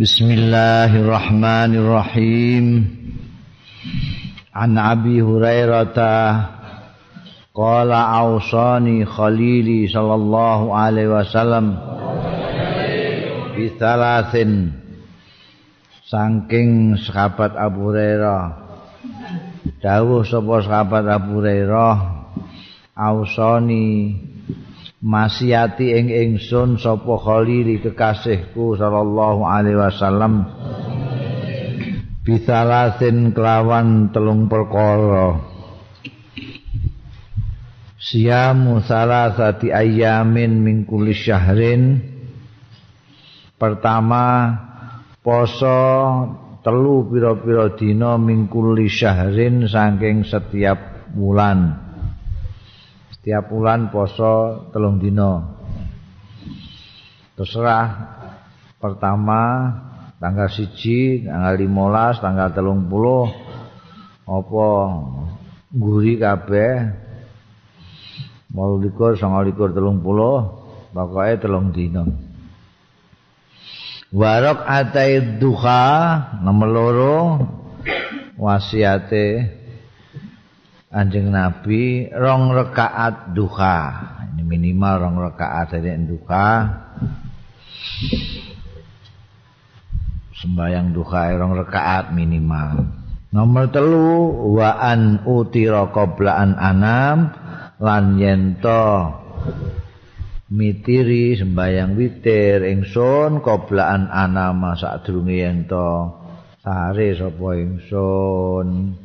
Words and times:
Bismillahirrahmanirrahim. 0.00 2.88
An 4.48 4.80
Abi 4.80 5.20
Hurairah 5.20 5.92
Qala 7.52 8.08
awsani 8.08 9.04
khalili 9.04 9.92
sallallahu 9.92 10.72
alaihi 10.72 11.12
wasallam 11.12 11.76
Bithalathin 13.52 14.72
Sangking 16.08 16.96
sahabat 16.96 17.60
Abu 17.60 17.92
Hurairah. 17.92 18.56
Dawuh 19.84 20.24
sapa 20.24 20.64
sahabat 20.64 21.04
Abu 21.12 21.44
Hurairah 21.44 22.24
Awsani 22.96 24.16
Masiati 25.00 25.96
ing 25.96 26.12
ingsun 26.12 26.76
sapa 26.76 27.16
khalili 27.24 27.80
kekasihku 27.80 28.76
sallallahu 28.76 29.48
alaihi 29.48 29.80
wasallam. 29.80 30.44
Bithalathin 32.20 33.32
kelawan 33.32 34.12
telung 34.12 34.44
perkara. 34.44 35.40
Siyamu 37.96 38.84
salasati 38.84 39.72
ayamin 39.72 40.60
min 40.60 40.84
kulli 40.84 41.16
syahrin. 41.16 42.04
Pertama 43.56 44.52
poso 45.24 45.80
telu 46.60 47.08
pira-pira 47.08 47.72
dina 47.72 48.20
min 48.20 48.52
kulli 48.52 48.92
syahrin 48.92 49.64
saking 49.64 50.28
setiap 50.28 51.08
bulan 51.16 51.89
Setiap 53.20 53.52
bulan 53.52 53.92
poso 53.92 54.64
telung 54.72 54.96
dina. 54.96 55.44
Terserah. 57.36 58.16
Pertama 58.80 59.68
tanggal 60.16 60.48
siji, 60.48 61.28
tanggal 61.28 61.60
limolas, 61.60 62.16
tanggal 62.24 62.48
telung 62.56 62.88
puluh 62.88 63.28
Apa 64.24 64.68
guri 65.68 66.16
kabeh. 66.16 66.96
Mau 68.56 68.80
likur 68.80 69.20
sama 69.20 69.44
likur 69.44 69.76
telung 69.76 70.00
puluh 70.00 70.60
pokoknya 70.90 71.34
telung 71.38 71.70
dino 71.70 72.30
warok 74.10 74.66
atai 74.66 75.38
duha 75.38 75.86
nomor 76.42 76.68
loro 76.68 77.18
wasiate 78.34 79.59
anjing 80.90 81.30
nabi 81.30 82.10
rong 82.10 82.50
rekaat 82.50 83.32
duha. 83.32 83.78
Ini 84.34 84.42
minimal 84.42 84.94
rong 85.06 85.16
rekaat 85.30 85.78
dari 85.78 85.94
duha. 86.02 86.50
Sembayang 90.34 90.90
duha 90.90 91.22
rong 91.38 91.54
rekaat 91.54 92.10
minimal. 92.10 92.98
Nomor 93.30 93.70
telu 93.70 94.50
waan 94.58 95.22
utira 95.22 95.86
qoblaan 95.94 96.58
anam 96.58 97.30
lan 97.78 98.18
yento 98.18 99.14
mitiri 100.50 101.38
sembayang 101.38 101.94
witir 101.94 102.66
ingsun 102.66 103.38
koblaan 103.38 104.10
anama 104.10 104.74
sadurunge 104.74 105.46
yento 105.46 106.18
sare 106.58 107.14
sapa 107.14 107.48
ingsun 107.54 108.98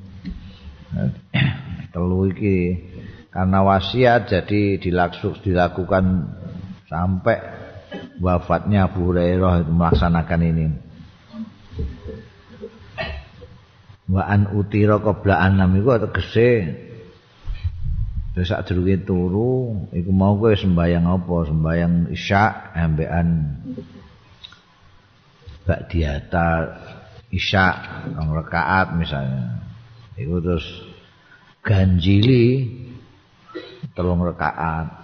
telu 1.96 2.28
iki 2.28 2.76
karena 3.32 3.64
wasiat 3.64 4.28
jadi 4.28 4.84
dilaksuk 4.84 5.40
dilakukan 5.40 6.28
sampai 6.92 7.40
wafatnya 8.20 8.92
Abu 8.92 9.16
Hurairah 9.16 9.64
melaksanakan 9.64 10.42
ini 10.44 10.68
wa 14.12 14.28
an 14.28 14.52
utira 14.52 15.00
qabla 15.00 15.40
anam 15.40 15.72
iku 15.80 15.96
tegese 16.04 16.84
Terus 18.36 18.52
sak 18.52 18.68
durunge 18.68 19.00
turu, 19.08 19.88
iku 19.96 20.12
mau 20.12 20.36
kowe 20.36 20.52
sembayang 20.52 21.08
apa? 21.08 21.48
Sembayang 21.48 22.12
Isya 22.12 22.75
ambekan 22.75 23.28
bak 25.64 25.88
diata 25.88 26.75
Isya 27.31 27.66
rakaat 28.12 28.92
misalnya. 29.00 29.64
Iku 30.19 30.44
terus 30.44 30.68
ganjili 31.66 32.70
telung 33.98 34.22
rakaat. 34.22 35.02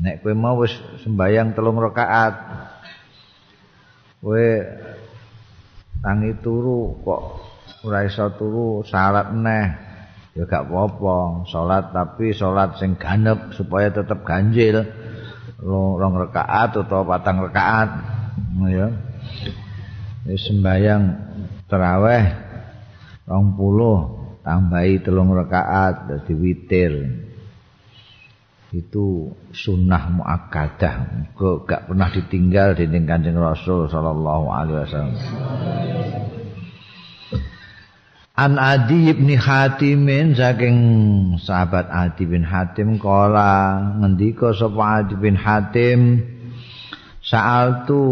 Nek 0.00 0.24
kowe 0.24 0.32
mau 0.32 0.60
wis 0.60 0.72
sembayang 1.04 1.52
telung 1.52 1.76
rakaat, 1.76 2.34
kowe 4.24 4.48
tangi 6.00 6.32
turu 6.40 6.96
kok 7.04 7.22
ora 7.84 8.04
iso 8.04 8.32
turu 8.36 8.80
salat 8.84 9.32
neh 9.32 9.66
ya 10.36 10.44
gak 10.44 10.68
apa-apa 10.68 11.48
salat 11.48 11.90
tapi 11.96 12.36
salat 12.36 12.76
sing 12.76 12.98
ganep 13.00 13.56
supaya 13.56 13.88
tetap 13.88 14.20
ganjil 14.26 14.84
rong 15.64 16.14
rakaat 16.20 16.76
atau 16.76 17.02
patang 17.08 17.40
rakaat 17.40 17.90
ya 18.68 18.88
sembayang 20.26 21.02
tarawih 21.70 22.26
20 23.24 24.15
tambahi 24.46 25.02
telung 25.02 25.34
rakaat 25.34 26.06
dadi 26.06 26.32
witir 26.38 26.94
itu 28.70 29.34
sunnah 29.50 30.06
muakkadah. 30.10 30.94
Kok 31.34 31.66
gak 31.66 31.82
pernah 31.90 32.08
ditinggal 32.12 32.78
di 32.78 32.86
Kanjeng 32.86 33.38
Rasul 33.38 33.90
sallallahu 33.90 34.46
alaihi 34.46 34.78
wasallam. 34.86 35.18
An 38.36 38.60
Adi 38.60 39.16
bin 39.16 39.32
Hatim 39.32 40.04
saking 40.36 40.78
sahabat 41.40 41.88
Adi 41.88 42.28
bin 42.28 42.44
Hatim 42.44 43.00
kala 43.00 43.80
ngendika 43.96 44.52
sapa 44.52 45.00
Adi 45.00 45.16
bin 45.16 45.40
Hatim 45.40 46.20
sa'altu 47.24 48.04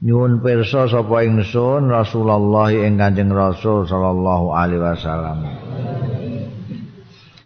nyuwun 0.00 0.40
pirsa 0.40 0.88
sapa 0.88 1.28
ingsun 1.28 1.92
Rasulullah 1.92 2.72
ing 2.72 2.96
Kanjeng 2.96 3.28
Rasul 3.28 3.84
sallallahu 3.84 4.56
alaihi 4.56 4.80
wasallam. 4.80 5.38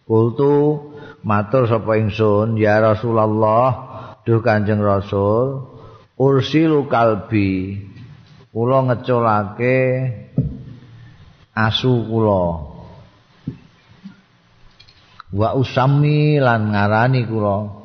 Kultu 0.07 0.79
matur 1.27 1.67
sapa 1.67 1.99
ingsun 1.99 2.55
ya 2.55 2.79
Rasulullah 2.79 3.69
duh 4.23 4.39
Kanjeng 4.39 4.79
Rasul 4.79 5.67
ursilu 6.15 6.87
kalbi 6.87 7.83
kula 8.55 8.87
ngeculake 8.87 9.79
asu 11.59 12.07
kula. 12.07 12.71
Wa 15.35 15.59
usami 15.59 16.39
lan 16.39 16.71
ngarani 16.71 17.27
kula 17.27 17.84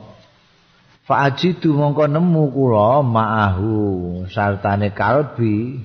faajidu 1.10 1.74
mongko 1.74 2.06
nemu 2.06 2.54
kula 2.54 3.02
maahu 3.02 3.74
sartane 4.30 4.94
kalbi 4.94 5.82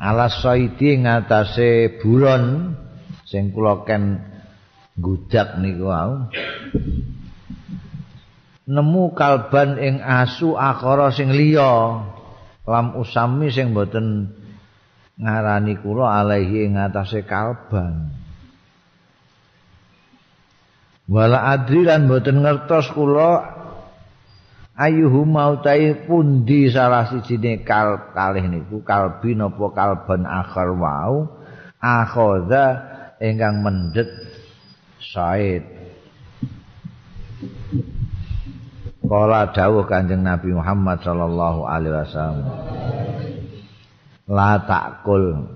alas 0.00 0.40
saidi 0.40 1.04
ngatasé 1.04 2.00
buron 2.00 2.72
sing 3.28 3.52
kula 3.52 3.84
ken 3.84 4.24
gudak 4.96 5.60
niku 5.60 5.92
wau. 5.92 6.32
Nemu 8.66 9.12
kalban 9.12 9.76
ing 9.76 10.00
asu 10.00 10.56
akara 10.56 11.12
sing 11.12 11.36
liya 11.36 12.00
lam 12.64 12.96
usami 12.96 13.52
sing 13.52 13.76
boten 13.76 14.32
ngarani 15.20 15.76
kula 15.84 16.24
alaihi 16.24 16.72
ing 16.72 16.80
kalban. 17.28 18.16
Wala 21.06 21.54
adri 21.54 21.86
lan 21.86 22.10
boten 22.10 22.42
ngertos 22.42 22.90
kula 22.90 23.55
ayuhu 24.76 25.24
mautai 25.24 26.04
pundi 26.04 26.68
salah 26.68 27.08
sijine 27.08 27.64
kal 27.64 28.12
kalih 28.12 28.44
niku 28.44 28.84
kalbi 28.84 29.32
napa 29.32 29.72
kalban 29.72 30.28
akhir 30.28 30.76
wau 30.76 31.32
akhadha 31.80 32.66
ingkang 33.20 33.64
mendet 33.64 34.08
said 35.00 35.76
Kala 39.06 39.54
dawuh 39.54 39.86
Kanjeng 39.86 40.26
Nabi 40.26 40.50
Muhammad 40.50 40.98
sallallahu 41.06 41.62
alaihi 41.62 41.94
wasallam. 41.94 42.48
La 44.26 44.58
takul. 44.66 45.46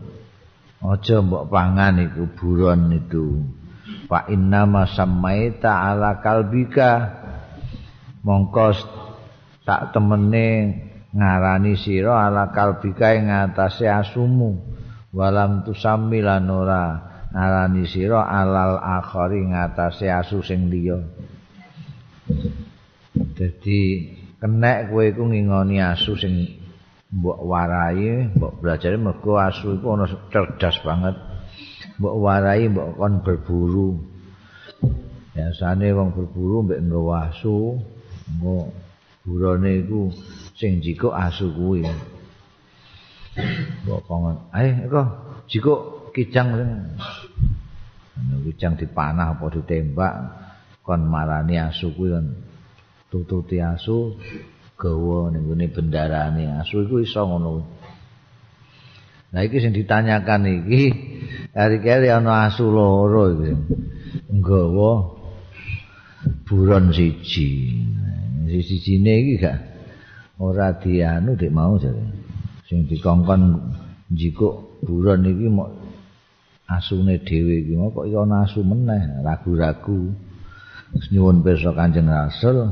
Aja 0.80 1.18
mbok 1.18 1.50
pangan 1.50 1.98
iku 1.98 2.30
buron 2.38 2.94
itu. 2.94 3.42
Fa 4.06 4.30
inna 4.30 4.70
ma 4.70 4.86
samaita 4.86 5.82
ala 5.82 6.22
kalbika. 6.22 7.18
Mongko 8.22 8.70
tak 9.64 9.92
temene 9.92 10.76
ngarani 11.10 11.74
sira 11.76 12.30
ala 12.30 12.54
kalbika 12.54 13.16
ing 13.16 13.28
ngatasé 13.28 13.90
asumu. 13.90 14.56
Walam 15.10 15.66
tusammi 15.66 16.22
lan 16.22 16.46
ora 16.46 16.84
ngarani 17.34 17.82
sira 17.86 18.22
alal 18.26 18.78
akhari 18.78 19.42
ngatasé 19.50 20.06
asu 20.06 20.38
sing 20.40 20.70
liya. 20.70 21.02
Jadi 23.34 23.80
kenek 24.38 24.88
kowe 24.88 25.04
iku 25.04 25.22
ngingoni 25.26 25.82
asu 25.82 26.14
sing 26.16 26.60
mbok 27.10 27.42
warai 27.42 28.30
mbok 28.38 28.62
belajar 28.62 28.94
mergo 28.94 29.34
asu 29.34 29.76
iku 29.76 29.98
ana 29.98 30.06
cerdas 30.30 30.78
banget 30.86 31.18
mbok 31.98 32.14
warai 32.22 32.70
mbok 32.70 32.94
kon 32.94 33.14
berburu 33.26 33.98
biasane 35.34 35.90
wong 35.90 36.14
berburu 36.14 36.56
mbek 36.62 36.80
nggawa 36.86 37.34
asu 37.34 37.82
nggo 38.38 38.70
burone 39.24 39.84
iku 39.84 40.12
sing 40.56 40.80
jiko 40.84 41.12
asu 41.12 41.52
kuwi 41.52 41.84
mbok 43.84 44.00
kon 44.08 44.36
ae 44.56 44.88
kok 44.88 45.08
jiko 45.50 45.74
kijang 46.14 46.48
sing 46.56 46.70
kijang 48.48 48.74
dipanah 48.80 49.36
apa 49.36 49.44
ditembak 49.54 50.14
kon 50.84 51.04
marani 51.04 51.60
asu 51.60 51.92
kuwi 51.92 52.16
tututi 53.10 53.58
asu 53.58 54.14
gawa 54.80 55.28
ning 55.28 55.44
gone 55.44 55.66
bendarane 55.68 56.56
asu 56.62 56.88
iku 56.88 57.04
iso 57.04 57.20
ngono. 57.28 57.68
Nah 59.30 59.42
iki 59.44 59.60
sing 59.60 59.76
ditanyakan 59.76 60.64
iki 60.64 60.82
hari-hari 61.52 62.08
ana 62.08 62.48
asu 62.48 62.70
loro 62.70 63.34
iki. 63.36 63.52
Nggawa 64.30 64.92
buron 66.48 66.94
siji. 66.96 67.50
Siji-sijine 68.50 69.12
iki 69.22 69.34
gak 69.38 69.62
ora 70.42 70.74
dianu 70.74 71.38
dik 71.38 71.54
mau 71.54 71.78
jare. 71.78 72.02
Sing 72.66 72.90
dikongkon 72.90 73.42
njikuk 74.10 74.82
buron 74.82 75.22
iki 75.22 75.46
mok 75.46 75.70
asune 76.66 77.22
dhewe 77.22 77.62
iki 77.62 77.78
kok 77.78 78.04
iki 78.10 78.16
ana 78.18 78.42
asu 78.42 78.66
meneh 78.66 79.22
ragu-ragu. 79.22 80.10
nyuwun 81.14 81.46
pirsa 81.46 81.70
Kanjeng 81.70 82.10
Rasul 82.10 82.66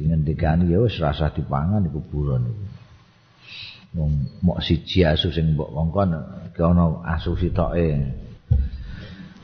dingendikani 0.00 0.72
ya 0.72 0.80
wis 0.80 0.96
rasa 0.96 1.28
dipangan 1.28 1.84
iku 1.84 2.00
buron 2.08 2.48
iku. 2.48 2.64
Wong 4.00 4.12
mok 4.40 4.64
siji 4.64 5.04
asu 5.04 5.28
sing 5.28 5.52
mbok 5.52 5.68
kongkon 5.76 6.16
iki 6.48 6.60
ana 6.64 7.04
asu 7.04 7.36
sitoke. 7.36 8.16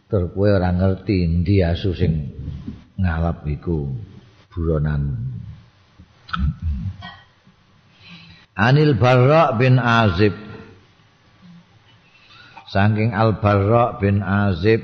Tur 0.09 0.33
kowe 0.33 0.49
ora 0.49 0.73
ngerti 0.73 1.29
endi 1.29 1.61
asu 1.61 1.93
sing 1.93 2.33
ngalap 2.97 3.45
iku 3.45 3.93
buronan. 4.55 5.19
Anil 8.55 8.95
Barra 8.95 9.59
bin 9.59 9.83
Azib. 9.83 10.35
Saking 12.71 13.15
Al 13.15 13.43
Barra 13.43 13.99
bin 13.99 14.23
Azib 14.23 14.83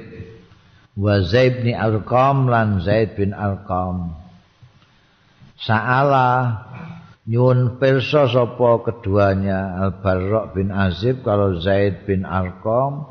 wa 0.98 1.22
Zaid 1.22 1.62
bin 1.62 1.74
Arqam 1.74 2.50
lan 2.50 2.82
Zaid 2.82 3.14
bin 3.14 3.30
Arqam. 3.30 4.20
Sa'ala 5.60 6.28
nyun 7.28 7.78
perso 7.78 8.26
sapa 8.26 8.80
keduanya 8.80 9.76
Al-Barra 9.86 10.50
bin 10.50 10.72
Azib 10.72 11.22
kalau 11.22 11.60
Zaid 11.60 12.08
bin 12.08 12.26
Arqam. 12.26 13.06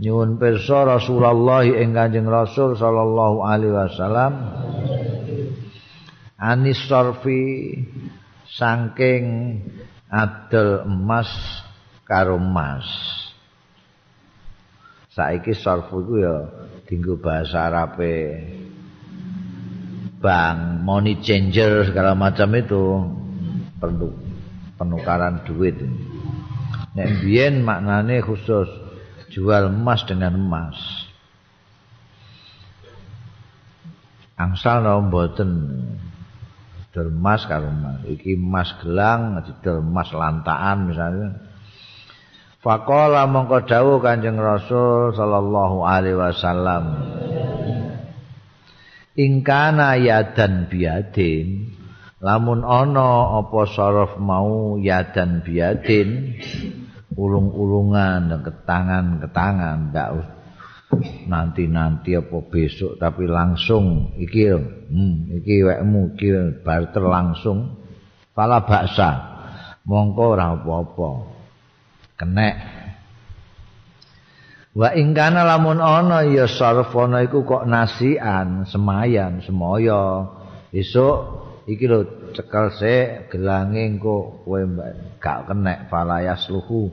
Nyun 0.00 0.42
perso 0.42 0.82
Rasulullah 0.82 1.62
ing 1.62 1.94
Kanjeng 1.94 2.26
Rasul 2.26 2.74
sallallahu 2.74 3.46
alaihi 3.46 3.78
wasallam 3.78 4.32
anis 6.44 6.76
sarfi 6.84 7.40
saking 8.44 9.24
adol 10.12 10.84
emas 10.84 11.32
karo 12.04 12.36
emas 12.36 12.84
saiki 15.08 15.56
sarfu 15.56 16.04
iku 16.04 16.14
ya 16.20 16.36
dinggo 16.84 17.16
bahasa 17.16 17.72
Arabe 17.72 18.14
bank, 20.24 20.80
money 20.80 21.20
changer 21.20 21.84
segala 21.84 22.16
macam 22.16 22.48
itu 22.56 22.84
perlu 23.76 24.08
penukaran 24.80 25.44
duit. 25.44 25.76
Nek 26.96 27.20
biyen 27.20 27.60
maknane 27.60 28.24
khusus 28.24 28.72
jual 29.28 29.68
emas 29.68 30.00
dengan 30.08 30.32
emas. 30.40 30.78
Angsal 34.40 34.80
no 34.82 35.04
mboten 35.04 35.50
dol 36.94 37.10
emas 37.10 37.42
karo 37.50 37.66
emas. 37.68 38.06
Iki 38.06 38.38
emas 38.38 38.70
gelang, 38.78 39.42
dol 39.60 39.82
emas 39.82 40.08
lantaan 40.14 40.78
misalnya. 40.86 41.28
Faqala 42.62 43.26
mongko 43.28 43.66
dawuh 43.66 43.98
Kanjeng 44.00 44.38
Rasul 44.38 45.12
sallallahu 45.12 45.84
alaihi 45.84 46.16
wasallam. 46.16 46.84
ingkana 49.14 49.94
yadan 49.98 50.66
biadin 50.66 51.70
lamun 52.18 52.66
ana 52.66 53.38
apa 53.42 53.60
saraf 53.70 54.18
mau 54.18 54.76
yadan 54.78 55.46
biadin 55.46 56.34
ulung-ulungan 57.14 58.26
dan 58.26 58.40
ketangan-ketangan 58.42 59.94
ndak 59.94 60.08
nanti-nanti 61.30 62.18
apa 62.18 62.38
besok 62.46 62.98
tapi 62.98 63.24
langsung. 63.24 64.12
Iki 64.18 64.42
hmm, 64.90 65.40
iki 65.42 65.64
wekmu 65.64 66.14
iki 66.14 66.28
barter 66.60 67.04
langsung. 67.04 67.80
Pala 68.34 68.66
baksa. 68.66 69.10
Mongko 69.84 70.24
ora 70.34 70.56
apa-apa. 70.56 71.10
Kenek. 72.18 72.54
Wa 74.74 74.90
ingkana 74.90 75.46
lamun 75.46 75.78
ana 75.78 76.26
ya 76.26 76.50
sarfana 76.50 77.22
iku 77.22 77.46
kok 77.46 77.62
nasian, 77.62 78.66
semayan, 78.66 79.38
semoyo. 79.46 80.34
Esuk 80.74 81.16
iki 81.70 81.86
lho 81.86 82.32
cekel 82.34 82.66
sik 82.74 83.30
gelange 83.30 83.86
engko 83.86 84.42
kowe 84.42 84.58
gak 85.22 85.46
kenek 85.46 85.86
falayas 85.86 86.50
luhu. 86.50 86.90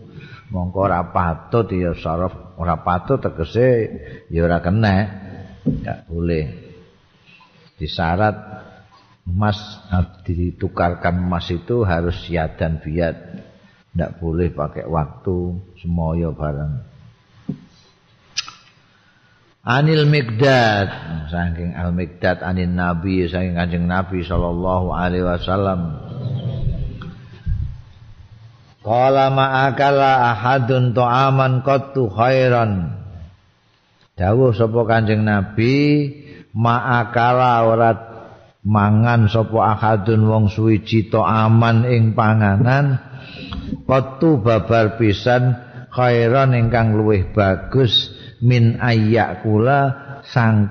Mongko 0.53 0.77
ora 0.83 1.09
patut 1.09 1.71
ya 1.73 1.95
sarf, 1.97 2.50
ora 2.61 2.85
patut 2.85 3.17
tegese 3.17 3.89
ya 4.29 4.45
ora 4.45 4.61
kenek. 4.61 5.05
Gak 5.81 6.05
boleh. 6.05 6.45
Disyarat 7.81 8.37
emas 9.25 9.57
ditukarkan 10.21 11.25
emas 11.25 11.49
itu 11.49 11.81
harus 11.81 12.13
siat 12.21 12.61
dan 12.61 12.77
biat. 12.77 13.15
Ndak 13.97 14.21
boleh 14.21 14.53
pakai 14.53 14.85
waktu 14.85 15.57
semoyo 15.81 16.31
bareng. 16.37 16.91
Anil 19.61 20.09
Mikdad 20.09 20.89
saking 21.29 21.77
Al 21.77 21.93
Mikdad 21.93 22.41
anin 22.41 22.73
Nabi 22.73 23.29
saking 23.29 23.53
Kanjeng 23.53 23.85
Nabi 23.85 24.25
sallallahu 24.25 24.89
alaihi 24.89 25.21
wasallam 25.21 26.01
Qala 28.81 29.29
ma'akala 29.29 30.33
ahadun 30.33 30.97
ta'aman 30.97 31.61
qattu 31.61 32.09
khairan. 32.09 32.97
Dawuh 34.17 34.57
sapa 34.57 34.81
Kanjeng 34.89 35.21
Nabi 35.21 36.09
ma'akala 36.57 37.69
ora 37.69 37.91
mangan 38.65 39.29
sapa 39.29 39.77
ahadun 39.77 40.25
wong 40.25 40.45
suwiji 40.49 41.13
ta'aman 41.13 41.85
ing 41.89 42.17
panganan 42.17 42.97
qattu 43.85 44.41
babar 44.41 44.97
pisan 44.97 45.57
khairan 45.93 46.57
ingkang 46.57 46.97
luwih 46.97 47.29
bagus 47.33 48.13
min 48.41 48.81
ayyak 48.81 49.45
kula 49.45 50.09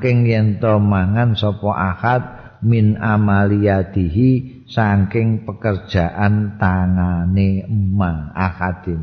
yen 0.02 0.58
to 0.58 0.78
mangan 0.78 1.38
sapa 1.38 1.70
ahad 1.70 2.22
min 2.62 2.98
amaliyatihi 2.98 4.49
saking 4.70 5.42
pekerjaan 5.42 6.54
tangane 6.54 7.66
emang 7.66 8.30
ahadin. 8.30 9.02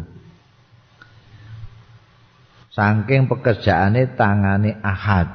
Saking 2.71 3.27
pekerjaane 3.27 4.15
tangane 4.15 4.79
ahad. 4.79 5.27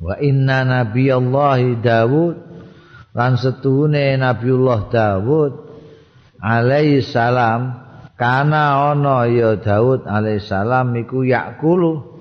Wa 0.00 0.20
inna 0.20 0.64
nabiyallahi 0.64 1.80
Dawud 1.80 2.36
lan 3.16 3.32
setune 3.40 4.16
nabiullah 4.16 4.80
Dawud 4.88 5.52
alaihi 6.40 7.04
salam. 7.04 7.84
Kana 8.14 8.94
ana 8.94 9.26
ya 9.26 9.58
Daud 9.58 10.06
alaihissalam 10.06 10.94
iku 11.02 11.26
yakulu 11.26 12.13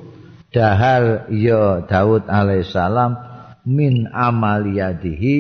dahar 0.53 1.27
ya 1.33 1.81
Daud 1.89 2.29
alaihissalam 2.29 3.17
min 3.65 4.05
amaliyadihi 4.07 5.37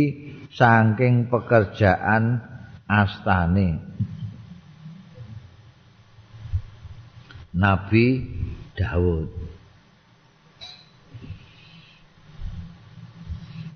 saking 0.49 1.29
pekerjaan 1.29 2.41
astane 2.89 3.79
Nabi 7.53 8.25
Daud 8.73 9.29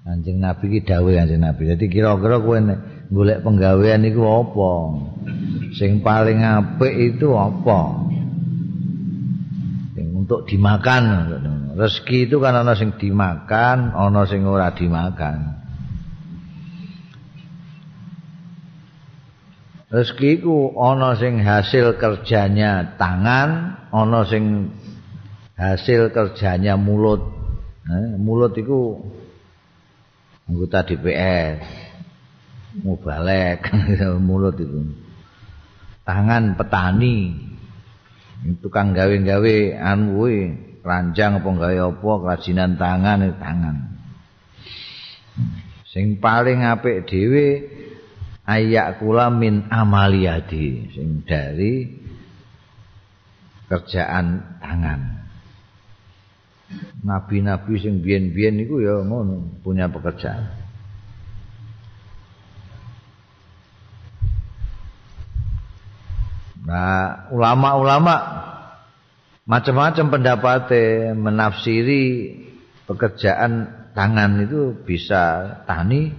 Anjing 0.08 0.40
Nabi 0.40 0.72
ki 0.72 0.80
dawuh 0.88 1.20
Anjing 1.20 1.44
Nabi. 1.44 1.68
Jadi 1.68 1.92
kira-kira 1.92 2.40
kowe 2.40 2.56
golek 3.12 3.44
penggawean 3.44 4.08
iku 4.08 4.24
apa? 4.24 4.72
sing 5.76 6.00
paling 6.00 6.48
apik 6.48 6.96
itu 6.96 7.36
apa 7.36 8.07
untuk 10.28 10.44
dimakan 10.44 11.04
rezeki 11.80 12.28
itu 12.28 12.44
kan 12.44 12.52
ana 12.52 12.76
sing 12.76 13.00
dimakan, 13.00 13.96
ana 13.96 14.28
sing 14.28 14.44
ora 14.44 14.76
dimakan. 14.76 15.56
Rezeki 19.88 20.44
iku 20.44 20.76
ana 20.76 21.16
sing 21.16 21.40
hasil 21.40 21.96
kerjanya 21.96 23.00
tangan, 23.00 23.80
ana 23.88 24.28
sing 24.28 24.76
hasil 25.56 26.12
kerjanya 26.12 26.76
mulut. 26.76 27.24
Eh, 27.88 28.20
mulut 28.20 28.52
iku 28.60 29.00
anggota 30.44 30.84
DPR. 30.84 31.64
Mubalek 32.84 33.72
mulut 34.28 34.60
itu. 34.60 34.92
Tangan 36.04 36.60
petani. 36.60 37.47
Tukang 38.62 38.94
gawe-gawe 38.94 39.56
anu 39.82 40.22
kuwi, 40.22 40.38
ranjang 40.86 41.42
apa 41.42 41.50
gawe 41.50 41.78
apa, 41.94 42.12
kerajinan 42.24 42.72
tangan 42.78 43.18
itu 43.26 43.36
tangan. 43.42 43.76
Sing 45.90 46.22
paling 46.22 46.62
apik 46.62 47.10
dhewe 47.10 47.66
ayak 48.48 49.04
kula 49.04 49.28
min 49.28 49.68
amaliyadi 49.68 50.96
sing 50.96 51.28
dari 51.28 52.00
kerjaan 53.68 54.58
tangan 54.64 55.28
nabi-nabi 57.04 57.76
sing 57.80 58.00
biyen-biyen 58.00 58.56
niku 58.56 58.80
ya 58.80 59.04
ngono 59.04 59.60
punya 59.64 59.92
pekerjaan 59.92 60.57
nah 66.68 67.32
ulama-ulama 67.32 68.16
macam-macam 69.48 70.06
pendapatnya 70.12 71.16
menafsiri 71.16 72.36
pekerjaan 72.84 73.72
tangan 73.96 74.44
itu 74.44 74.76
bisa 74.84 75.56
tani 75.64 76.12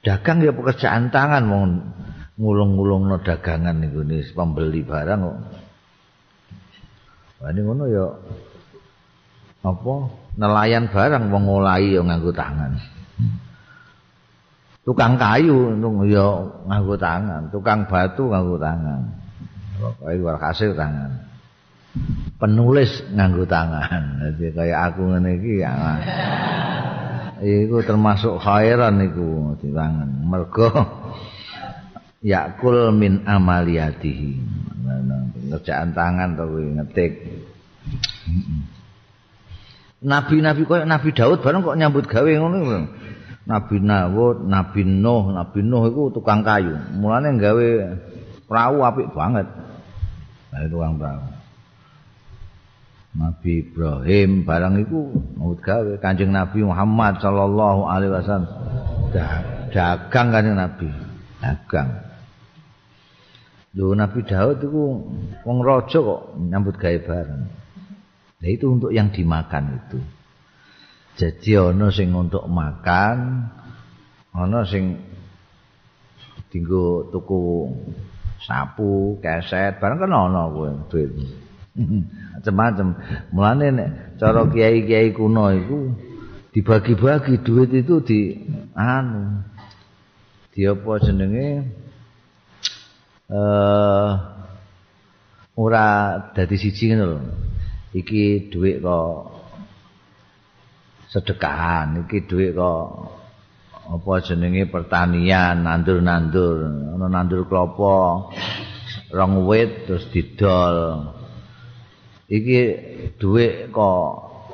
dagang 0.00 0.40
ya 0.40 0.56
pekerjaan 0.56 1.12
tangan 1.12 1.44
mau 1.44 1.68
ngulung-ngulung 2.40 3.12
no 3.12 3.16
dagangan 3.20 3.76
niku 3.76 4.00
nih 4.00 4.24
pembeli 4.32 4.80
barang 4.80 5.20
kok. 5.20 5.38
Ini 7.40 7.60
ngono 7.60 7.84
ya 7.88 8.06
apa 9.60 9.92
nelayan 10.40 10.88
barang 10.88 11.28
wong 11.28 11.44
ngolahi 11.44 11.96
ya 11.96 12.00
nganggo 12.00 12.32
tangan. 12.32 12.80
Tukang 14.80 15.20
kayu 15.20 15.76
nung 15.76 16.08
ya 16.08 16.24
nganggo 16.64 16.96
tangan, 16.96 17.52
tukang 17.52 17.84
batu 17.84 18.32
nganggo 18.32 18.56
tangan. 18.56 19.00
Pokoke 19.80 20.12
luar 20.20 20.36
hasil 20.36 20.76
tangan. 20.76 21.24
Penulis 22.36 23.02
nganggo 23.16 23.48
tangan. 23.48 24.20
Jadi 24.36 24.52
kayak 24.52 24.80
aku 24.92 25.00
ngene 25.10 25.30
iki 25.40 25.52
ya. 25.64 25.72
iku 27.40 27.80
termasuk 27.80 28.36
khairan 28.36 29.00
iku 29.00 29.56
diwangen 29.64 30.28
mergo 30.28 30.68
yakul 32.20 32.92
min 32.92 33.24
amaliyatihi 33.24 34.36
pekerjaan 35.48 35.96
tangan 35.96 36.36
to 36.36 36.44
ngetik 36.46 37.12
Nabi-nabi 40.00 40.64
koyo 40.64 40.84
Nabi 40.88 41.12
Daud 41.12 41.44
bareng 41.44 41.60
kok 41.60 41.76
nyambut 41.76 42.08
gawe 42.08 42.30
ngono 42.40 42.88
Nabi 43.50 43.82
Nawud, 43.82 44.46
Nabi 44.46 44.86
Nuh, 44.86 45.34
Nabi 45.34 45.60
Nuh 45.66 45.90
iku 45.90 46.14
tukang 46.14 46.46
kayu. 46.46 46.70
Mulane 46.94 47.34
gawe 47.34 47.68
perahu 48.46 48.78
apik 48.86 49.10
banget. 49.10 49.50
Nah, 50.68 50.92
perahu. 50.98 51.28
Nabi 53.10 53.66
Ibrahim 53.66 54.46
barang 54.46 54.74
itu 54.86 55.00
mau 55.34 55.56
gawe. 55.58 55.98
Kanjeng 55.98 56.30
Nabi 56.30 56.62
Muhammad 56.62 57.18
sallallahu 57.18 57.88
alaihi 57.88 58.12
wasallam. 58.14 58.46
Dagang 59.74 60.28
kanjeng 60.30 60.54
Nabi. 60.54 60.88
Dagang. 61.42 61.90
Lho 63.74 63.94
Nabi 63.94 64.20
Daud 64.26 64.62
itu 64.62 64.82
wong 65.46 65.58
raja 65.62 65.98
kok 66.02 66.34
nyambut 66.42 66.74
gawe 66.74 66.98
bareng 67.06 67.42
Nah 68.40 68.48
itu 68.48 68.66
untuk 68.66 68.90
yang 68.90 69.12
dimakan 69.12 69.78
itu. 69.78 69.98
Jadi 71.14 71.50
ono 71.54 71.92
sing 71.92 72.10
untuk 72.16 72.48
makan 72.48 73.46
ono 74.32 74.64
sing 74.64 74.96
tinggu 76.48 77.12
tuku 77.12 77.68
sapu, 78.40 79.20
keset, 79.20 79.76
barang 79.76 80.00
kan 80.00 80.12
ono 80.12 80.42
kuwi 80.52 80.70
duit. 80.88 81.10
macam-macam. 82.40 82.88
Mulane 83.30 83.66
nek 83.70 83.90
cara 84.16 84.48
kiai-kiai 84.48 85.12
kuno 85.12 85.52
iku 85.52 85.78
dibagi-bagi 86.50 87.44
duit 87.44 87.70
itu 87.70 88.02
di 88.02 88.20
anu 88.74 89.44
di 90.50 90.66
apa 90.66 90.92
jenenge 90.98 91.48
eh 93.30 94.10
ora 95.54 95.86
dadi 96.34 96.56
siji 96.56 96.90
ngono 96.90 97.04
lho. 97.06 97.20
Iki 97.90 98.54
duit 98.54 98.78
kok 98.80 99.14
sedekahan, 101.10 102.06
iki 102.06 102.22
duit 102.24 102.54
kok 102.54 103.19
apa 103.90 104.22
jenenge 104.22 104.70
pertanian, 104.70 105.66
nandur-nandur, 105.66 106.62
ana 106.94 107.10
nandur 107.10 107.42
klopo, 107.50 108.30
rong 109.10 109.50
wit 109.50 109.90
terus 109.90 110.06
didol. 110.14 111.10
iki 112.30 112.60
duit 113.18 113.74
kok 113.74 114.06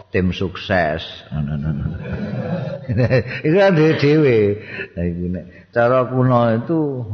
tim 0.09 0.33
sukses. 0.33 1.05
Itu 3.45 3.57
kan 3.61 3.77
dewe 3.77 4.65
cara 5.77 6.09
kuno 6.09 6.57
itu 6.57 7.05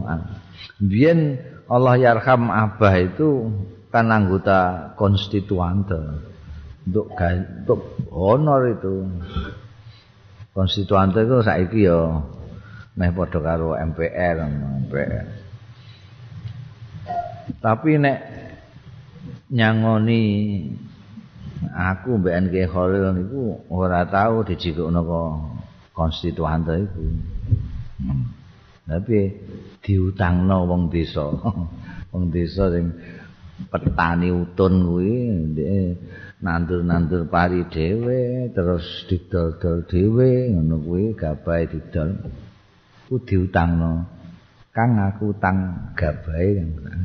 biyen 0.79 1.43
Allah 1.67 1.99
yarham 1.99 2.47
abah 2.47 2.95
itu 3.02 3.50
kan 3.91 4.07
anggota 4.07 4.95
konstituante. 4.95 6.31
Untuk 6.83 7.14
untuk 7.14 7.95
honor 8.11 8.75
itu 8.75 9.07
konstituante 10.52 11.25
itu 11.25 11.40
saiki 11.40 11.88
ya 11.88 12.21
meh 12.97 13.11
padha 13.12 13.40
karo 13.40 13.73
MPR 13.76 14.37
MPR 14.87 15.25
tapi 17.59 17.99
nek 17.99 18.18
nyangoni 19.52 20.23
aku 21.71 22.18
mbek 22.18 22.37
NK 22.49 22.54
Khalil 22.73 23.06
niku 23.14 23.42
ora 23.71 24.02
tau 24.09 24.42
dijikukno 24.42 25.00
kok 25.04 25.30
konstituante 25.92 26.75
iku. 26.82 27.04
Hmm. 28.02 28.25
Tapi 28.82 29.18
diutangno 29.85 30.66
wong 30.66 30.90
desa. 30.90 31.30
wong 32.12 32.25
desa 32.35 32.73
sing 32.73 32.92
petani 33.71 34.35
utun 34.35 34.75
kuwi 34.90 35.14
nandur-nandur 36.42 37.30
pari 37.30 37.62
dhewe 37.70 38.50
terus 38.50 39.06
didol-dol 39.06 39.87
dhewe 39.87 40.50
ngono 40.50 40.76
kuwi 40.82 41.14
gabahe 41.14 41.70
didol. 41.70 42.18
Ku 43.06 43.22
diutangno. 43.22 44.11
Kang 44.75 44.99
aku 44.99 45.37
utang 45.37 45.92
gabahe 45.94 46.49
kan. 46.58 47.02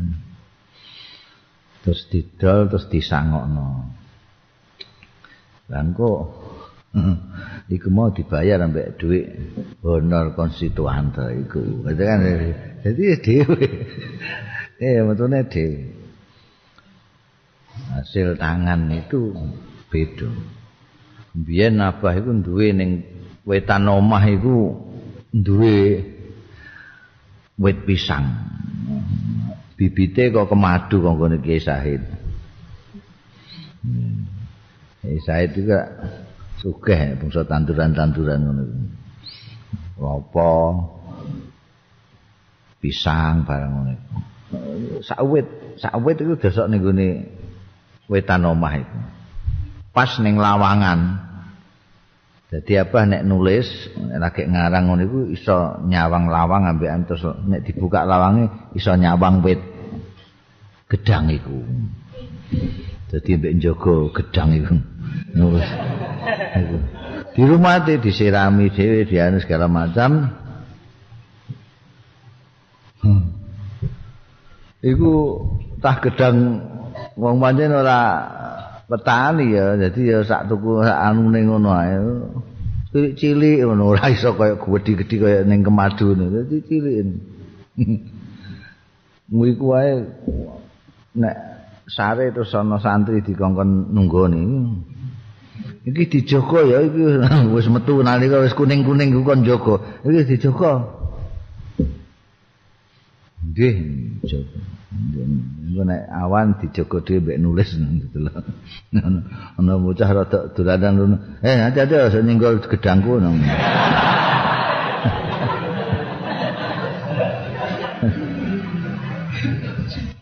terus 1.86 2.04
didol 2.12 2.68
terus 2.68 2.90
disangokno. 2.92 3.94
Lan 5.72 5.96
kok 5.96 6.22
iku 7.76 7.88
mau 7.94 8.10
dibayar 8.12 8.60
ambek 8.66 8.98
duit 9.00 9.26
honor 9.86 10.34
konstituante 10.34 11.24
iku. 11.46 11.86
Itu 11.86 12.04
kan 12.04 12.20
jadi 12.84 13.04
dhewe. 13.22 13.68
Eh 14.78 15.02
metune 15.02 15.42
dhewe. 15.50 15.97
Hasil 17.94 18.38
tangan 18.38 18.90
itu 18.94 19.34
beda. 19.90 20.30
Biyen 21.38 21.82
abah 21.82 22.18
iku 22.18 22.34
duwe 22.42 22.74
ning 22.74 23.06
wetan 23.46 23.86
omah 23.86 24.26
iku 24.26 24.74
duwe 25.34 26.02
wit 27.58 27.78
pisang. 27.86 28.48
bibite 29.78 30.34
kok 30.34 30.50
kemadu 30.50 30.98
kok 31.06 31.16
ngene 31.16 31.38
Kiai 31.40 31.62
Said. 31.62 32.02
Kiai 35.06 35.20
Said 35.22 35.54
juga 35.54 35.80
sugih 36.58 37.14
bangsa 37.22 37.46
tanduran-tanduran 37.46 38.42
ngono. 38.42 38.64
Apa 40.02 40.50
pisang 42.82 43.46
barang 43.46 43.72
ngono. 43.72 43.94
Sawit, 45.06 45.46
sawit 45.78 46.18
itu 46.18 46.34
desok 46.42 46.66
ning 46.74 46.82
wetan 48.08 48.48
omah 48.48 48.74
itu. 48.80 48.98
Pas 49.92 50.12
ning 50.24 50.40
lawangan. 50.40 51.28
Jadi 52.48 52.80
apa 52.80 53.04
nek 53.04 53.28
nulis 53.28 53.68
lagi 54.08 54.48
ngarang 54.48 54.88
ngono 54.88 55.02
iku 55.04 55.20
iso 55.36 55.84
nyawang 55.84 56.32
lawang 56.32 56.64
ambekan 56.64 57.04
terus 57.04 57.28
nek 57.44 57.68
dibuka 57.68 58.08
lawange 58.08 58.48
iso 58.72 58.96
nyawang 58.96 59.44
wit 59.44 59.60
gedang 60.88 61.28
iku. 61.28 61.60
Jadi 63.12 63.30
mbek 63.36 63.54
njogo 63.60 64.16
gedang 64.16 64.56
iku. 64.56 64.76
di 67.38 67.44
rumah 67.46 67.86
itu 67.86 68.02
disirami 68.02 68.74
dewe 68.74 69.06
dianu 69.06 69.38
segala 69.38 69.70
macam 69.70 70.34
hmm. 73.06 73.24
iku 74.82 75.14
tah 75.78 76.02
gedang 76.02 76.66
wong 77.18 77.42
pancen 77.42 77.74
ora 77.74 78.00
petani 78.88 79.58
ya 79.58 79.76
jadi 79.76 80.02
ya 80.06 80.18
sak 80.24 80.48
tuku 80.48 80.86
sak 80.86 80.96
anu 80.96 81.34
ning 81.34 81.50
ngono 81.50 81.70
ae 81.74 81.98
cilik-cilik 82.94 83.66
ngono 83.66 83.84
ora 83.98 84.08
iso 84.14 84.38
kaya 84.38 84.56
gedhi-gedhi 84.56 85.16
kaya 85.18 85.40
ning 85.44 85.66
kemadu 85.66 86.14
dadi 86.14 86.58
cilik 86.64 86.98
Mui 89.28 89.54
kuwae 89.60 90.02
nek 91.14 91.36
sare 91.86 92.34
terus 92.34 92.54
ana 92.58 92.82
santri 92.82 93.22
dikongkon 93.22 93.94
nunggoni. 93.94 94.42
Iki 95.86 96.04
dijogo 96.10 96.60
ya 96.66 96.82
iki 96.82 97.22
wis 97.56 97.70
metu 97.70 98.02
nalika 98.02 98.42
wis 98.42 98.58
kuning-kuning 98.58 99.14
ku 99.14 99.22
kon 99.22 99.46
jogo. 99.46 99.80
Iki 100.04 100.36
dijogo. 100.36 100.72
Nggih, 103.46 103.76
jogo. 104.26 104.77
Engko 105.68 105.84
nek 105.84 106.10
awan 106.10 106.58
dijogo 106.62 107.04
dhewe 107.06 107.20
mbek 107.22 107.38
nulis 107.42 107.70
gitu 107.76 108.18
lho. 108.26 108.34
Ana 109.58 109.74
bocah 109.78 110.10
rada 110.10 110.40
dolanan 110.56 111.20
Eh, 111.44 111.58
hati-hati 111.58 111.96
aja 111.96 112.20
nyenggol 112.24 112.58
gedangku 112.64 113.22
ngono. 113.22 113.46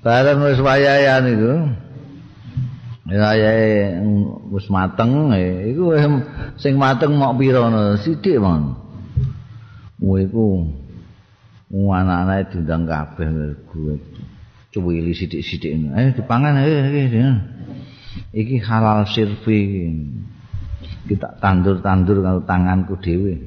Bareng 0.05 0.39
wis 0.45 0.59
wayahan 0.61 1.25
iku. 1.33 1.53
Wayahe 3.05 4.01
wis 4.53 4.67
mateng 4.69 5.33
iku 5.71 5.93
sing 6.61 6.77
mateng 6.77 7.17
mok 7.17 7.37
pira 7.41 7.63
ngono 7.63 7.97
sithik 8.01 8.37
mon. 8.41 8.75
Kuwi 10.01 10.29
iku 10.29 10.67
anak-anake 11.73 12.53
diundang 12.53 12.85
kabeh 12.85 13.27
gue. 13.73 13.95
Cuwili 14.75 15.15
sithik-sithik. 15.15 15.71
Eh 15.95 16.11
dipangan 16.11 16.59
iki. 16.59 17.23
Iki 18.35 18.57
halal 18.59 19.07
sirfi. 19.07 19.87
Kita 21.07 21.39
tandur-tandur 21.39 22.19
karo 22.19 22.43
tanganku 22.43 22.99
dhewe. 22.99 23.39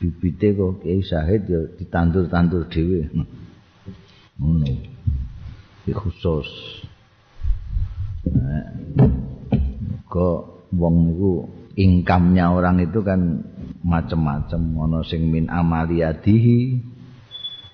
Bibite 0.00 0.56
kok 0.56 0.80
Kiai 0.80 1.04
Syahid 1.04 1.44
ya 1.44 1.60
ditandur-tandur 1.76 2.72
dhewe. 2.72 3.12
Ngono. 4.40 4.72
khusus. 5.92 6.48
Nah, 8.32 8.72
kok 10.08 10.70
wong 10.72 10.94
niku 11.10 11.32
income-nya 11.76 12.48
orang 12.54 12.80
itu 12.80 13.04
kan 13.04 13.44
macam-macam, 13.82 14.62
ana 14.88 15.00
sing 15.02 15.28
min 15.28 15.50
amaliyadihi, 15.50 16.80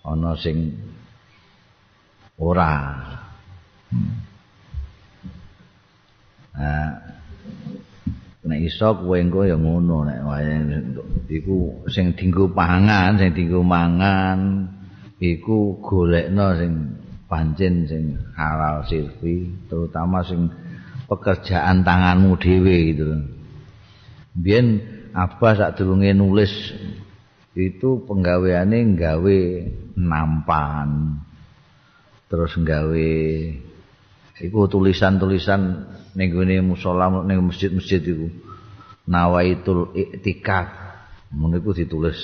ana 0.09 0.35
sing 0.41 0.88
ora. 2.39 2.75
Nah, 6.59 6.91
nek 8.49 8.61
iso 8.65 8.89
kowe 8.99 9.15
engko 9.15 9.47
ya 9.47 9.55
ngono 9.55 10.09
nek 10.09 10.21
wae. 10.27 10.55
Iku 11.29 11.87
sing 11.93 12.17
dienggo 12.17 12.51
pangan, 12.51 13.21
sing 13.21 13.31
dienggo 13.37 13.63
mangan 13.63 14.67
iku 15.19 15.83
golekno 15.83 16.55
sing 16.55 16.73
pancen 17.29 17.85
sing 17.91 18.05
halal 18.39 18.87
sirfi 18.89 19.51
terutama 19.69 20.23
sing 20.25 20.49
pekerjaan 21.11 21.83
tanganmu 21.83 22.39
dhewe 22.39 22.77
gitu 22.95 23.05
biyen 24.33 24.81
apa 25.13 25.59
sak 25.59 25.75
durunge 25.77 26.15
nulis 26.15 26.51
itu 27.59 28.07
penggaweane 28.07 28.95
nggawe 28.95 29.39
nampan 29.99 31.21
terus 32.29 32.53
nggawe 32.61 33.11
iku 34.45 34.69
tulisan-tulisan 34.69 35.61
ning 36.15 36.29
gone 36.31 36.61
musala 36.63 37.09
ning 37.25 37.41
masjid-masjid 37.43 38.01
iku. 38.05 38.29
Nawaitul 39.09 39.97
iktikaf 39.97 40.69
mun 41.33 41.57
iku 41.57 41.73
ditulis 41.73 42.21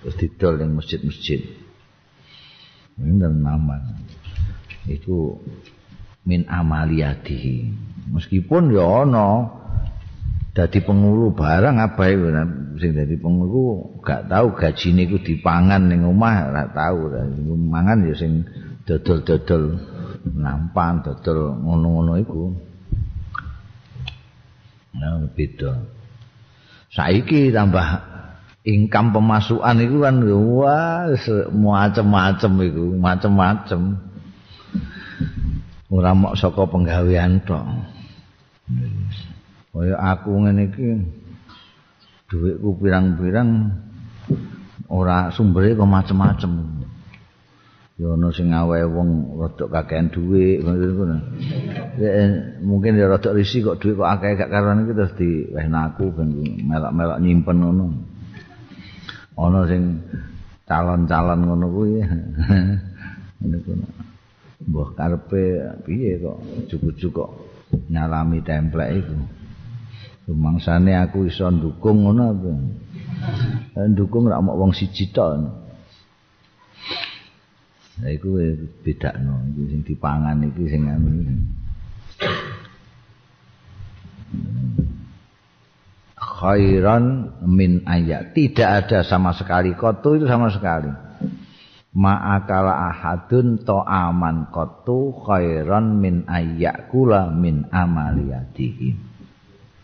terus 0.00 0.16
didol 0.16 0.56
ning 0.56 0.72
masjid-masjid. 0.72 1.44
Dan 2.96 3.44
nama 3.44 3.80
itu 4.88 5.40
min 6.24 6.44
amaliyati 6.48 7.72
meskipun 8.12 8.76
ya 8.76 8.84
ono 9.04 9.60
dadi 10.50 10.82
penguru 10.82 11.32
barang 11.32 11.78
itu 11.78 12.28
sing 12.76 12.90
dadi 12.92 13.16
penguru 13.16 13.96
gak 14.02 14.28
tahu 14.28 14.52
gajine 14.58 15.06
iku 15.08 15.22
dipangan 15.22 15.88
ning 15.88 16.04
omah 16.04 16.50
ora 16.50 16.64
tahu 16.68 17.08
mangan 17.56 18.04
ya 18.04 18.14
sing 18.18 18.44
dodol-dodol 18.84 19.76
nampan 20.36 21.04
dodol 21.04 21.56
ngono-ngono 21.60 22.12
iku. 22.20 22.42
Nah 24.96 25.22
beda. 25.32 25.72
Saiki 26.90 27.54
tambah 27.54 27.86
income 28.66 29.14
pemasukan 29.14 29.76
itu 29.80 29.96
kan 30.02 30.16
wah 30.26 31.06
macam-macam 31.54 32.52
itu 32.66 32.84
macam-macam 32.98 33.80
ora 35.90 36.10
mok 36.14 36.34
saka 36.38 36.62
penggawean 36.66 37.42
tok. 37.46 37.64
Kaya 39.70 39.94
aku 39.98 40.30
ngene 40.34 40.62
iki 40.66 40.88
dhuwitku 42.30 42.70
pirang-pirang 42.82 43.70
ora 44.90 45.30
sumbere 45.30 45.74
kok 45.78 45.86
macam-macam 45.86 46.52
ana 48.00 48.32
sing 48.32 48.48
awehe 48.48 48.88
wong 48.88 49.36
rada 49.36 49.68
kakean 49.68 50.08
dhuwit 50.08 50.64
ngono 50.64 51.20
mungkin 52.64 52.96
ya 52.96 53.12
rada 53.12 53.36
risi 53.36 53.60
kok 53.60 53.76
dhuwit 53.76 54.00
kok 54.00 54.08
akeh 54.08 54.40
gak 54.40 54.48
karuan 54.48 54.88
iki 54.88 54.92
terus 54.96 55.12
diwehna 55.20 55.92
aku 55.92 56.08
ben 56.16 56.32
melak-melak 56.64 57.20
nyimpen 57.20 57.60
ngono. 57.60 57.86
Ana 59.36 59.68
sing 59.68 60.00
calon-calon 60.64 61.40
ngono 61.44 61.66
kuwi. 61.68 62.00
Niku 63.50 63.72
mbah 64.60 64.88
karepe 64.96 65.44
piye 65.84 66.20
kok 66.20 66.38
cukup 66.72 66.96
kok 67.12 67.30
nyalami 67.92 68.40
templek 68.40 69.04
iku? 69.04 69.16
Rumangsane 70.28 70.96
aku 70.96 71.28
iso 71.28 71.52
ndukung 71.52 72.08
ngono 72.08 72.22
apa? 72.32 72.52
Ndukung 73.92 74.24
rak 74.24 74.40
mok 74.40 74.56
wong 74.56 74.72
siji 74.72 75.12
tok 75.12 75.59
Nah, 78.00 78.10
itu 78.10 78.28
beda 78.80 79.20
no. 79.20 79.44
Itu 79.52 79.76
dipangan 79.84 80.40
itu 80.44 80.62
sing 80.68 80.88
anu. 80.88 81.10
khairan 86.40 87.36
min 87.44 87.84
ayat 87.84 88.32
tidak 88.32 88.88
ada 88.88 89.04
sama 89.04 89.36
sekali 89.36 89.76
kotu 89.76 90.16
itu 90.16 90.24
sama 90.24 90.48
sekali 90.48 90.88
ma'akala 91.92 92.88
ahadun 92.88 93.60
to 93.60 93.76
aman 93.84 94.48
kotu 94.48 95.12
khairan 95.20 96.00
min 96.00 96.24
ayat 96.24 96.88
kula 96.88 97.28
min 97.28 97.68
amaliyatihi 97.68 98.88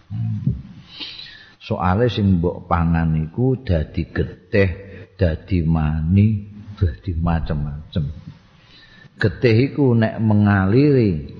hmm. 0.08 0.38
soalnya 1.60 2.08
sing 2.08 2.40
mbok 2.40 2.64
pangan 2.64 3.12
iku 3.20 3.60
dadi 3.60 4.08
getih 4.08 4.70
dadi 5.20 5.60
mani 5.60 6.55
dadi 6.76 7.12
macem-macem. 7.16 8.04
Getih 9.16 9.72
iku 9.72 9.96
nek 9.96 10.20
mengaliri 10.20 11.36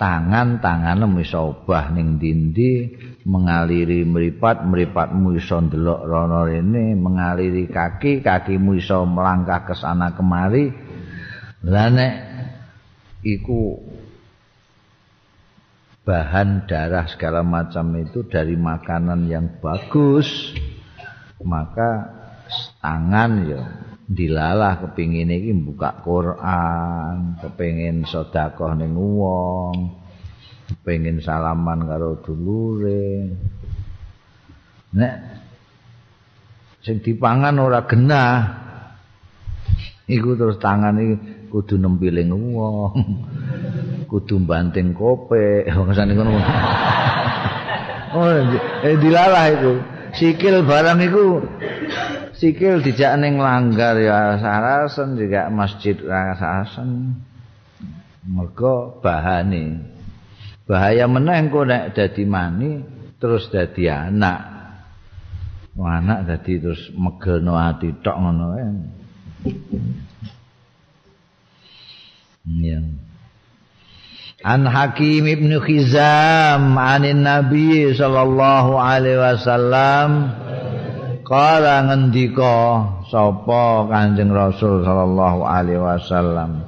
tangan-tangan 0.00 1.04
iso 1.20 1.52
obah 1.52 1.92
ning 1.92 2.16
dindi 2.16 2.88
mengaliri 3.28 4.00
meripat 4.08 4.64
meripatmu 4.64 5.36
iso 5.36 5.60
ndelok 5.60 6.00
rono 6.08 6.48
rene 6.48 6.96
mengaliri 6.96 7.68
kaki 7.68 8.24
kakimu 8.24 8.80
iso 8.80 9.04
melangkah 9.04 9.68
ke 9.68 9.76
sana 9.76 10.16
kemari 10.16 10.72
lah 11.68 11.92
nek 11.92 12.14
iku 13.20 13.76
bahan 16.08 16.64
darah 16.64 17.04
segala 17.04 17.44
macam 17.44 17.92
itu 18.00 18.24
dari 18.24 18.56
makanan 18.56 19.28
yang 19.28 19.60
bagus 19.60 20.56
maka 21.44 22.08
tangan 22.80 23.32
ya 23.44 23.62
dilalah 24.10 24.82
kepingin 24.82 25.30
iki 25.30 25.54
buka 25.54 26.02
Quran 26.02 27.38
kepingin 27.38 28.02
sedekah 28.02 28.74
ning 28.74 28.98
wong 28.98 29.94
pengen 30.82 31.22
salaman 31.22 31.86
karo 31.86 32.18
dulure. 32.18 33.30
Nek 34.98 35.14
sing 36.82 36.98
dipangan 36.98 37.54
ora 37.62 37.86
genah 37.86 38.34
iku 40.10 40.34
terus 40.34 40.58
tangan 40.58 40.98
iki 40.98 41.14
kudu 41.46 41.78
nempiling 41.78 42.34
wong 42.34 42.94
kudu 44.10 44.42
banting 44.42 44.90
kope. 44.90 45.62
Wong 45.78 45.94
ngono. 45.94 46.34
Oh 48.10 48.26
eh 48.26 48.98
dilalah 48.98 49.54
itu 49.54 49.78
sikil 50.18 50.66
barang 50.66 50.98
itu 50.98 51.46
sikil 52.40 52.80
dijak 52.80 53.20
ning 53.20 53.36
langgar 53.36 54.00
ya 54.00 54.40
sarasen 54.40 55.20
juga 55.20 55.52
masjid 55.52 55.92
sarasen 56.00 57.20
mergo 58.24 58.96
bahane. 59.04 59.84
Bahaya 60.64 61.04
meneh 61.04 61.36
engko 61.36 61.68
nek 61.68 61.92
dadi 61.92 62.24
mani 62.24 62.80
terus 63.20 63.52
dadi 63.52 63.92
anak. 63.92 64.48
Anak 65.76 66.28
dadi 66.28 66.60
terus 66.60 66.88
megelno 66.96 67.56
ati 67.56 67.92
tok 68.00 68.16
ngono 68.16 68.46
ya 68.56 68.68
An 74.40 74.64
Hakim 74.64 75.28
Ibn 75.28 75.50
Khizam 75.60 76.76
anin 76.76 77.24
Nabi 77.24 77.92
sallallahu 77.92 78.72
alaihi 78.80 79.20
wasallam 79.20 80.32
kala 81.30 81.86
ngendika 81.86 82.58
sapa 83.06 83.86
Kanjeng 83.86 84.34
Rasul 84.34 84.82
sallallahu 84.82 85.46
alaihi 85.46 85.78
wasallam? 85.78 86.66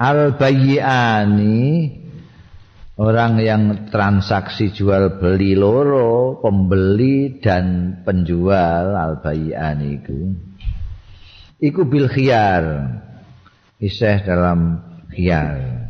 Al 0.00 0.40
bayyani 0.40 1.92
orang 2.96 3.36
yang 3.44 3.92
transaksi 3.92 4.72
jual 4.72 5.20
beli 5.20 5.52
loro 5.52 6.40
pembeli 6.40 7.36
dan 7.44 8.00
penjual 8.08 8.96
al 8.96 9.20
bayyani 9.20 10.00
iku. 10.00 10.20
Iku 11.60 11.84
bil 11.84 12.08
khiyar 12.08 12.88
isih 13.84 14.24
dalam 14.24 14.80
khiyar. 15.12 15.84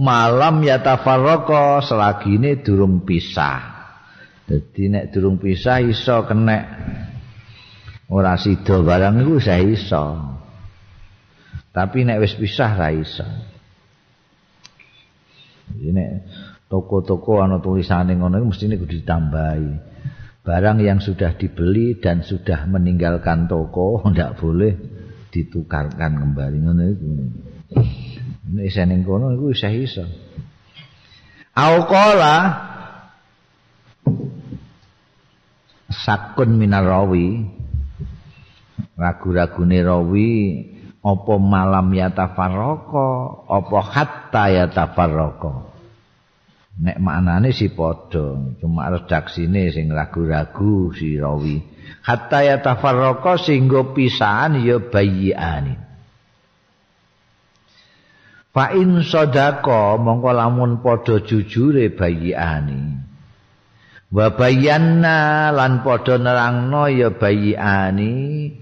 Malam 0.00 0.64
ya 0.64 0.80
tafarroko 0.80 1.84
selagi 1.84 2.40
ini 2.40 2.64
durung 2.64 3.04
pisah 3.04 3.71
jadi 4.42 4.82
nek 4.90 5.04
durung 5.14 5.38
pisah 5.38 5.78
iso 5.78 6.26
kena 6.26 6.58
ora 8.10 8.34
sida 8.34 8.82
barang 8.82 9.22
iku 9.22 9.38
saya 9.38 9.62
iso. 9.62 10.04
Tapi 11.72 12.04
nek 12.04 12.20
wis 12.20 12.34
pisah 12.36 12.72
ra 12.74 12.90
iso. 12.90 13.24
Ini 15.72 16.04
toko-toko 16.68 17.40
ana 17.40 17.62
tulisane 17.62 18.12
ngono 18.18 18.42
iku 18.42 18.46
mesti 18.50 18.76
kudu 18.76 18.94
ditambahi. 19.00 19.70
Barang 20.42 20.82
yang 20.82 20.98
sudah 20.98 21.38
dibeli 21.38 22.02
dan 22.02 22.26
sudah 22.26 22.66
meninggalkan 22.66 23.46
toko 23.46 24.02
ndak 24.10 24.42
boleh 24.42 24.74
ditukarkan 25.30 26.18
kembali. 26.18 26.56
Ngono 26.60 26.82
iku. 26.92 27.06
Nek 28.52 28.64
isa 28.68 28.84
ning 28.84 29.06
kono 29.06 29.32
iku 29.32 29.54
isa 29.54 29.70
iso. 29.70 30.04
Au 31.56 31.88
qala 31.88 32.71
sakun 35.92 36.58
minar 36.58 36.86
rawi. 36.86 37.46
Ragu-ragune 38.92 39.78
rawi 39.82 40.30
apa 41.02 41.34
malam 41.40 41.90
ya 41.90 42.14
tafarraqo 42.14 43.08
apa 43.50 43.78
hatta 43.82 44.44
ya 44.54 44.70
tafarraqo 44.70 45.72
nek 46.78 46.96
maknane 46.96 47.52
si 47.52 47.68
padha 47.68 48.56
cuma 48.56 48.88
redaksine 48.88 49.68
sing 49.74 49.92
ragu-ragu 49.92 50.94
si 50.96 51.20
rawi. 51.20 51.60
Hatta 52.02 52.46
ya 52.46 52.56
tafarraqo 52.64 53.36
singgo 53.36 53.92
pisahan 53.92 54.62
ya 54.62 54.80
bayyani. 54.80 55.76
Fa 58.52 58.72
in 58.76 59.00
sadaka 59.04 59.96
mongko 60.00 60.30
lamun 60.32 60.80
padha 60.80 61.20
jujure 61.20 61.92
bayiani. 61.92 63.11
Wa 64.12 64.36
bayanna 64.36 65.48
lan 65.56 65.80
padha 65.80 66.20
nerangno 66.20 66.84
ya 66.92 67.16
bayiani 67.16 68.52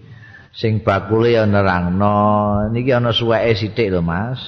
sing 0.55 0.87
bakule 0.87 1.35
ya 1.35 1.43
nerangno. 1.43 2.71
Niki 2.71 2.95
ana 2.95 3.11
suweke 3.11 3.59
sithik 3.59 3.91
lho 3.91 3.99
Mas. 3.99 4.39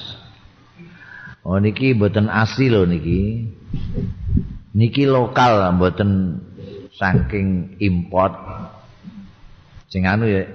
Oh 1.43 1.59
niki 1.59 1.91
mboten 1.91 2.31
asli 2.31 2.71
lho 2.71 2.87
niki. 2.87 3.51
Niki 4.71 5.03
lokal 5.03 5.75
mboten 5.75 6.39
saking 6.95 7.75
import. 7.83 8.39
Sing 9.91 10.07
anu 10.07 10.23
ya 10.23 10.47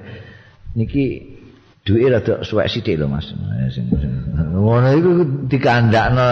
niki 0.72 1.36
duwe 1.84 2.08
rada 2.08 2.40
suwek 2.40 2.72
sithik 2.72 2.96
lho 2.96 3.04
Mas. 3.04 3.28
Ngono 4.32 4.88
iku 4.96 5.10
dikandakno 5.44 6.28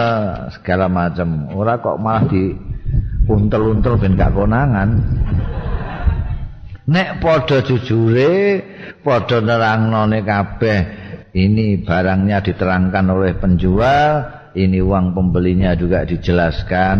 segala 0.57 0.89
macam. 0.89 1.53
Ora 1.53 1.77
kok 1.77 2.01
malah 2.01 2.25
di 2.25 2.57
untel-untel 3.27 3.99
ben 3.99 4.15
gak 4.15 4.33
konangan. 4.33 4.89
Nek 6.87 7.19
padha 7.19 7.59
jujure, 7.61 8.63
padha 9.03 9.43
nerangnone 9.43 10.23
kabeh 10.23 10.79
ini 11.35 11.83
barangnya 11.83 12.39
diterangkan 12.39 13.05
oleh 13.11 13.35
penjual, 13.35 14.23
ini 14.55 14.79
uang 14.79 15.11
pembelinya 15.11 15.75
juga 15.75 16.07
dijelaskan. 16.07 16.97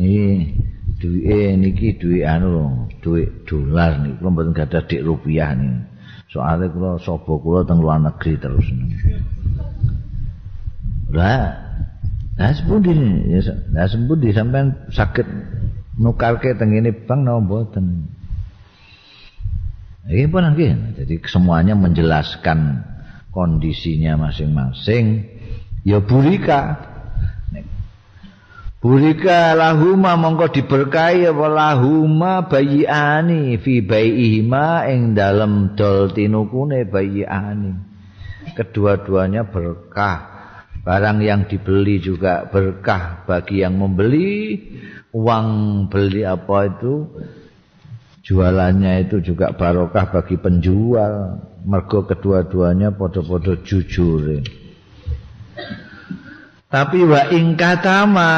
Ini 0.00 0.24
duit 0.96 1.60
niki 1.60 2.00
duit 2.00 2.24
anu, 2.24 2.88
duit 3.04 3.44
dolar 3.44 4.00
nih, 4.00 4.16
belum 4.16 4.56
gak 4.56 4.72
ada 4.72 4.80
dik 4.88 5.04
rupiah 5.04 5.52
nih. 5.52 5.96
soalnya 6.36 6.68
kula 6.68 6.90
sapa 7.00 7.32
kula 7.38 7.64
teng 7.64 7.80
luar 7.80 8.02
negeri 8.02 8.34
terus 8.36 8.66
lah 11.14 11.54
lah 12.36 12.52
sepundi 12.52 12.92
ya 13.30 13.40
lah 13.72 13.86
sepundi 13.86 14.34
sampean 14.34 14.74
sakit 14.92 15.24
nukarke 15.96 16.56
teng 16.56 16.76
ini 16.76 16.92
bang 16.92 17.24
napa 17.24 17.40
mboten 17.40 18.08
ini 20.06 20.24
pun 20.30 20.44
lagi 20.46 20.70
jadi 21.02 21.14
semuanya 21.26 21.74
menjelaskan 21.74 22.84
kondisinya 23.34 24.28
masing-masing 24.28 25.26
ya 25.82 25.98
burika 26.00 26.94
Burika 28.86 29.56
lahuma 29.58 30.14
mongko 30.14 30.52
diberkahi 30.52 31.26
apa 31.26 31.46
lahuma 31.50 32.46
bayiani 32.46 33.58
fi 33.58 33.82
bayihima 33.82 34.86
ing 34.86 35.16
dalem 35.18 35.74
dol 35.74 36.14
tinukune 36.14 36.86
bayiani. 36.86 37.74
Kedua-duanya 38.54 39.48
berkah. 39.50 40.38
Barang 40.86 41.18
yang 41.18 41.50
dibeli 41.50 41.98
juga 41.98 42.46
berkah 42.46 43.26
bagi 43.26 43.66
yang 43.66 43.74
membeli. 43.74 44.54
Uang 45.16 45.48
beli 45.88 46.28
apa 46.28 46.68
itu 46.68 47.08
jualannya 48.20 49.08
itu 49.08 49.24
juga 49.24 49.56
barokah 49.56 50.12
bagi 50.12 50.36
penjual. 50.36 51.40
Mergo 51.66 52.04
kedua-duanya 52.04 52.94
podo-podo 52.94 53.58
jujur. 53.64 54.44
Tapi 56.66 56.98
wa 57.08 57.32
ingkatama 57.32 58.30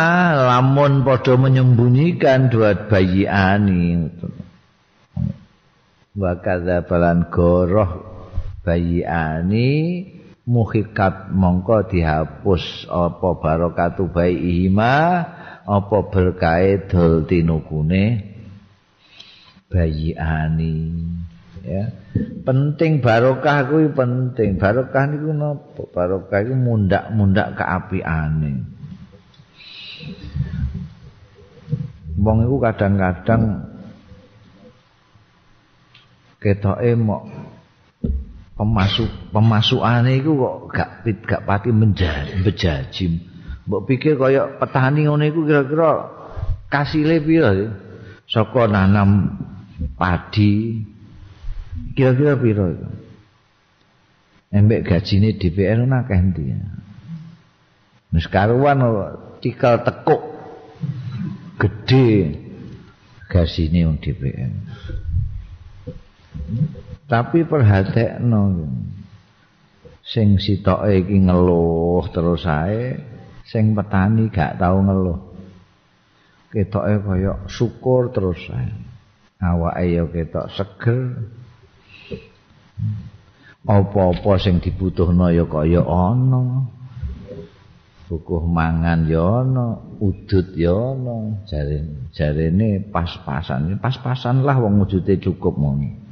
lamun 0.46 1.02
padha 1.02 1.34
menyembunyikan 1.34 2.46
dua 2.48 2.86
bayi 2.86 3.26
ani. 3.26 4.08
Wa 6.14 6.38
kadzabalan 6.38 7.28
goroh 7.28 7.90
bayi 8.62 9.02
ani 9.02 9.70
muhikat 10.48 11.32
mongko 11.32 11.88
dihapus 11.92 12.88
apa 12.88 13.28
barokatu 13.36 14.08
bayi 14.08 14.68
ima 14.68 15.24
apa 15.68 15.98
berkait 16.08 16.88
dol 16.88 17.28
tinukune? 17.28 18.24
Bayi 19.68 20.16
ani. 20.16 20.96
ya. 21.60 21.92
Penting 22.48 23.04
barokah 23.04 23.68
kuwi 23.68 23.92
penting. 23.92 24.56
Barokah 24.56 25.04
niku 25.12 25.36
napa? 25.36 25.84
Barokah 25.92 26.40
iku 26.40 26.56
mundak-mundak 26.56 27.60
keapiane. 27.60 28.64
Wong 32.16 32.48
iku 32.48 32.56
kadang-kadang 32.64 33.68
ketoke 36.40 36.90
mok 36.96 37.22
pemasuk 38.56 39.10
pemasukane 39.30 40.16
iku 40.16 40.32
kok 40.34 40.56
gak 40.72 40.90
gak 41.28 41.44
pati 41.44 41.70
menjajim 41.70 43.27
mbok 43.68 43.84
pikir 43.84 44.16
kaya 44.16 44.56
petani 44.56 45.04
ngene 45.04 45.28
iku 45.28 45.44
kira-kira 45.44 46.08
kasile 46.72 47.20
pira 47.20 47.52
saka 48.24 48.64
nanam 48.64 49.36
padi 49.94 50.82
Kira-kira 51.94 52.34
piro 52.38 52.66
itu? 52.70 52.88
Embek 54.48 54.88
gajine 54.88 55.36
DPR 55.36 55.84
nak 55.84 56.08
endi. 56.08 56.56
Wis 58.14 58.24
karuan 58.32 58.80
cikal 59.44 59.84
tekuk 59.84 60.22
gede 61.60 62.08
gajine 63.28 63.80
wong 63.84 63.98
DPR. 64.00 64.52
Tapi 67.04 67.44
perhatekno 67.44 68.72
sing 70.00 70.40
sitoke 70.40 71.04
iki 71.04 71.28
ngeluh 71.28 72.08
terus 72.08 72.48
ae 72.48 72.96
sing 73.48 73.72
petani 73.72 74.28
gak 74.28 74.60
tau 74.60 74.84
ngeluh. 74.84 75.20
ketoke 76.48 76.96
kaya 77.04 77.32
syukur 77.44 78.08
terus 78.12 78.40
awake 79.40 79.84
ya 79.88 80.04
ketok 80.08 80.46
seger. 80.52 81.00
Apa-apa 83.68 84.40
sing 84.40 84.64
dibutuhno 84.64 85.28
ya 85.28 85.44
kaya 85.44 85.84
ana. 85.84 86.64
Bukuh 88.08 88.48
mangan 88.48 89.04
ya 89.04 89.44
ana 89.44 89.76
udut 90.00 90.56
ya 90.56 90.72
ana. 90.72 91.44
Jarene 91.44 92.08
jarene 92.16 92.80
pas-pasan. 92.88 93.76
Pas-pasan 93.76 94.40
lah 94.40 94.56
wong 94.56 94.80
wujude 94.80 95.20
cukup 95.20 95.52
ngono 95.60 96.08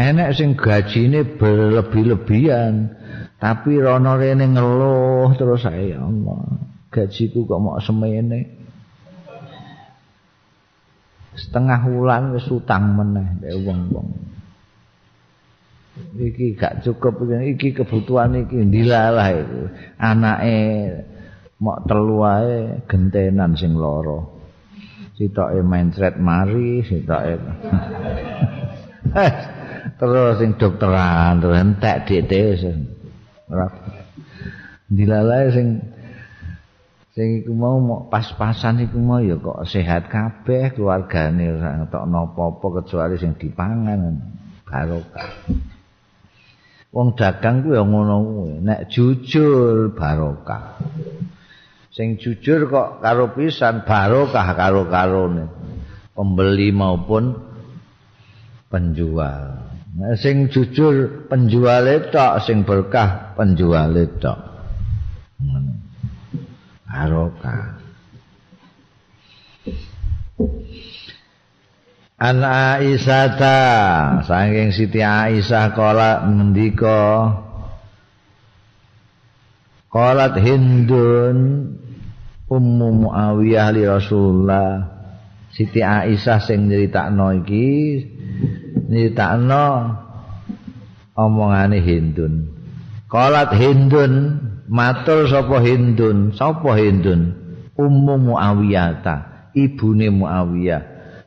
enek 0.00 0.30
sing 0.32 0.56
gajine 0.56 1.36
berlebih-lebihan 1.36 2.96
tapi 3.42 3.82
rono 3.82 4.14
rene 4.14 4.46
ngeluh 4.46 5.34
terus 5.34 5.66
saya 5.66 5.98
Allah 5.98 6.62
gajiku 6.94 7.42
kok 7.42 7.58
mau 7.58 7.74
semene 7.82 8.62
setengah 11.34 11.80
wulan 11.90 12.38
wis 12.38 12.46
utang 12.52 12.94
meneh 12.94 13.40
nek 13.40 13.56
wong-wong. 13.66 14.08
Iki 16.16 16.56
gak 16.56 16.86
cukup 16.86 17.24
iki 17.28 17.74
kebutuhan 17.74 18.46
iki 18.46 18.62
ndilalah 18.62 19.28
itu. 19.34 19.60
Anake 19.98 20.56
mok 21.58 21.88
telu 21.88 22.22
ae 22.24 22.84
gentenan 22.86 23.58
sing 23.58 23.74
loro. 23.74 24.40
Sitoke 25.16 25.60
thread 25.92 26.16
mari, 26.16 26.84
sitoke. 26.84 27.36
terus 30.00 30.40
sing 30.40 30.56
dokteran 30.56 31.42
terus 31.42 31.58
entek 31.58 31.96
dik 32.06 32.24
ora. 33.52 33.68
Ndilalah 34.88 35.52
sing 35.52 35.84
sing 37.12 37.44
iku 37.44 37.52
mau 37.52 37.76
pas-pasan 38.08 38.88
iku 38.88 38.96
mau 38.96 39.20
ya 39.20 39.36
kok 39.36 39.68
sehat 39.68 40.08
kabeh 40.08 40.72
keluargane 40.72 41.52
ora 41.52 41.84
ngetokno 41.84 42.32
apa-apa 42.32 42.66
kecuali 42.80 43.14
sing 43.20 43.36
dipangan 43.36 44.00
barokah. 44.64 45.28
Wong 46.92 47.16
dagang 47.16 47.64
ku 47.64 47.76
ya 47.76 47.84
ngono 47.84 48.16
kuwi 48.24 48.52
nek 48.64 48.88
jujur 48.88 49.92
barokah. 49.92 50.80
Sing 51.92 52.16
jujur 52.16 52.72
kok 52.72 53.04
karo 53.04 53.36
pisan 53.36 53.84
barokah 53.84 54.48
karo 54.56 54.88
karone 54.88 55.44
pembeli 56.16 56.72
maupun 56.72 57.32
penjual 58.68 59.61
nah, 59.96 60.14
sing 60.16 60.48
jujur 60.48 61.28
penjual 61.28 61.88
tok 62.12 62.40
sing 62.44 62.64
berkah 62.64 63.36
penjual 63.36 63.92
tok 64.20 64.52
Aroka. 66.92 67.80
An 72.22 72.38
Aisyata 72.44 73.58
saking 74.22 74.70
Siti 74.70 75.02
Aisyah 75.02 75.74
kala 75.74 76.22
ngendika 76.28 77.34
Qalat 79.90 80.38
Hindun 80.38 81.38
Ummu 82.46 82.88
Muawiyah 83.02 83.74
li 83.74 83.82
Rasulullah 83.82 84.86
Siti 85.50 85.82
Aisyah 85.82 86.38
sing 86.38 86.70
nyeritakno 86.70 87.42
iki 87.42 87.66
nyeritakno 88.88 89.64
omongane 91.16 91.78
Hindun. 91.80 92.52
Qalat 93.08 93.52
Hindun 93.56 94.12
matur 94.68 95.28
sapa 95.28 95.60
Hindun? 95.60 96.32
Sapa 96.32 96.76
Hindun? 96.76 97.40
Ummu 97.76 98.14
Muawiyah 98.20 99.00
ta 99.00 99.16
ibune 99.56 100.12
Muawiyah. 100.12 100.82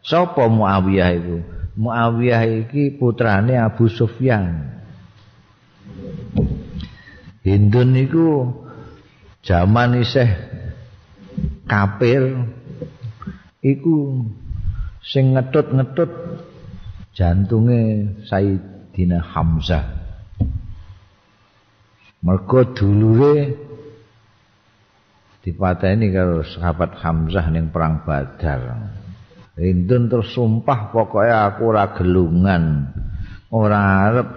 Sapa 0.06 0.46
Muawiyah 0.46 1.10
iku? 1.18 1.38
Muawiyah 1.76 2.44
iki 2.66 2.96
putrane 2.96 3.58
Abu 3.58 3.90
Sufyan. 3.90 4.74
Hindun 7.46 7.94
iku 7.94 8.50
jaman 9.46 10.02
isih 10.02 10.30
kafir 11.70 12.42
iku 13.62 14.26
sing 15.06 15.38
ngetut-ngetut 15.38 16.10
jantunge 17.16 18.12
Sayyidina 18.28 19.24
Hamzah 19.24 20.06
mergo 22.26 22.66
dulure 22.74 23.54
dipateni 25.46 26.10
karo 26.10 26.42
sahabat 26.42 26.98
Hamzah 26.98 27.54
ning 27.54 27.70
perang 27.70 28.02
Badar. 28.02 28.90
Hindun 29.56 30.10
terus 30.10 30.34
sumpah 30.36 30.90
pokoknya 30.92 31.54
aku 31.54 31.62
ora 31.72 31.94
gelungan, 31.96 32.92
ora 33.54 34.10
arep 34.10 34.30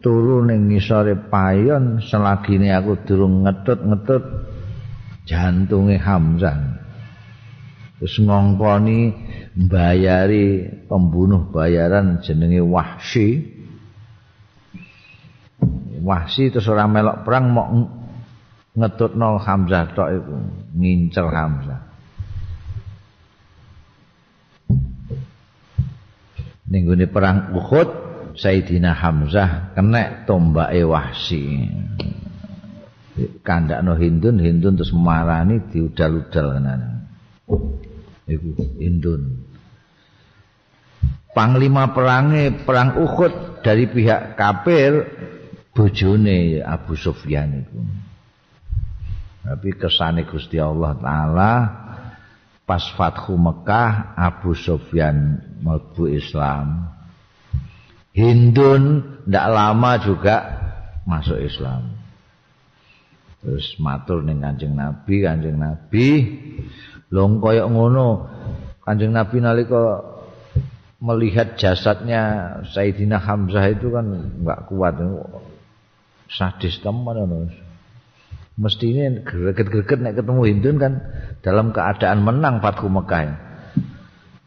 turu 0.00 0.46
ning 0.46 0.72
ngisore 0.72 1.28
payon 1.28 2.00
selagi 2.00 2.56
ini 2.56 2.72
aku 2.72 3.02
durung 3.04 3.44
ngetut-ngetut 3.44 4.24
jantunge 5.26 5.98
Hamzah. 6.00 6.81
Terus 8.02 8.18
ngongkoni 8.18 9.14
mbayari 9.54 10.66
pembunuh 10.90 11.54
bayaran 11.54 12.18
jenenge 12.18 12.58
Wahsy. 12.58 13.46
Wahsi 16.02 16.50
terus 16.50 16.66
ora 16.66 16.90
melok 16.90 17.22
perang 17.22 17.54
mau 17.54 17.70
ngetutno 18.74 19.38
Hamzah 19.38 19.94
tok 19.94 20.08
iku 20.18 20.34
ngincer 20.74 21.30
Hamzah. 21.30 21.80
Ning 26.74 26.82
perang 27.06 27.54
Uhud 27.54 27.88
Sayyidina 28.34 28.98
Hamzah 28.98 29.78
kena 29.78 30.26
tombake 30.26 30.82
Wahsi. 30.82 31.70
Kandakno 33.46 33.94
Hindun, 33.94 34.42
Hindun 34.42 34.74
terus 34.74 34.90
marani 34.90 35.62
diudal-udal 35.70 36.58
kenan. 36.58 36.82
Iku 38.26 38.78
Hindun. 38.78 39.42
Panglima 41.32 41.96
perangnya 41.96 42.52
perang 42.62 43.00
Uhud 43.00 43.64
dari 43.64 43.88
pihak 43.88 44.36
kafir 44.36 45.08
bojone 45.72 46.60
Abu 46.60 46.92
Sufyan 46.92 47.64
itu. 47.64 47.80
Tapi 49.42 49.74
kesane 49.74 50.28
Gusti 50.28 50.60
Allah 50.60 50.92
taala 51.00 51.52
pas 52.62 52.84
Fathu 52.94 53.34
Mekah 53.34 54.14
Abu 54.14 54.54
Sufyan 54.54 55.40
mlebu 55.64 56.06
Islam. 56.12 56.92
Hindun 58.12 59.16
ndak 59.24 59.46
lama 59.48 59.90
juga 60.04 60.36
masuk 61.08 61.40
Islam. 61.40 61.96
Terus 63.42 63.74
matur 63.82 64.22
ning 64.22 64.38
Kanjeng 64.38 64.78
Nabi, 64.78 65.14
Kanjeng 65.26 65.58
Nabi 65.58 66.06
long 67.12 67.38
koyok 67.38 67.68
ngono. 67.68 68.32
Kanjeng 68.82 69.14
Nabi 69.14 69.38
nalika 69.38 70.02
melihat 70.98 71.54
jasadnya 71.54 72.56
Sayyidina 72.72 73.22
Hamzah 73.22 73.70
itu 73.70 73.94
kan 73.94 74.06
enggak 74.42 74.66
kuat 74.66 74.98
sadis 76.32 76.80
teman 76.82 77.14
ngono. 77.14 77.52
Mestine 78.52 79.24
greget-greget 79.24 80.00
nek 80.02 80.18
ketemu 80.18 80.42
Hindun 80.44 80.76
kan 80.76 80.92
dalam 81.40 81.72
keadaan 81.72 82.20
menang 82.20 82.60
Fathu 82.60 82.88
Mekah. 82.90 83.32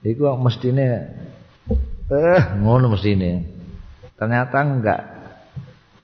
Iku 0.05 0.37
mestine 0.37 1.15
eh 2.11 2.43
ngono 2.59 2.93
mestine. 2.93 3.45
Ternyata 4.13 4.57
enggak 4.61 5.01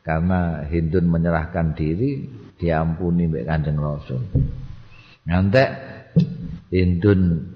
karena 0.02 0.66
Hindun 0.66 1.06
menyerahkan 1.10 1.78
diri 1.78 2.26
diampuni 2.58 3.30
mbek 3.30 3.46
Kanjeng 3.46 3.78
Rasul. 3.78 4.22
Ngantek 5.30 6.01
Hindun 6.72 7.52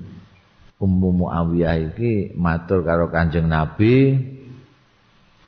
Ummu 0.76 1.10
Muawiyah 1.24 1.96
iki 1.96 2.36
matur 2.36 2.84
karo 2.84 3.08
Kanjeng 3.08 3.48
Nabi 3.48 4.12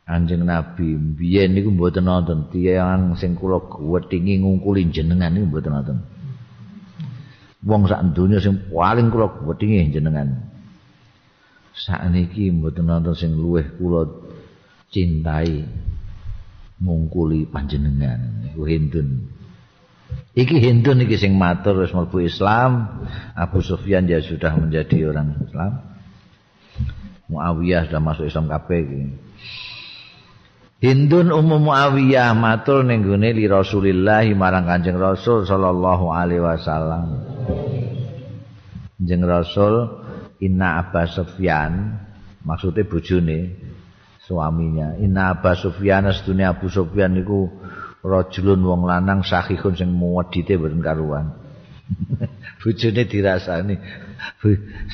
Anjing 0.08 0.48
Nabi 0.48 0.96
biyen 0.96 1.52
niku 1.52 1.68
mboten 1.68 2.08
nonton 2.08 2.48
tiyang 2.48 3.20
sing 3.20 3.36
kula 3.36 3.60
gwethingi 3.60 4.40
ngungkuli 4.40 4.88
jenengan 4.88 5.36
niku 5.36 5.52
mboten 5.52 5.76
nonton. 5.76 5.98
Wong 7.68 7.92
sak 7.92 8.16
donya 8.16 8.40
sing 8.40 8.72
paling 8.72 9.12
kula 9.12 9.28
gwethingi 9.36 9.92
jenengan. 9.92 10.48
Sakniki 11.76 12.56
mboten 12.56 12.88
nonton 12.88 13.20
sing 13.20 13.36
luweh 13.36 13.68
kula 13.76 14.08
cintai 14.96 15.68
ngungkuli 16.80 17.44
panjenengan 17.52 18.48
niku 18.48 18.64
Hindun. 18.64 19.28
Iki 20.38 20.62
Hindun 20.62 21.02
iki 21.02 21.18
sing 21.18 21.34
matur 21.34 21.82
wis 21.82 21.90
mlebu 21.92 22.22
Islam. 22.22 23.02
Abu 23.34 23.66
Sufyan 23.66 24.06
dia 24.06 24.22
sudah 24.22 24.54
menjadi 24.54 25.10
orang 25.10 25.34
Islam. 25.42 25.72
Muawiyah 27.28 27.90
sudah 27.90 28.02
masuk 28.02 28.30
Islam 28.30 28.46
kabeh 28.46 28.80
iki. 28.86 29.02
Hindun 30.78 31.34
Ummu 31.34 31.58
Muawiyah 31.58 32.38
matur 32.38 32.86
ning 32.86 33.02
gone 33.02 33.34
li 33.34 33.50
Rasulillah 33.50 34.30
marang 34.38 34.70
Kanjeng 34.70 35.02
Rasul 35.02 35.50
sallallahu 35.50 36.06
alaihi 36.14 36.46
wasallam. 36.46 37.06
Jeng 39.02 39.26
Rasul 39.26 40.06
Inna 40.42 40.82
Abba 40.82 41.06
Sufyan 41.10 41.98
maksudnya 42.46 42.86
bojone 42.86 43.58
suaminya 44.22 44.98
Inna 44.98 45.38
Abba 45.38 45.54
Sufyan 45.54 46.10
sedunia 46.14 46.54
Abu 46.54 46.70
Sufyan 46.70 47.14
niku 47.14 47.50
rajulun 48.08 48.64
wong 48.64 48.82
lanang 48.88 49.22
sahihun 49.28 49.76
sing 49.76 49.92
muwedite 49.92 50.56
mboten 50.56 50.80
karuan. 50.80 51.36
Bojone 52.64 53.04
dirasani. 53.04 53.76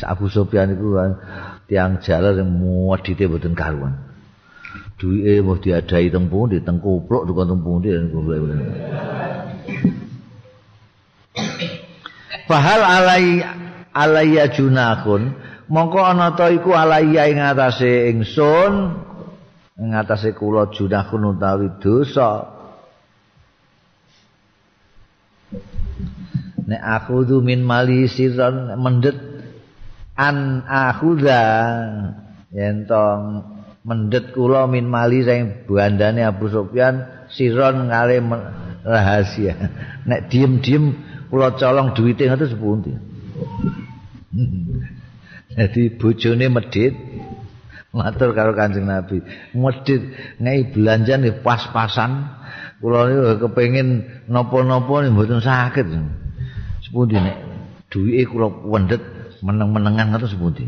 Abu 0.03 0.25
Sufyan 0.29 0.73
niku 0.73 0.97
tiang 1.69 2.01
jalan 2.01 2.33
sing 2.41 2.49
muwedite 2.49 3.29
mboten 3.29 3.53
karuan. 3.53 3.93
Duwike 4.97 5.41
mau 5.45 5.57
diadai 5.59 6.09
teng 6.09 6.31
pundi? 6.31 6.57
Teng 6.63 6.81
kupluk 6.81 7.29
tukang 7.29 7.49
teng 7.49 7.61
pundi? 7.61 7.91
Fahal 12.47 12.81
alai 12.81 13.41
alayya 13.93 14.49
junakun 14.53 15.33
mongko 15.69 16.01
ana 16.01 16.33
ta 16.37 16.49
iku 16.49 16.73
alayya 16.73 17.29
ing 17.29 17.39
atase 17.39 18.09
ingsun 18.13 18.73
ing 19.79 19.89
atase 19.93 20.33
kula 20.37 20.69
junakun 20.73 21.33
utawi 21.33 21.69
dosa 21.81 22.52
nek 26.63 26.81
aku 26.81 27.27
du 27.27 27.37
min 27.43 27.61
mali 27.61 28.07
sirron 28.07 28.75
mendet 28.79 29.17
an 30.15 30.63
akhudha 30.63 31.43
yen 32.53 32.87
tong 32.87 33.43
mendet 33.83 34.31
kula 34.31 34.69
min 34.69 34.87
mali 34.87 35.25
sing 35.27 35.67
bandane 35.67 36.23
Abu 36.23 36.47
Sufyan 36.47 37.27
sirron 37.33 37.91
ngale 37.91 38.23
rahasia 38.83 39.53
nek 40.09 40.31
diem-diem 40.31 40.83
kula 41.27 41.55
colong 41.59 41.91
duwite 41.97 42.23
ngoten 42.29 42.49
sepundi 42.51 42.93
Jadi 45.53 45.81
bojone 45.99 46.45
medit 46.49 46.93
matur 47.93 48.33
karo 48.33 48.57
Kanjeng 48.57 48.89
Nabi. 48.89 49.21
Medit 49.53 50.01
ngai 50.41 50.73
belanja 50.73 51.21
pas-pasan. 51.45 52.41
Kula 52.83 53.07
niku 53.07 53.47
kepengin 53.47 54.03
napa-napa 54.27 55.07
mboten 55.07 55.39
sakit. 55.39 55.87
Sepundi 56.83 57.15
nek 57.15 57.39
duwike 57.87 58.27
kula 58.27 58.51
wendet 58.67 58.99
meneng-menengan 59.39 60.11
ngoten 60.11 60.27
sepundi. 60.27 60.67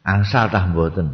Angsal 0.00 0.48
tah 0.48 0.64
mboten. 0.64 1.12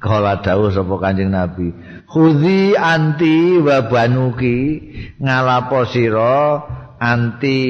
Kala 0.00 0.40
dawuh 0.40 0.72
sapa 0.72 0.96
Kanjeng 0.98 1.30
Nabi, 1.30 1.76
"Khudhi 2.08 2.74
anti 2.74 3.60
wa 3.60 3.86
banuki 3.86 4.80
ngalapo 5.20 5.86
sira 5.86 6.58
anti 6.98 7.60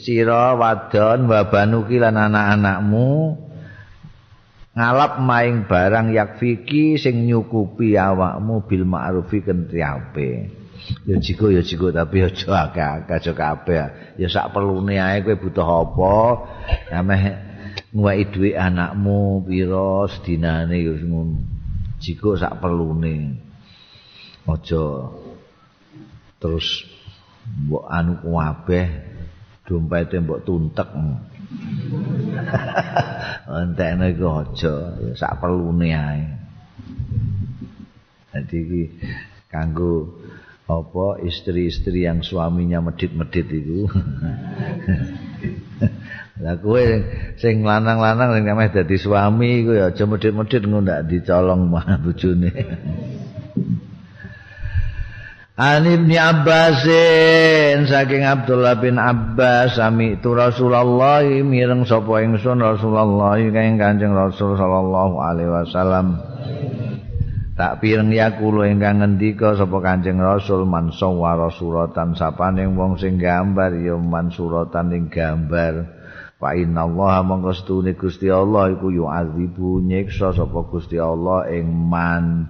sira 0.00 0.56
wadon 0.56 1.28
wabanuki 1.28 2.00
lan 2.00 2.16
anak-anakmu 2.16 3.10
ngalap 4.70 5.18
maing 5.18 5.66
barang 5.66 6.14
yakfiki 6.14 6.94
sing 6.96 7.26
nyukupi 7.26 7.98
awakmu 7.98 8.64
bil 8.64 8.86
ma'rufi 8.86 9.42
kentri 9.42 9.82
ape 9.82 10.60
ya 11.06 11.16
jiko 11.20 11.52
ya 11.52 11.62
jiko 11.62 11.92
tapi 11.92 12.24
aja 12.24 12.68
akeh-akeh 12.68 13.16
aja 13.16 13.32
kabeh. 13.32 13.84
Ya 14.16 14.28
sak 14.30 14.52
perlune 14.52 14.96
ae 14.96 15.22
kowe 15.22 15.36
butuh 15.36 15.66
apa? 15.66 16.14
Ameh 16.92 17.22
nguwai 17.94 18.26
dhuwit 18.30 18.56
anakmu 18.56 19.44
pira 19.46 20.08
sedinane 20.10 20.76
ya 20.80 20.94
ngono. 20.96 21.38
Jiko 22.00 22.36
sak 22.36 22.58
perlune. 22.60 23.38
Aja 24.48 24.84
terus 26.40 26.66
mbok 27.46 27.84
anu 27.86 28.14
kabeh 28.24 28.86
dompete 29.68 30.16
mbok 30.18 30.42
tuntek 30.42 30.88
entekne 33.62 34.14
iku 34.14 34.44
aja 34.44 34.74
sak 35.18 35.42
perlune 35.42 35.90
ae. 35.90 36.22
Dadi 38.30 38.56
iki 38.62 38.82
kanggo 39.50 40.22
apa 40.70 41.18
istri-istri 41.26 42.06
yang 42.06 42.22
suaminya 42.22 42.78
medit-medit 42.78 43.42
itu 43.50 43.90
lah 46.46 46.54
kowe 46.62 46.84
sing 47.42 47.66
lanang-lanang 47.66 48.38
sing 48.38 48.46
namanya 48.46 48.80
dadi 48.80 48.94
suami 48.94 49.66
iku 49.66 49.74
ya 49.74 49.90
aja 49.90 50.06
medit-medit 50.06 50.62
ngono 50.62 50.86
ndak 50.86 51.10
dicolong 51.10 51.66
mah 51.66 51.98
bojone 51.98 52.54
An 55.60 55.84
Ibnu 55.84 56.16
Abbasin 56.16 57.84
saking 57.84 58.24
Abdullah 58.24 58.80
bin 58.80 58.96
Abbas 58.96 59.76
sami 59.76 60.16
tu 60.16 60.32
Rasulullah 60.32 61.20
mireng 61.20 61.84
sapa 61.84 62.24
ingsun 62.24 62.64
Rasulullah 62.64 63.36
kang 63.36 63.76
Kanjeng 63.76 64.16
Rasul 64.16 64.56
sallallahu 64.56 65.20
alaihi 65.20 65.52
wasallam. 65.52 66.16
Tak 67.60 67.84
pireng 67.84 68.08
ya 68.08 68.32
ingkang 68.40 69.04
ngendika 69.04 69.52
sapa 69.52 69.84
Kanjeng 69.84 70.16
Rasul 70.16 70.64
man 70.64 70.96
sawara 70.96 71.52
suratan 71.52 72.16
sapaning 72.16 72.72
wong 72.72 72.96
sing 72.96 73.20
gambar 73.20 73.76
ya 73.84 74.00
man 74.00 74.32
suratan 74.32 74.96
ing 74.96 75.12
gambar. 75.12 76.00
Fa 76.40 76.56
inna 76.56 76.88
Allah 76.88 77.20
mongko 77.20 77.52
stune 77.52 77.92
Gusti 78.00 78.32
Allah 78.32 78.72
iku 78.72 78.88
yu'adzibu 78.88 79.84
nyiksa 79.84 80.32
sapa 80.32 80.64
Gusti 80.72 80.96
Allah 80.96 81.52
ing 81.52 81.68
man 81.68 82.48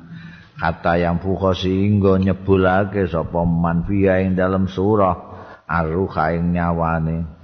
kata 0.61 1.01
yang 1.01 1.25
fuha 1.25 1.57
sehingga 1.57 2.21
nyebulake 2.21 3.09
sapa 3.09 3.49
manfiya 3.49 4.21
ing 4.21 4.37
dalam 4.37 4.69
surah 4.69 5.17
arruha 5.65 6.37
ing 6.37 6.53
nyawane. 6.53 7.41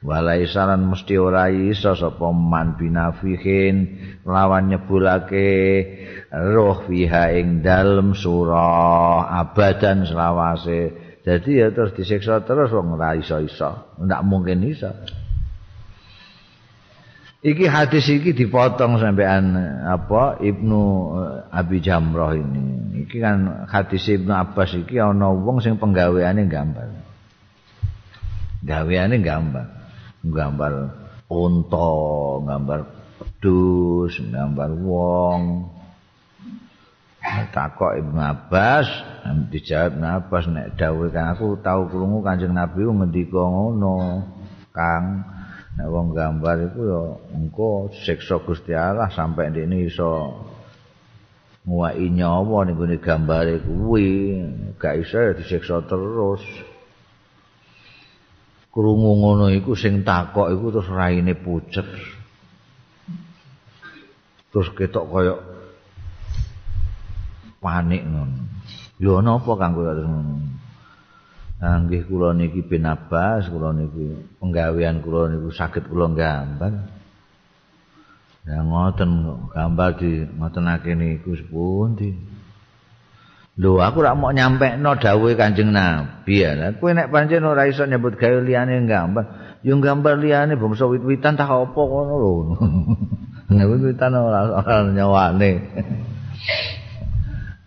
Walai 0.00 0.48
saran 0.48 0.88
mesti 0.90 1.14
ora 1.20 1.52
iso 1.52 1.94
sapa 1.94 2.34
man 2.34 2.74
binafihin 2.74 3.76
lawan 4.26 4.74
nyebulake 4.74 5.48
roh 6.34 6.82
fiha 6.90 7.38
ing 7.38 7.62
dalam 7.62 8.18
surah 8.18 9.30
abadan 9.30 10.02
selawase. 10.02 11.08
Jadi 11.20 11.62
ya 11.62 11.68
terus 11.70 11.94
disiksa 11.94 12.42
terus 12.42 12.74
wong 12.74 12.98
ora 12.98 13.14
iso-iso. 13.14 14.00
Ndak 14.02 14.20
mungkin 14.26 14.64
iso 14.66 14.90
Iki 17.40 17.72
hadis 17.72 18.04
iki 18.12 18.36
dipotong 18.36 19.00
sampean 19.00 19.56
apa 19.88 20.36
Ibnu 20.44 20.82
eh, 21.16 21.56
Abi 21.56 21.80
Jamrah 21.80 22.36
ini. 22.36 23.00
Iki 23.08 23.16
kan 23.16 23.64
hadis 23.64 24.04
Ibnu 24.12 24.28
Abbas 24.28 24.76
iki 24.76 25.00
ana 25.00 25.32
wong 25.32 25.64
sing 25.64 25.80
penggaweane 25.80 26.44
gambar. 26.52 26.92
Gaweane 28.60 29.24
gambar. 29.24 29.66
Gambar 30.20 30.72
unta, 31.32 31.92
gambar 32.44 32.80
pedus, 33.16 34.20
gambar 34.20 34.70
wong. 34.84 35.40
Takok 37.24 38.04
Ibnu 38.04 38.20
Abbas, 38.20 38.84
dijawab 39.48 39.96
Ibnu 39.96 40.06
Abbas 40.12 40.44
nek 40.44 40.76
dawuh 40.76 41.08
kan 41.08 41.32
aku 41.32 41.56
tau 41.64 41.88
krungu 41.88 42.20
Kanjeng 42.20 42.52
Nabi 42.52 42.84
ngendika 42.84 43.40
ngono, 43.48 44.28
Kang. 44.76 45.24
Wong 45.88 46.12
gambar 46.12 46.68
iku 46.68 46.80
ya 46.84 47.02
engko 47.32 47.88
siksa 48.04 48.42
Gusti 48.44 48.76
Allah 48.76 49.08
sampai 49.08 49.48
ndekne 49.48 49.88
iso 49.88 50.36
nguwai 51.64 52.08
nyawa 52.10 52.64
ning 52.66 52.76
gone 52.76 52.96
gambare 53.00 53.60
kuwi, 53.60 54.08
gak 54.76 55.00
iso 55.00 55.36
disiksa 55.36 55.84
terus. 55.88 56.42
Krungu 58.70 59.18
ngono 59.18 59.50
iku 59.50 59.74
sing 59.74 60.04
takok 60.04 60.52
iku 60.52 60.66
terus 60.74 60.88
raine 60.92 61.32
pucet. 61.34 61.86
Terus 64.50 64.68
ketok 64.74 65.06
kaya 65.10 65.34
panik 67.62 68.02
ngono. 68.04 68.36
Lho 69.00 69.20
napa 69.24 69.52
kanggo 69.56 69.86
ngono? 69.86 70.59
Anggih 71.60 72.08
kula 72.08 72.32
niki 72.32 72.64
bin 72.64 72.88
Abbas, 72.88 73.52
kula 73.52 73.76
niki 73.76 74.16
penggawean 74.40 75.04
kula 75.04 75.28
niku 75.28 75.52
saged 75.52 75.92
kula 75.92 76.08
gambar. 76.08 76.72
Ya 78.48 78.64
ngoten 78.64 79.28
gambar 79.52 80.00
di 80.00 80.24
ngotenake 80.40 80.96
niku 80.96 81.36
sepundi. 81.36 82.16
Lho 83.60 83.76
aku 83.76 84.00
rak 84.00 84.16
mau 84.16 84.32
nyampekno 84.32 84.96
dawuhe 84.96 85.36
Kanjeng 85.36 85.68
Nabi 85.68 86.40
ya. 86.40 86.72
Kowe 86.80 86.96
nek 86.96 87.12
pancen 87.12 87.44
ora 87.44 87.68
iso 87.68 87.84
nyebut 87.84 88.16
gawe 88.16 88.40
liyane 88.40 88.80
gambar, 88.88 89.60
yo 89.60 89.76
gambar 89.76 90.16
liyane 90.16 90.56
bangsa 90.56 90.88
wit-witan 90.88 91.36
tak 91.36 91.52
apa 91.52 91.76
ngono 91.76 92.14
lho. 92.16 92.32
Nek 93.52 93.66
wit-witan 93.68 94.16
ora 94.16 94.64
ora 94.64 94.88
nyawane. 94.88 95.60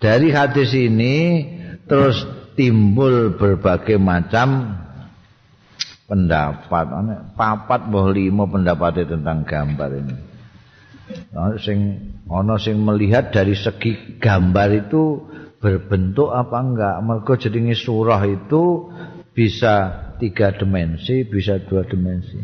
Dari 0.02 0.34
hadis 0.34 0.74
ini 0.74 1.46
terus 1.86 2.26
timbul 2.56 3.36
berbagai 3.38 3.98
macam 4.02 4.78
pendapat. 6.08 6.86
Papat 7.34 7.82
mbah 7.90 8.08
lima 8.14 8.46
pendapat 8.46 9.06
tentang 9.06 9.46
gambar 9.46 9.90
ini. 9.98 10.16
Nah, 11.36 11.60
sing 11.60 12.00
ana 12.32 12.56
sing 12.56 12.80
melihat 12.80 13.36
dari 13.36 13.54
segi 13.54 14.18
gambar 14.18 14.88
itu 14.88 15.04
berbentuk 15.60 16.32
apa 16.32 16.58
enggak? 16.64 16.96
Mergo 17.04 17.34
jenenge 17.36 17.76
surah 17.76 18.24
itu 18.24 18.94
bisa 19.34 20.04
tiga 20.22 20.54
dimensi 20.54 21.28
bisa 21.28 21.60
dua 21.60 21.84
dimensi. 21.84 22.40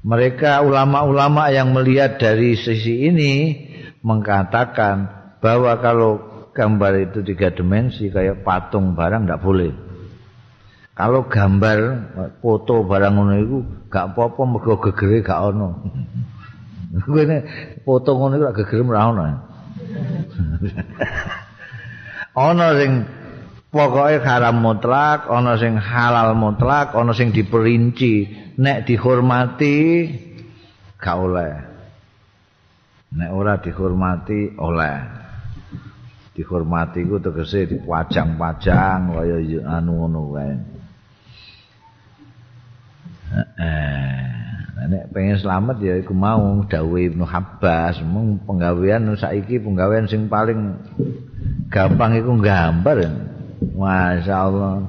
Mereka 0.00 0.64
ulama-ulama 0.64 1.52
yang 1.52 1.76
melihat 1.76 2.16
dari 2.16 2.56
sisi 2.56 3.04
ini 3.04 3.32
mengatakan 4.00 5.12
bahwa 5.44 5.76
kalau 5.76 6.29
gambar 6.52 6.92
itu 7.10 7.18
tiga 7.22 7.54
dimensi 7.54 8.10
kayak 8.10 8.42
patung 8.42 8.98
barang 8.98 9.26
tidak 9.26 9.42
boleh. 9.42 9.72
Kalau 10.94 11.24
gambar 11.30 11.78
foto 12.44 12.84
barang 12.84 13.12
ngono 13.16 13.34
itu 13.40 13.56
gak 13.88 14.12
apa-apa 14.12 14.42
mergo 14.44 14.76
gegere 14.84 15.24
gak 15.24 15.40
ono. 15.54 15.68
Kuwi 17.06 17.24
foto 17.86 18.10
ngono 18.18 18.36
iku 18.36 18.44
gak 18.50 18.56
gegere 18.66 18.82
ora 18.84 19.02
ono. 19.08 19.24
Ono 22.30 22.66
sing 22.78 22.92
pokoke 23.74 24.22
haram 24.22 24.62
mutlak, 24.62 25.26
ana 25.26 25.58
sing 25.58 25.74
halal 25.74 26.38
mutlak, 26.38 26.94
ana 26.94 27.10
sing 27.10 27.34
diperinci, 27.34 28.30
nek 28.54 28.86
dihormati 28.86 29.78
gak 30.94 31.16
oleh. 31.18 31.52
Nek 33.18 33.30
ora 33.34 33.58
dihormati 33.58 34.54
oleh. 34.62 35.19
Dihormati 36.40 37.04
ku 37.04 37.20
tegese 37.20 37.68
dipajang-pajang 37.68 39.12
kaya 39.12 39.36
anu 39.76 39.92
ngono 39.92 40.32
kae. 40.32 40.52
Heeh. 43.28 44.40
Nek 44.80 45.12
pengen 45.12 45.36
selamat 45.36 45.76
ya 45.84 46.00
iku 46.00 46.16
mau 46.16 46.64
dawuh 46.64 46.96
Ibnu 46.96 47.28
Habbas, 47.28 48.00
mung 48.00 48.40
penggawean 48.40 49.12
saiki 49.12 49.60
penggawean 49.60 50.08
sing 50.08 50.32
paling 50.32 50.80
gampang 51.68 52.16
iku 52.16 52.40
gambar. 52.40 52.98
Masya 53.76 54.34
Allah. 54.40 54.88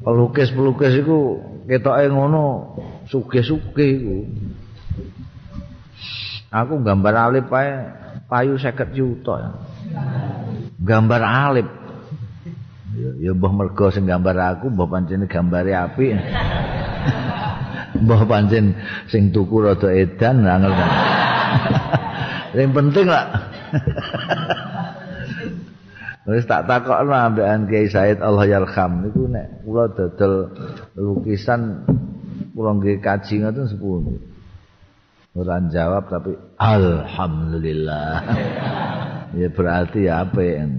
Pelukis-pelukis 0.00 1.04
itu 1.04 1.44
ketoke 1.68 2.08
ngono 2.08 2.72
sugih-sugih 3.12 3.90
iku. 4.00 4.18
Aku 6.48 6.80
gambar 6.80 7.28
alip 7.28 7.52
ae 7.52 7.70
payu 8.24 8.56
50 8.56 8.96
juta. 8.96 9.60
Gambar 10.84 11.22
alip. 11.24 11.68
Ya, 12.94 13.34
mbah 13.34 13.50
mergo 13.50 13.90
sing 13.90 14.06
gambar 14.06 14.54
aku 14.54 14.70
mbah 14.70 14.86
pancen 14.86 15.26
gambare 15.26 15.74
apik. 15.74 16.14
mbah 18.04 18.22
pancen 18.28 18.78
sing 19.10 19.34
tuku 19.34 19.64
rada 19.64 19.90
edan 19.90 20.46
angel. 20.46 20.76
Yang 22.54 22.70
penting 22.70 23.06
lah. 23.10 23.26
Wis 26.24 26.48
tak 26.48 26.64
takokno 26.64 27.12
ambekan 27.12 27.68
Kiai 27.68 27.84
Said 27.90 28.24
Allah 28.24 28.48
yarham 28.48 29.04
niku 29.04 29.28
nek 29.28 29.60
kula 29.60 29.92
dodol 29.92 30.56
lukisan 30.96 31.84
kula 32.56 32.80
nggih 32.80 33.02
kaji 33.04 33.44
ngoten 33.44 33.68
sepundi. 33.68 34.16
Ora 35.36 35.60
jawab 35.68 36.08
tapi 36.08 36.32
alhamdulillah. 36.62 38.22
Ya 39.32 39.48
berarti 39.48 40.04
ya 40.04 40.28
apa 40.28 40.40
ya? 40.44 40.68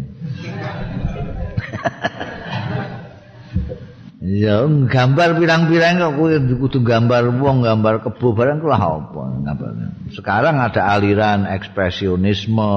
Ya 4.26 4.66
gambar 4.66 5.38
pirang-pirang 5.38 6.02
kok 6.02 6.18
kudu 6.58 6.82
gambar 6.82 7.30
wong, 7.38 7.62
gambar 7.62 8.02
kebo 8.02 8.34
barang 8.34 8.58
kuwi 8.58 8.74
apa 8.74 9.22
gambar. 9.46 9.70
Sekarang 10.10 10.58
ada 10.58 10.98
aliran 10.98 11.46
ekspresionisme, 11.46 12.74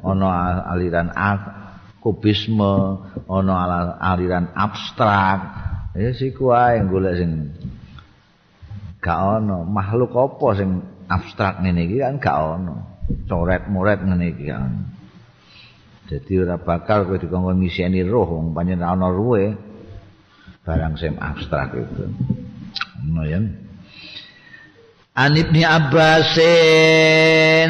ono 0.00 0.26
aliran 0.72 1.12
kubisme, 2.00 3.04
ana 3.28 3.92
aliran 4.00 4.48
abstrak. 4.56 5.40
Ya 6.00 6.16
siku 6.16 6.56
ae 6.56 6.80
golek 6.88 7.20
sing 7.20 7.52
gak 9.04 9.20
ana 9.20 9.68
makhluk 9.68 10.16
apa 10.16 10.48
sing 10.56 10.80
abstrak 11.12 11.60
iki 11.60 12.00
kan 12.00 12.16
gak 12.16 12.40
ana. 12.40 13.04
Coret-moret 13.28 14.00
ngene 14.00 14.32
iki 14.32 14.48
kan. 14.48 14.95
Dadi 16.06 16.38
ora 16.38 16.54
bakal 16.54 17.10
kowe 17.10 17.18
dikongkon 17.18 17.58
ngiseni 17.58 18.06
roh 18.06 18.38
wong 18.38 18.54
pancen 18.54 18.78
ana 18.78 19.10
ruwe 19.10 19.58
barang 20.62 20.94
sing 20.94 21.18
abstrak 21.18 21.74
itu. 21.74 22.06
Ngono 23.06 23.22
ya. 23.26 23.42
An 25.16 25.32
Ibni 25.32 25.64
Abbasin 25.64 26.44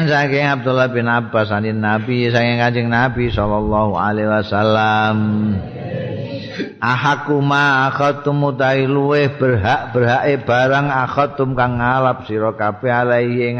saking 0.05 0.45
Abdullah 0.45 0.91
bin 0.91 1.07
Abbas 1.07 1.47
anin 1.49 1.79
Nabi 1.79 2.27
saking 2.27 2.59
Kanjeng 2.59 2.91
Nabi 2.91 3.31
sallallahu 3.31 3.95
alaihi 3.95 4.27
wasallam 4.27 5.17
Ahakuma 6.77 7.89
akhatum 7.89 8.53
luweh 8.85 9.33
berhak 9.39 9.93
berhake 9.93 10.45
barang 10.45 10.87
akhatum 10.89 11.57
kang 11.57 11.81
ngalap 11.81 12.25
sira 12.29 12.53
kabeh 12.53 12.91
alaihi 12.93 13.53
ing 13.53 13.57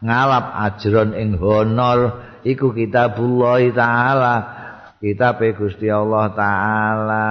ngalap 0.00 0.44
ajron 0.56 1.16
ing 1.16 1.36
honor 1.40 2.22
iku 2.46 2.70
kitabullah 2.70 3.58
taala. 3.74 4.34
Kitab 4.96 5.42
Gusti 5.58 5.90
Allah 5.90 6.32
taala. 6.32 7.28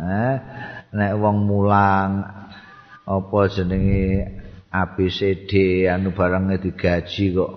Eh 0.00 0.34
nek 0.90 1.12
wong 1.20 1.36
mulang 1.44 2.10
apa 3.04 3.40
jenenge 3.50 4.26
ABCD 4.70 5.84
anu 5.90 6.14
barangnya 6.14 6.62
digaji 6.62 7.34
kok. 7.34 7.52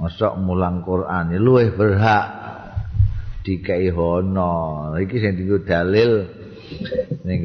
Mosok 0.00 0.34
mulang 0.40 0.80
Quran. 0.80 1.36
Luwih 1.36 1.76
berhak 1.76 2.26
dikai 3.44 3.92
hono. 3.92 4.90
Iki 4.96 5.16
sing 5.20 5.32
dienggo 5.36 5.60
dalil 5.62 6.24
ning 7.28 7.40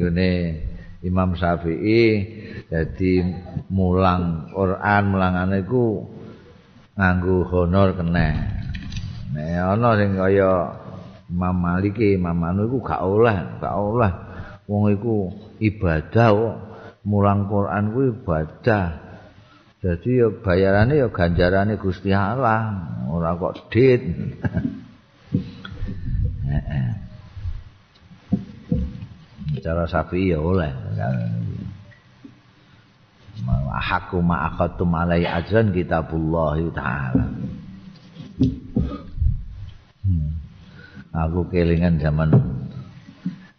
Imam 1.04 1.36
Syafi'i 1.38 2.04
jadi 2.66 3.12
mulang 3.70 4.50
Quran 4.50 5.02
mulangane 5.12 5.62
iku 5.62 6.15
nganggo 6.96 7.44
honor 7.52 7.92
kena. 7.92 8.28
Nek 9.36 9.60
ana 9.60 10.00
sing 10.00 10.16
kaya 10.16 10.72
Imam 11.28 11.56
Maliki 11.60 12.16
Imam 12.16 12.40
Anu 12.40 12.64
iku 12.72 12.80
gak 12.80 13.04
oleh 13.04 13.36
gak 13.60 13.76
oleh. 13.76 14.12
Wong 14.66 14.90
iku 14.90 15.30
ibadah 15.60 16.28
kok. 16.32 16.56
Mulang 17.06 17.46
Quran 17.46 17.94
kuwi 17.94 18.10
ibadah. 18.18 18.98
Jadi 19.78 20.18
ya 20.18 20.26
bayarane 20.42 20.98
ya 20.98 21.06
ganjarane 21.06 21.78
Gusti 21.78 22.10
Allah. 22.10 22.74
Ora 23.06 23.38
kok 23.38 23.70
dit. 23.70 24.02
Cara 29.62 29.86
sapi 29.86 30.30
ya 30.30 30.38
oleh 30.42 30.70
Ahaku 33.46 34.18
ma'akhatum 34.24 34.90
alai 34.96 35.22
ajran 35.22 35.70
kitabullah 35.70 36.58
ta'ala 36.74 37.24
hmm. 40.02 40.30
Aku 41.16 41.48
kelingan 41.48 41.96
zaman 41.96 42.34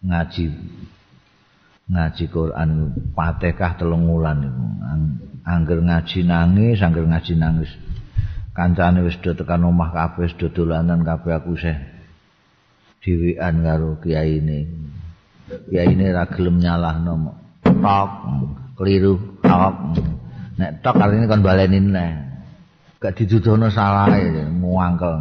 ngaji 0.06 0.46
ngaji 1.88 2.24
Quran 2.30 2.94
Fatihah 3.16 3.74
telung 3.80 4.06
wulan 4.12 4.46
iku. 4.46 4.66
Angger 5.48 5.80
ngaji 5.80 6.28
nangis, 6.28 6.84
angger 6.84 7.08
ngaji 7.08 7.34
nangis. 7.40 7.72
Kancane 8.52 9.00
wis 9.08 9.16
do 9.24 9.32
tekan 9.32 9.64
omah 9.64 9.96
kabeh, 9.96 10.28
wis 10.28 10.36
do 10.36 10.52
dolanan 10.52 11.08
kabeh 11.08 11.32
aku 11.40 11.56
sih. 11.56 11.78
Diwian 13.00 13.64
karo. 13.64 13.96
Kiai 14.04 14.44
ini 14.44 16.06
ra 16.12 16.28
gelem 16.28 16.60
nyalahno. 16.60 17.32
Tok, 17.64 18.12
keliru, 18.78 19.18
tok. 19.42 19.98
Nek 20.58 20.82
tok 20.86 20.98
ini 21.02 21.26
kon 21.26 21.42
baleni 21.42 21.82
neh. 21.82 22.14
Gak 22.98 23.14
didudono 23.18 23.70
salah 23.70 24.10
ya, 24.14 24.46
muangkel. 24.50 25.18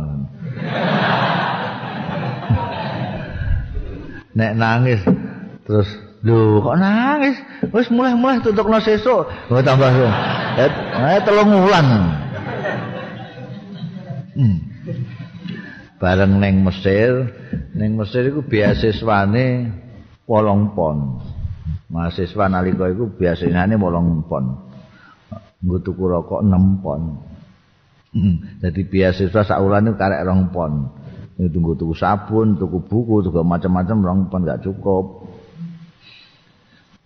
Nek 4.37 4.53
nangis 4.57 5.01
terus 5.65 5.89
Lho, 6.27 6.59
kok 6.59 6.75
nangis? 6.83 7.39
Wis 7.71 7.87
mulai-mulai 7.87 8.43
tutukno 8.43 8.83
sesuk. 8.83 9.31
Oh, 9.47 9.63
tambah. 9.63 9.95
Eh, 10.59 11.23
telung 11.23 11.55
wulan. 11.55 11.87
Hmm. 14.35 14.59
Bareng 16.03 16.43
ning 16.43 16.67
Mesir, 16.67 17.31
ning 17.79 17.95
Mesir 17.95 18.27
iku 18.27 18.43
beasiswane 18.43 19.71
8 20.27 20.75
pon. 20.75 21.23
Mahasiswa 21.87 22.45
nalika 22.51 22.91
iku 22.91 23.15
biasane 23.15 23.79
8 23.79 24.27
pon. 24.27 24.45
Nggo 25.63 25.77
tuku 25.83 26.05
rokok 26.07 26.43
6 26.43 26.83
pon. 26.83 27.01
Jadi 28.63 28.83
beasiswa 28.91 29.43
sak 29.47 29.61
wulan 29.63 29.91
iku 29.91 29.97
karek 29.99 30.23
2 30.27 30.55
pon. 30.55 30.73
Tunggu 31.37 31.77
tuku 31.77 31.93
sabun, 31.93 32.57
tuku 32.57 32.81
buku, 32.89 33.21
tuku 33.29 33.45
macam-macam 33.45 34.25
2 34.27 34.31
pon 34.33 34.41
gak 34.43 34.65
cukup. 34.65 35.29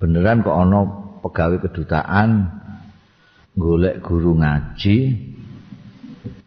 beneran 0.01 0.41
kok 0.41 0.57
ana 0.57 0.81
pegawai 1.21 1.61
kedutaan 1.61 2.49
golek 3.53 4.01
guru 4.01 4.41
ngaji 4.41 5.29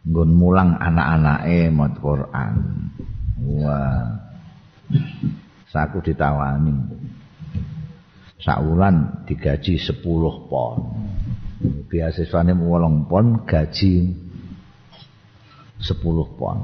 nggon 0.03 0.29
mulang 0.33 0.75
anak-anake 0.81 1.69
maca 1.69 1.97
Quran. 2.01 2.53
Wah. 3.61 4.03
Saku 5.71 6.03
ditawani. 6.03 6.75
Sak 8.43 8.59
wulan 8.59 9.23
digaji 9.23 9.79
10 9.79 10.03
pon. 10.51 10.77
Beasiswane 11.87 12.51
8 12.51 13.07
pon, 13.07 13.47
gaji 13.47 13.93
10 15.79 16.37
pon. 16.37 16.57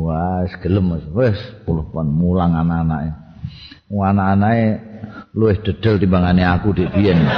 Wah, 0.00 0.48
gelem 0.64 0.96
wis 1.12 1.36
10 1.68 1.92
pon 1.92 2.06
mulang 2.08 2.56
anak-anake. 2.56 3.12
Anak-anake 3.90 4.66
luwih 5.36 5.60
dedel 5.60 6.00
timbangane 6.00 6.42
aku 6.46 6.72
dik 6.72 6.88
biyen. 6.96 7.20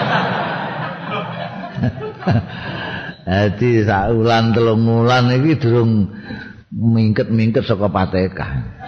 Dadi 3.23 3.87
sak 3.87 4.13
wulan 4.13 4.53
telung 4.53 4.85
wulan 4.85 5.31
iki 5.33 5.57
durung 5.63 6.11
mingket-mingket 6.71 7.65
saka 7.65 7.89
patekah. 7.89 8.82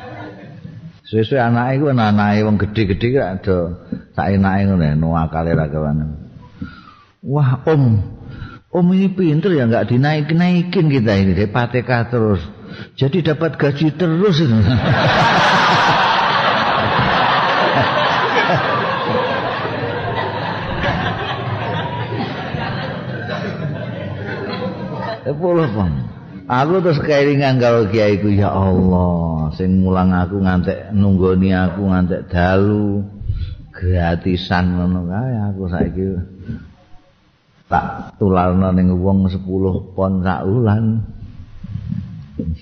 Suwe-suwe 1.14 1.38
anake 1.38 1.78
iku 1.78 1.94
anake 1.94 2.42
wong 2.42 2.58
gedhe-gedhe 2.58 3.06
kok 3.14 3.22
ada 3.38 3.56
sak 4.18 4.34
enake 4.34 4.66
ngono 4.66 4.98
no 4.98 5.14
akale 5.14 5.54
ra 5.54 5.70
Wah, 7.22 7.62
Om. 7.62 7.84
Om 8.74 8.86
ini 8.98 9.14
pinter 9.14 9.54
ya 9.54 9.70
enggak 9.70 9.94
dinaik-naikin 9.94 10.90
kita 10.90 11.14
ini 11.14 11.38
dari 11.38 11.46
PTK 11.46 11.90
terus. 12.10 12.42
Jadi 12.98 13.22
dapat 13.22 13.54
gaji 13.54 13.94
terus 13.94 14.42
itu. 14.42 14.58
Sepuluh 25.30 25.70
pun. 25.70 26.13
Aku 26.44 26.84
terus 26.84 27.00
keiringan 27.00 27.56
karo 27.56 27.88
kiai 27.88 28.20
ku 28.20 28.28
ya 28.28 28.52
Allah, 28.52 29.48
sing 29.56 29.80
mulang 29.80 30.12
aku 30.12 30.44
ngantek 30.44 30.92
nunggoni 30.92 31.56
aku 31.56 31.88
ngantek 31.88 32.28
dalu 32.28 33.00
gratisan 33.72 34.76
ngono 34.76 35.08
kae 35.08 35.32
aku 35.40 35.62
saiki 35.72 36.04
tak 37.64 38.12
tularno 38.20 38.76
ning 38.76 38.92
wong 38.92 39.24
10 39.32 39.40
pon 39.96 40.20
sak 40.20 40.44
wulan. 40.44 41.00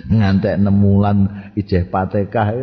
Ngantek 0.07 0.63
6 0.63 0.71
wulan 0.79 1.19
ijeh 1.59 1.83
patekah. 1.91 2.55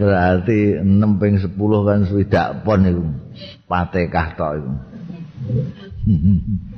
Berarti 0.00 0.80
6 0.80 1.20
ping 1.20 1.36
10 1.36 1.52
kan 1.84 2.00
swidak 2.08 2.64
pon 2.64 2.80
iku. 2.80 3.04
Patekah 3.68 4.26
tok 4.40 4.52
iku. 4.56 4.72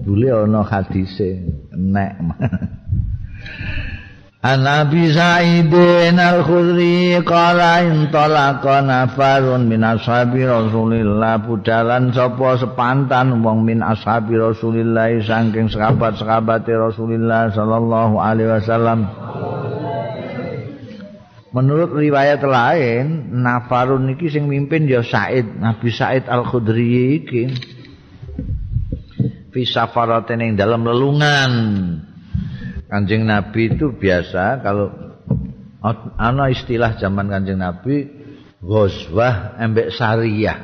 Dule 0.00 0.32
ana 0.32 0.64
hadise 0.64 1.44
nek. 1.76 2.16
An 4.40 4.64
Nabi 4.64 5.12
Sa'idin 5.12 6.16
Al-Khudri 6.16 7.20
Kala 7.28 7.84
intolaqa 7.84 8.80
nafarun 8.80 9.68
min 9.68 9.84
ashabi 9.84 10.48
Rasulillah. 10.48 11.44
Budalan 11.44 12.08
sopo 12.16 12.56
sepantan 12.56 13.44
Wong 13.44 13.68
min 13.68 13.84
ashabi 13.84 14.40
Rasulillah 14.40 15.12
Sangking 15.20 15.68
sekabat-sekabat 15.68 16.64
Rasulillah 16.64 17.52
Sallallahu 17.52 18.16
alaihi 18.16 18.48
wasallam. 18.48 19.12
Menurut 21.52 21.92
riwayat 21.98 22.40
lain 22.40 23.36
Nafarun 23.44 24.08
iki 24.14 24.32
sing 24.32 24.48
mimpin 24.48 24.88
ya 24.88 25.04
Sa'id 25.04 25.58
Nabi 25.60 25.92
Sa'id 25.92 26.24
Al-Khudri 26.30 27.20
iki 27.20 27.44
fi 29.50 29.62
safaratin 29.66 30.40
ing 30.42 30.52
dalam 30.54 30.86
lelungan. 30.86 31.52
Kanjeng 32.90 33.22
Nabi 33.22 33.70
itu 33.70 33.94
biasa 33.94 34.58
kalau 34.66 34.90
ana 36.18 36.50
istilah 36.50 36.98
zaman 36.98 37.30
Kanjeng 37.30 37.62
Nabi 37.62 38.10
ghazwah 38.58 39.58
embek 39.62 39.94
syariah. 39.94 40.58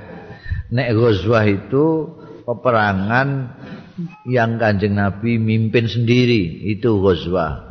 Nek 0.74 0.88
ghazwah 0.98 1.46
itu 1.46 1.84
peperangan 2.42 3.54
yang 4.26 4.58
Kanjeng 4.58 4.98
Nabi 4.98 5.38
mimpin 5.38 5.86
sendiri, 5.86 6.66
itu 6.74 6.98
ghazwah. 6.98 7.64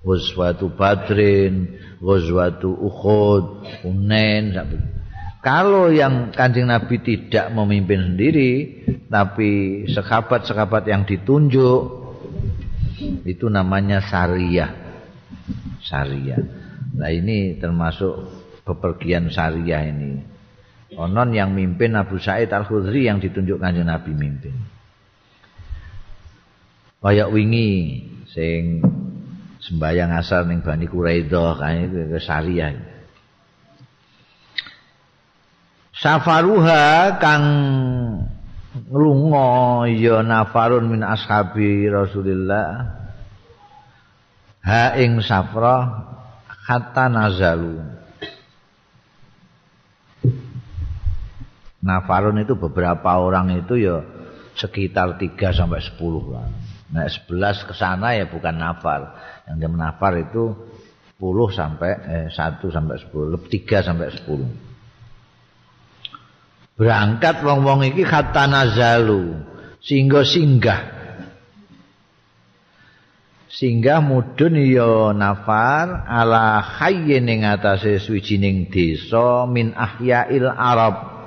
Ghazwatu 0.00 0.72
Badrin, 0.74 1.76
ghazwatu 2.00 2.72
Uhud, 2.72 3.68
Hunain 3.84 4.56
sampai 4.56 4.99
Kalau 5.40 5.88
yang 5.88 6.36
kanjeng 6.36 6.68
Nabi 6.68 7.00
tidak 7.00 7.48
memimpin 7.56 8.12
sendiri, 8.12 8.52
tapi 9.08 9.82
sekabat-sekabat 9.88 10.84
yang 10.84 11.08
ditunjuk, 11.08 11.80
itu 13.24 13.48
namanya 13.48 14.04
syariah. 14.04 14.68
Syariah. 15.80 16.44
Nah 16.92 17.08
ini 17.08 17.56
termasuk 17.56 18.20
bepergian 18.68 19.32
syariah 19.32 19.88
ini. 19.88 20.20
Onon 21.00 21.32
yang 21.32 21.56
mimpin 21.56 21.96
Abu 21.96 22.20
Sa'id 22.20 22.52
Al-Khudri 22.52 23.08
yang 23.08 23.22
ditunjuk 23.22 23.56
kanjeng 23.56 23.88
Nabi 23.88 24.12
mimpin. 24.12 24.52
Kayak 27.00 27.32
wingi 27.32 28.04
sing 28.28 28.84
sembayang 29.64 30.20
asar 30.20 30.44
ning 30.44 30.60
Bani 30.60 30.84
Quraidah 30.84 31.56
kan 31.56 31.80
itu 31.80 32.20
syariah. 32.20 32.99
Safaruha 36.00 37.20
kang 37.20 37.44
lunga 38.88 39.84
ya 39.92 40.24
nafarun 40.24 40.88
min 40.88 41.04
ashabi 41.04 41.84
Rasulillah 41.92 42.88
ha 44.64 44.84
ing 44.96 45.20
safra 45.20 46.08
hatta 46.48 47.12
nazalu 47.12 47.84
nafarun 51.84 52.40
itu 52.40 52.56
beberapa 52.56 53.20
orang 53.20 53.60
itu 53.60 53.76
ya 53.76 54.00
sekitar 54.56 55.16
3 55.16 55.56
sampai 55.56 55.80
10 55.80 55.96
lah. 56.28 56.46
Nah, 56.90 57.08
11 57.08 57.64
ke 57.64 57.72
sana 57.72 58.12
ya 58.12 58.28
bukan 58.28 58.52
nafar. 58.52 59.16
Yang 59.48 59.56
dia 59.56 59.70
menafar 59.72 60.12
itu 60.20 60.52
10 61.16 61.48
sampai 61.56 61.92
eh, 62.04 62.28
1 62.28 62.60
sampai 62.60 62.96
10, 63.00 63.40
3 63.48 63.80
sampai 63.80 64.06
10. 64.12 64.69
Berangkat 66.80 67.44
wong-wong 67.44 67.84
iki 67.92 68.08
kata 68.08 68.48
nazalu 68.48 69.36
sehingga 69.84 70.24
singgah. 70.24 70.80
Singgah 73.52 74.00
mudun 74.00 74.56
ya 74.56 75.12
nafar 75.12 76.08
ala 76.08 76.64
hayyin 76.64 77.28
ing 77.28 77.44
atase 77.44 78.00
suwijining 78.00 78.72
desa 78.72 79.44
min 79.44 79.76
ahyail 79.76 80.48
arab. 80.48 81.20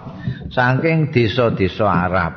Saking 0.49 1.13
desa-desa 1.13 1.85
arab. 1.85 2.33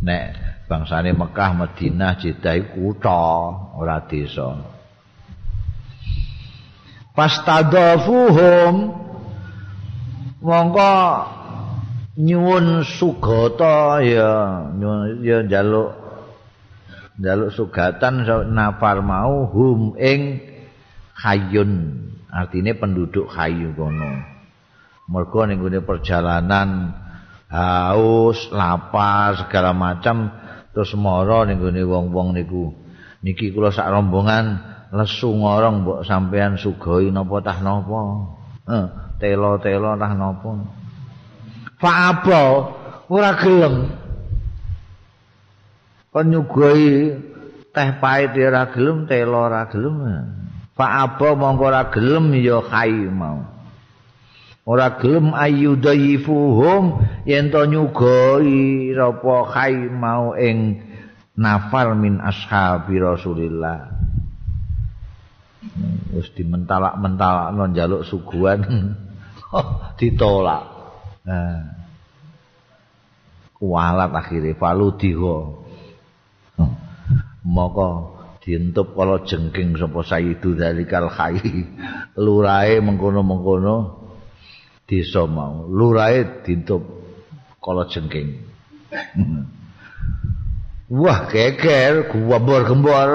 Nek 0.00 0.24
bangsane 0.72 1.12
Mekah 1.12 1.52
Madinah 1.52 2.16
Jeddah 2.16 2.58
kutha 2.72 3.28
ora 3.76 4.00
desa 4.08 4.71
pastadafuhum 7.12 8.74
mongko 10.42 10.94
nyuwun 12.18 12.84
sugata 12.84 14.04
ya 14.04 14.30
ya 15.24 15.38
njaluk 15.44 15.96
njaluk 17.16 17.50
sugatan 17.56 18.24
nafar 18.52 19.00
mau 19.00 19.48
hum 19.48 19.96
ing 19.96 20.40
hayun 21.16 21.72
artine 22.32 22.72
penduduk 22.74 23.28
hayu 23.30 23.76
kono. 23.76 24.24
Mergo 25.12 25.44
ning 25.44 25.60
perjalanan 25.84 26.96
haus 27.52 28.48
lapar 28.48 29.44
segala 29.44 29.76
macam 29.76 30.32
terus 30.72 30.96
mara 30.96 31.44
ning 31.44 31.60
wong-wong 31.60 32.32
niku. 32.32 32.72
Niki 33.22 33.54
kula 33.54 33.70
sak 33.70 33.86
rombongan 33.86 34.71
lesu 34.92 35.32
ngorong 35.32 35.82
mbok 35.82 36.00
sampean 36.04 36.60
sugoi 36.60 37.08
napa 37.08 37.40
tah 37.40 37.58
napa? 37.64 38.00
Eh 38.68 38.86
telo-telo 39.16 39.96
tah 39.96 40.12
napa? 40.12 40.50
Fa 41.80 42.12
apa 42.12 42.42
ora 43.08 43.32
gelem. 43.40 43.88
Penyugoi 46.12 47.16
teh 47.72 47.90
pahit 47.96 48.36
ora 48.36 48.68
gelem 48.68 49.08
telo 49.08 49.48
ora 49.48 49.64
gelem. 49.72 49.96
Fa 50.76 51.08
apa 51.08 51.28
mongko 51.32 51.64
ora 51.72 51.88
gelem 51.88 52.36
ya 52.36 52.60
kai 52.60 53.08
mau. 53.08 53.48
Ora 54.68 55.00
gelem 55.00 55.32
ayudayifuhum 55.32 57.00
yen 57.24 57.48
to 57.48 57.64
nyugoi 57.64 58.92
apa 58.92 59.34
kai 59.56 59.88
mau 59.88 60.36
ing 60.36 60.84
nafar 61.32 61.96
min 61.96 62.20
ashabi 62.20 63.00
rasulillah 63.00 63.91
wis 66.12 66.28
dimentalak-mentalakno 66.36 67.62
njaluk 67.70 68.02
suguhan. 68.06 68.60
Ditolak. 69.98 70.64
Nah. 71.28 71.82
Kualat 73.62 74.10
akhire 74.10 74.58
falu 74.58 74.98
diho 74.98 75.62
moko 77.46 78.18
dientup 78.42 78.90
kala 78.98 79.22
jengking 79.22 79.78
sapa 79.78 80.02
sayyidu 80.02 80.58
dalikal 80.58 81.06
khairi 81.06 81.70
lurahe 82.24 82.82
mengkono-mengkono 82.82 84.02
desa 84.90 85.30
mau. 85.30 85.70
Lurahe 85.70 86.42
dientup 86.42 86.82
kala 87.62 87.86
jengking. 87.86 88.50
Wah 90.92 91.30
geger 91.30 92.10
gembor-gembor 92.10 93.08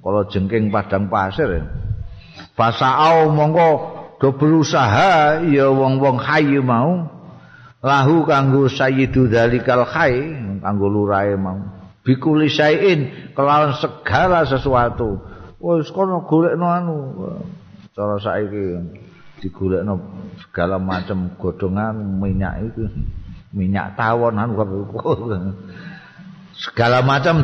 kala 0.00 0.28
jengking 0.30 0.68
padang 0.68 1.06
pasir. 1.12 1.66
Fasaau 2.56 3.32
mongko 3.32 3.68
do 4.20 4.28
berusaha 4.36 5.42
ya 5.48 5.70
wong-wong 5.72 6.20
hayu 6.20 6.62
mau. 6.62 7.08
Lahu 7.82 8.22
kanggo 8.22 8.70
sayyidu 8.70 9.26
dalikal 9.26 9.82
khairi 9.82 10.62
kanggo 10.62 10.86
lurahe 10.86 11.34
mau. 11.34 11.58
Bikuli 12.02 12.50
sayin 12.50 13.30
kelawan 13.34 13.74
segala 13.78 14.46
sesuatu. 14.46 15.18
Wis 15.62 15.90
kono 15.94 16.26
golekno 16.26 16.66
anu. 16.66 16.96
Cara 17.94 18.18
saiki 18.18 18.78
digolekno 19.42 19.98
segala 20.46 20.78
macam 20.82 21.34
godhongan 21.38 21.94
minyak 22.18 22.70
itu 22.70 22.90
minyak 23.54 23.94
tawon 23.98 24.38
anu. 24.38 24.54
Segala 26.52 27.00
macam 27.00 27.40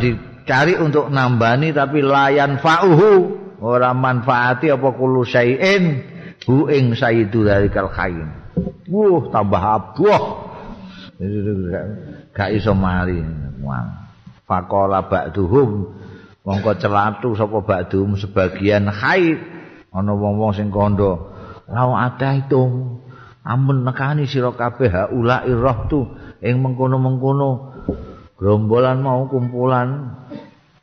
dicari 0.49 0.81
untuk 0.81 1.13
nambani 1.13 1.77
tapi 1.77 2.01
layan 2.01 2.57
fauhu 2.57 3.37
ora 3.61 3.93
manfaati 3.93 4.73
apa 4.73 4.97
kulo 4.97 5.21
sayin 5.21 6.01
bu 6.41 6.73
ing 6.73 6.97
sayyidu 6.97 7.45
dari 7.45 7.69
khain 7.69 8.33
wuh 8.89 9.29
tambah 9.29 9.61
abuh. 9.61 10.49
Gak 12.33 12.51
iso 12.57 12.73
mari. 12.73 13.21
Faqala 14.49 15.05
ba'duhum. 15.05 15.71
Mongko 16.49 16.73
celatu 16.81 17.37
sapa 17.37 17.61
ba'duhum 17.61 18.17
sebagian 18.17 18.89
haid 18.89 19.37
ana 19.93 20.17
wong-wong 20.17 20.57
sing 20.57 20.73
kandha 20.73 21.13
lau 21.69 21.93
itu. 22.17 22.63
Amun 23.45 23.85
nekani 23.85 24.25
sira 24.25 24.57
kabeh 24.57 24.89
haula 24.89 25.45
irahtu 25.45 26.09
ing 26.41 26.65
mengkono-mengkono 26.65 27.77
grombolan 28.39 29.03
mau 29.03 29.27
kumpulan 29.27 30.15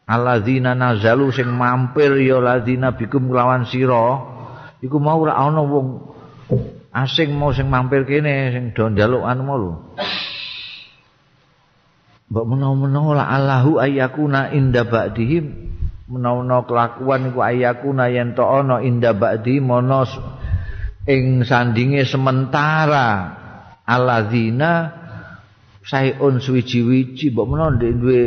alladzina 0.06 0.78
nazalu 0.78 1.34
sing 1.34 1.50
mampir 1.50 2.14
ya 2.22 2.38
ladzina 2.38 2.94
bikum 2.94 3.30
lawan 3.34 3.66
sira. 3.66 4.22
Iku 4.82 5.02
mau 5.02 5.26
ora 5.26 5.34
ana 5.34 5.66
wong 5.66 6.14
asing 6.94 7.34
mau 7.34 7.50
sing 7.52 7.68
mampir 7.68 8.06
kene 8.06 8.54
sing 8.54 8.64
do 8.78 8.86
njaluk 8.88 9.26
anu 9.26 9.42
mau 9.44 9.58
Mbok 12.26 12.46
menawa-menawa 12.50 13.22
la 13.22 13.26
Allahu 13.38 13.78
ayyakuna 13.78 14.50
inda 14.50 14.82
ba'dihim. 14.82 15.46
Menawa 16.10 16.66
kelakuan 16.66 17.30
iku 17.30 17.40
ayyakuna 17.46 18.10
yen 18.10 18.34
to 18.34 18.42
ana 18.42 18.82
inda 18.82 19.14
ba'di 19.14 19.62
mono 19.62 20.06
ing 21.06 21.46
sandinge 21.46 22.02
sementara 22.02 23.38
alladzina 23.86 24.90
sayun 25.86 26.42
suwiji-wiji. 26.42 27.30
Mbok 27.30 27.46
menawa 27.46 27.78
ndek 27.78 27.94
duwe 27.94 28.22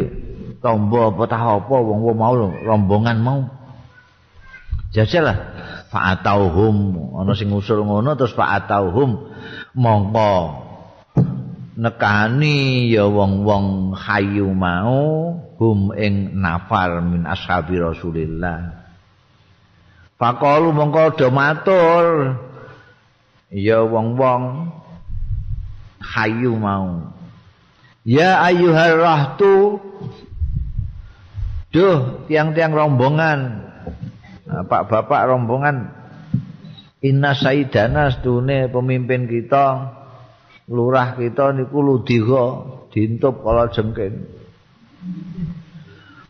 tombo 0.58 1.14
apa 1.14 1.22
tah 1.30 1.42
apa 1.62 1.74
wong-wong 1.78 2.16
mau 2.18 2.34
rombongan 2.38 3.18
mau. 3.22 3.40
Jajalah 4.92 5.36
fa'atauhum. 5.92 6.76
Ana 7.20 7.32
sing 7.36 7.52
usul 7.52 7.84
ngono 7.84 8.16
terus 8.16 8.32
fa'atauhum. 8.32 9.10
Mongko. 9.76 10.66
Nekani 11.78 12.90
ya 12.90 13.06
wong-wong 13.06 13.94
hayu 13.94 14.50
mau 14.50 15.38
hum 15.62 15.94
ing 15.94 16.34
nafar 16.42 16.98
min 17.06 17.22
ashabi 17.22 17.78
Rasulillah. 17.78 18.90
Faqalu 20.18 20.74
mongko 20.74 21.14
do 21.14 21.28
matur. 21.30 22.06
Ya 23.54 23.86
wong-wong 23.86 24.74
hayu 26.02 26.58
mau. 26.58 27.14
Ya 28.02 28.40
ayyuhar 28.40 28.98
rahtu 28.98 29.84
Duh, 31.68 32.24
tiang-tiang 32.26 32.72
rombongan. 32.72 33.68
Bapak-bapak 34.48 35.28
rombongan 35.28 35.98
Inna 36.98 37.30
sayyidana 37.30 38.10
sedune 38.10 38.66
pemimpin 38.66 39.30
kita 39.30 39.94
lurah 40.66 41.14
kita 41.14 41.54
niku 41.54 41.78
ludhiga 41.78 42.46
dintup 42.90 43.38
kala 43.46 43.70
jengking. 43.70 44.26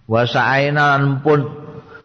Wa 0.05 0.29
sa'aina 0.29 1.01
pun 1.25 1.41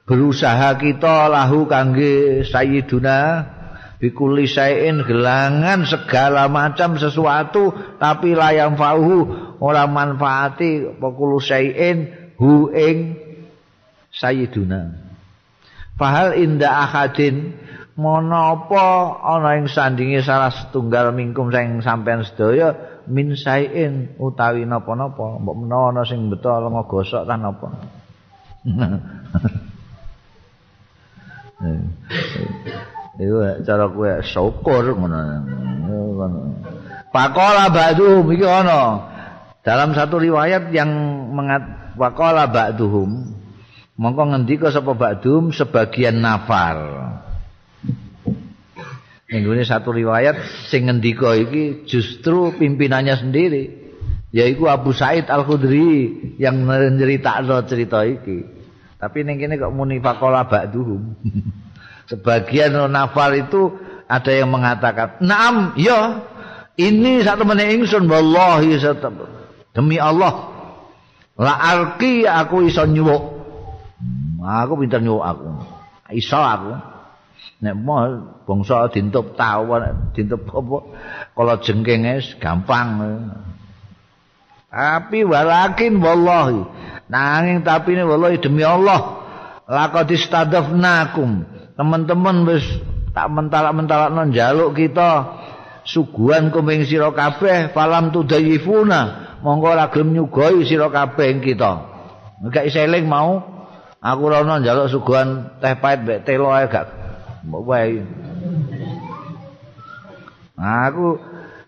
berusaha 0.08 0.80
kita 0.80 1.28
lahu 1.28 1.68
kangge 1.68 2.48
sayyiduna 2.48 3.52
bikuli 4.00 4.48
sayin 4.48 5.04
gelangan 5.04 5.84
segala 5.84 6.48
macam 6.48 6.96
sesuatu 6.96 7.72
tapi 8.00 8.36
layang 8.36 8.76
fauhu 8.76 9.28
ora 9.64 9.88
manfaati 9.88 11.00
pokulu 11.00 11.40
sayin 11.40 12.12
hu 12.36 12.68
ing 12.76 13.23
sayyiduna 14.14 14.94
fahal 15.98 16.38
inda 16.38 16.70
akadin 16.90 17.58
menapa 17.94 19.18
ana 19.22 19.62
ing 19.62 19.70
sandinge 19.70 20.26
salah 20.26 20.50
setunggal 20.50 21.14
mingkum 21.14 21.54
sing 21.54 21.82
sampean 21.86 22.26
sedaya 22.26 23.02
min 23.06 23.38
sain 23.38 24.16
utawi 24.18 24.66
napa-napa 24.66 25.38
mbok 25.42 25.56
menawa 25.60 25.94
ana 25.94 26.02
sing 26.06 26.32
beto 26.32 26.50
lenga 26.50 26.86
gosok 26.90 27.26
ta 27.26 27.36
napa 27.38 27.70
Iku 33.14 33.38
cara 33.64 33.86
kowe 33.88 34.12
syukur 34.26 34.84
ngono. 34.98 35.18
Pakola 37.14 37.70
ba'duhum 37.70 38.26
iki 38.34 38.42
ana. 38.42 39.06
Dalam 39.64 39.94
satu 39.96 40.20
riwayat 40.20 40.74
yang 40.76 40.92
mengat 41.32 41.94
pakola 41.96 42.50
ba'duhum 42.50 43.32
mongko 43.98 44.34
ngendika 44.34 44.74
sapa 44.74 44.94
ba'dum 44.98 45.54
sebagian 45.54 46.22
nafar. 46.22 46.78
Ini 49.34 49.66
satu 49.66 49.90
riwayat 49.90 50.68
sing 50.70 50.86
ngendika 50.86 51.34
iki 51.34 51.90
justru 51.90 52.54
pimpinannya 52.54 53.18
sendiri 53.18 53.64
yaitu 54.30 54.66
Abu 54.70 54.94
Said 54.94 55.30
Al 55.30 55.46
Khudri 55.46 56.10
yang 56.38 56.66
nyeritakno 56.70 57.66
cerita 57.66 58.06
iki. 58.06 58.46
Tapi 58.98 59.26
ning 59.26 59.42
kene 59.42 59.58
kok 59.58 59.74
muni 59.74 59.98
faqala 60.02 60.46
ba'duhum. 60.46 61.02
Sebagian 62.10 62.78
nafal 62.94 63.36
itu 63.36 63.74
ada 64.06 64.32
yang 64.32 64.54
mengatakan, 64.54 65.18
"Naam, 65.24 65.74
ya. 65.80 66.30
Ini 66.74 67.22
satu 67.22 67.46
meneh 67.46 67.70
ingsun 67.78 68.10
wallahi 68.10 68.82
demi 69.78 69.98
Allah. 70.02 70.50
La 71.38 71.54
arki 71.58 72.26
aku 72.26 72.66
iso 72.66 72.86
nyuwuk. 72.86 73.43
Aku 74.44 74.76
pinter 74.76 75.00
nyuwuk 75.00 75.24
aku. 75.24 75.48
Iso 76.12 76.36
aku. 76.36 76.94
nek 77.64 77.76
mau 77.80 78.04
bangsa 78.44 78.92
dintup 78.92 79.40
tawon 79.40 80.12
dintup 80.12 80.44
apa 80.52 80.78
kalau 81.32 81.56
jengking 81.64 82.04
gampang. 82.40 82.88
Tapi 84.74 85.24
walakin 85.24 86.02
wallahi 86.02 86.66
nanging 87.08 87.62
tapi 87.62 87.96
ini 87.96 88.04
wallahi 88.04 88.42
demi 88.42 88.68
Allah 88.68 89.24
laqad 89.68 90.12
istadafnakum. 90.12 91.48
Teman-teman 91.74 92.46
wis 92.52 92.66
tak 93.16 93.30
mentalak-mentalak 93.32 94.12
non 94.12 94.34
jaluk 94.34 94.76
kita 94.78 95.40
suguhan 95.88 96.52
kuming 96.52 96.84
sira 96.84 97.16
kabeh 97.16 97.72
falam 97.72 98.12
tudayifuna. 98.12 99.24
Monggo 99.44 99.76
ora 99.76 99.92
gelem 99.92 100.16
nyugoi 100.16 100.64
sira 100.64 100.88
kabeh 100.88 101.44
kita. 101.44 101.92
Gak 102.44 102.68
iseling 102.68 103.08
mau 103.08 103.53
aku 104.04 104.24
rono 104.28 104.60
njaluk 104.60 104.92
suguhan 104.92 105.56
teh 105.64 105.80
pahit 105.80 106.04
mbek 106.04 106.20
telo 106.28 106.52
ae 106.52 106.68
gak 106.68 106.88
wae. 107.48 108.04
Aku 110.60 111.18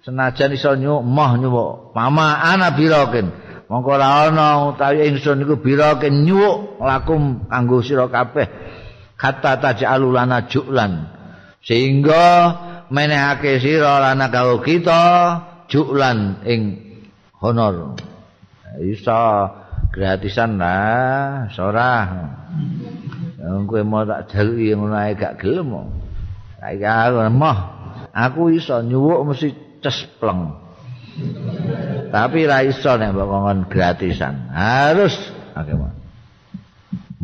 senajan 0.04 0.54
iso 0.54 0.76
nyuk 0.76 1.02
nyuk 1.04 1.96
mama 1.96 2.28
ana 2.44 2.76
birokin. 2.76 3.32
Mongko 3.66 3.98
ora 3.98 4.30
ana 4.30 4.70
utawi 4.70 5.10
ingsun 5.10 5.42
iku 5.42 5.58
birokin 5.58 6.28
nyuk 6.28 6.78
lakum 6.84 7.50
kanggo 7.50 7.82
sira 7.82 8.06
kabeh. 8.12 8.48
Kata 9.16 9.58
taj'alu 9.58 10.12
lana 10.12 10.46
ju'lan. 10.46 11.10
Sehingga 11.66 12.24
menehake 12.94 13.58
sira 13.58 13.98
lana 13.98 14.30
karo 14.30 14.62
kita 14.62 15.02
ju'lan 15.72 16.46
ing 16.46 16.62
honor. 17.42 17.98
Iso 18.86 19.50
gratisan 19.96 20.60
lah, 20.60 21.48
sorah. 21.56 22.04
kowe 23.39 23.82
mau 23.88 24.04
tak 24.04 24.36
jaluki 24.36 24.76
ngono 24.76 25.00
ae 25.00 25.16
gak 25.16 25.39
gelem. 25.39 25.72
Saiki 26.60 26.84
aku 26.84 27.24
moh 27.32 27.58
aku 28.12 28.41
iso 28.52 28.84
nyuwuk 28.84 29.32
mesti 29.32 29.80
cespleng. 29.80 30.60
Tapi 32.12 32.39
ra 32.43 32.60
iso 32.68 32.91
nek 33.00 33.16
mbok 33.16 33.28
ngomong 33.32 33.72
gratisan. 33.72 34.52
Harus 34.52 35.16
oke 35.56 35.72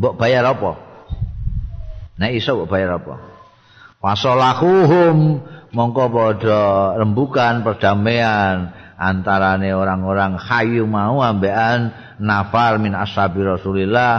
mbok 0.02 0.16
bayar 0.16 0.48
apa 0.48 0.72
nek 2.16 2.32
iso 2.32 2.56
mbok 2.56 2.70
bayar 2.72 2.96
apa 2.96 3.20
fasolahuhum 4.02 5.44
mongko 5.70 6.04
padha 6.10 6.62
rembukan 6.98 7.62
perdamaian 7.62 8.72
antarane 8.98 9.70
orang-orang 9.70 10.38
hayu 10.38 10.90
mau 10.90 11.22
ambekan 11.22 11.94
nafar 12.22 12.78
min 12.78 12.94
ashabi 12.94 13.42
Rasulillah 13.42 14.12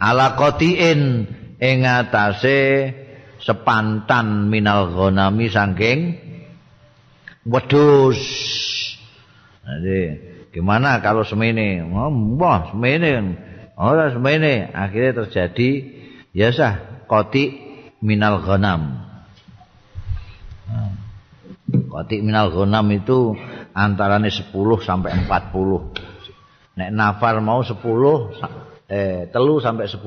ala 0.00 0.32
ing 1.60 1.80
atase 1.84 2.60
sepantan 3.40 4.48
minal 4.48 4.96
ghanami 4.96 5.52
saking 5.52 6.16
wedhus. 7.44 8.20
Jadi 9.60 10.00
gimana 10.56 10.98
kalau 11.04 11.22
semene? 11.22 11.84
Wah 12.40 12.72
semene. 12.72 13.10
Ora 13.76 14.08
semene. 14.12 14.72
Akhirnya 14.72 15.24
terjadi 15.24 15.70
ya 16.32 16.48
sah 16.50 17.04
qati 17.06 17.60
minal 18.00 18.40
ghanam. 18.42 19.04
Qatik 21.70 22.20
minal 22.26 22.50
ghanam 22.50 22.86
itu 22.90 23.38
antarane 23.74 24.30
10 24.30 24.50
sampai 24.82 25.10
40. 25.26 26.09
Nek 26.80 26.96
nafar 26.96 27.44
mau 27.44 27.60
10 27.60 27.76
eh 28.90 29.28
telu 29.28 29.60
sampai 29.60 29.84
10, 29.84 30.00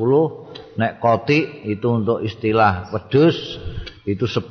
nek 0.75 0.97
qatik 0.97 1.69
itu 1.69 1.87
untuk 1.87 2.25
istilah 2.25 2.89
wedhus 2.89 3.61
itu 4.09 4.25
10 4.25 4.49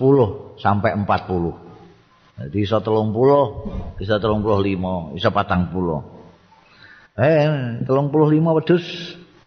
sampai 0.63 0.95
40. 0.95 2.47
Jadi 2.47 2.59
iso 2.63 2.79
30, 2.79 3.99
bisa 3.99 4.23
35, 4.23 5.19
iso 5.19 5.29
40. 5.35 7.19
Eh 7.19 7.83
35 7.83 8.57
wedhus 8.57 8.87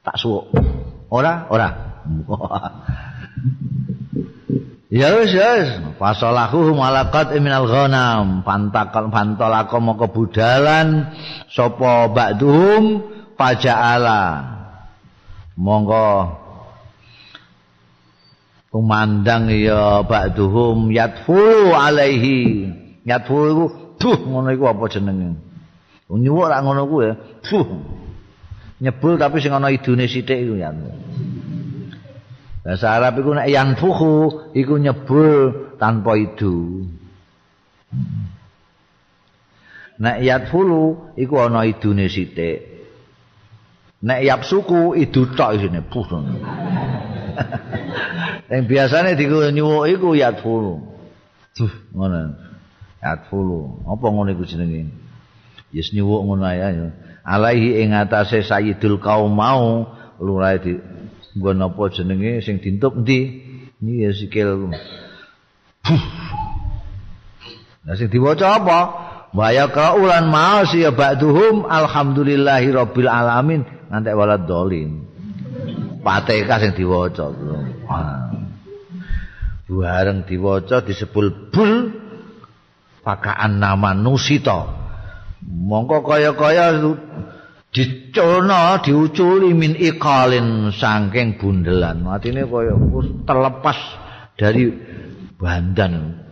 tak 0.04 0.20
suwuk. 0.20 0.52
Ora, 1.10 1.48
ora. 1.48 1.70
Ya 4.96 5.12
wis 5.20 5.36
ya 5.36 5.60
wis. 5.60 5.70
Fasalahu 6.00 6.72
malakat 6.72 7.36
minal 7.44 7.68
ghanam. 7.68 8.48
Pantakal 8.48 9.12
pantolako 9.12 9.84
moko 9.84 10.08
budalan 10.08 11.12
sapa 11.52 12.08
ba'dhum 12.08 13.04
paja'ala. 13.36 14.56
Monggo 15.60 16.40
kumandang 18.72 19.52
ya 19.52 20.00
ba'dhum 20.08 20.88
yatfulu 20.88 21.76
alaihi. 21.76 22.72
Yatfulu 23.04 23.48
iku 23.52 23.66
duh 24.00 24.20
ngono 24.32 24.56
iku 24.56 24.72
apa 24.72 24.88
jenenge? 24.88 25.36
Nyuwuk 26.08 26.48
ra 26.48 26.64
ngono 26.64 26.88
ku 26.88 27.04
ya. 27.04 27.20
Duh. 27.44 27.68
Nyebul 28.80 29.20
tapi 29.20 29.44
sing 29.44 29.52
ana 29.52 29.76
idune 29.76 30.08
sithik 30.08 30.40
iku 30.40 30.56
ya. 30.56 30.72
Bahasa 32.66 32.98
Arab 32.98 33.22
iku 33.22 33.38
nek 33.38 33.46
yanfuhu 33.46 34.14
iku 34.58 34.82
nyebul 34.82 35.34
tanpa 35.78 36.18
idu. 36.18 36.90
Nek 40.02 40.18
yatfulu 40.26 41.14
iku 41.14 41.46
ana 41.46 41.62
idune 41.70 42.10
sithik. 42.10 42.90
Nek 44.02 44.20
yapsuku 44.26 44.98
idu 44.98 45.30
tok 45.38 45.62
isine 45.62 45.86
puh. 45.86 46.10
Yang 48.50 48.64
biasane 48.66 49.14
diku 49.14 49.46
nyuwuk 49.54 49.86
iku 49.86 50.18
yatfulu. 50.18 50.82
Duh, 51.54 51.74
ngono. 51.94 52.34
Yatfulu. 52.98 53.86
Apa 53.86 54.06
ngono 54.10 54.34
iku 54.34 54.42
jenenge? 54.42 54.90
Yes 55.70 55.94
nyuwuk 55.94 56.26
ngono 56.26 56.50
ae. 56.50 56.90
Alaihi 57.22 57.86
ing 57.86 57.94
atase 57.94 58.42
sayyidul 58.42 58.98
kaum 58.98 59.38
mau 59.38 59.86
lurae 60.18 60.58
di 60.62 60.74
nggon 61.36 61.60
apa 61.68 61.84
jenenge 61.92 62.40
sing 62.40 62.64
dintup 62.64 62.96
endi? 62.96 63.44
Iki 63.84 63.96
ya 64.02 64.10
sikil. 64.16 64.50
Nah 67.86 67.94
sing 67.94 68.08
diwaca 68.10 68.48
apa? 68.58 68.80
Wa 69.36 69.52
yaqra'ulan 69.52 70.32
ma'as 70.32 70.72
ya 70.74 70.96
ba'duhum 70.96 71.68
alhamdulillahi 71.68 72.72
rabbil 72.72 73.12
alamin. 73.12 73.68
Ngantek 73.92 74.16
walad 74.16 74.48
dolin. 74.48 75.06
Fatihah 76.02 76.58
sing 76.64 76.72
diwaca. 76.74 77.30
Bareng 79.66 80.24
diwaca 80.24 80.82
disebul 80.82 81.52
bul 81.52 81.92
pakaan 83.04 83.60
nama 83.60 83.92
nusita. 83.92 84.72
Mongko 85.46 86.02
kaya-kaya 86.02 86.82
diculno 87.76 88.80
diuculi 88.80 89.52
min 89.52 89.76
iqalin 89.76 90.72
saking 90.72 91.36
bundelan. 91.36 92.08
Matine 92.08 92.48
kaya 92.48 92.72
terlepas 93.28 93.76
dari 94.40 94.72
bandan. 95.36 96.24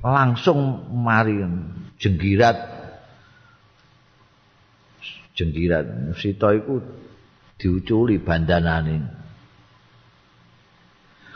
Langsung 0.00 0.88
mari 1.04 1.36
jenggirat. 2.00 2.56
Jenggirat. 5.36 6.16
Sita 6.16 6.56
iku 6.56 6.80
diuculi 7.60 8.16
bandanane. 8.16 8.96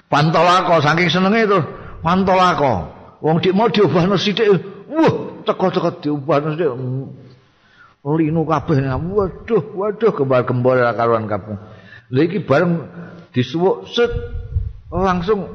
Pantolako 0.09 0.81
saking 0.81 1.13
senenge 1.13 1.45
itu 1.45 1.61
pantolako. 2.01 2.97
Wong 3.21 3.45
dik 3.45 3.53
mau 3.53 3.69
diubahno 3.69 4.17
sithik 4.17 4.49
wah 4.89 5.45
teko-teko 5.45 6.01
diubahno 6.01 6.57
sithik 6.57 6.73
linu 8.05 8.43
kabeh. 8.49 8.81
Waduh 8.87 9.65
waduh 9.77 10.13
kembal 10.17 10.45
kembal 10.49 10.81
karuan 10.97 11.29
kabeh 11.29 11.81
lha 12.11 12.21
iki 12.27 12.43
bareng 12.43 12.91
disuwuk 13.31 13.87
set 13.87 14.11
langsung 14.91 15.47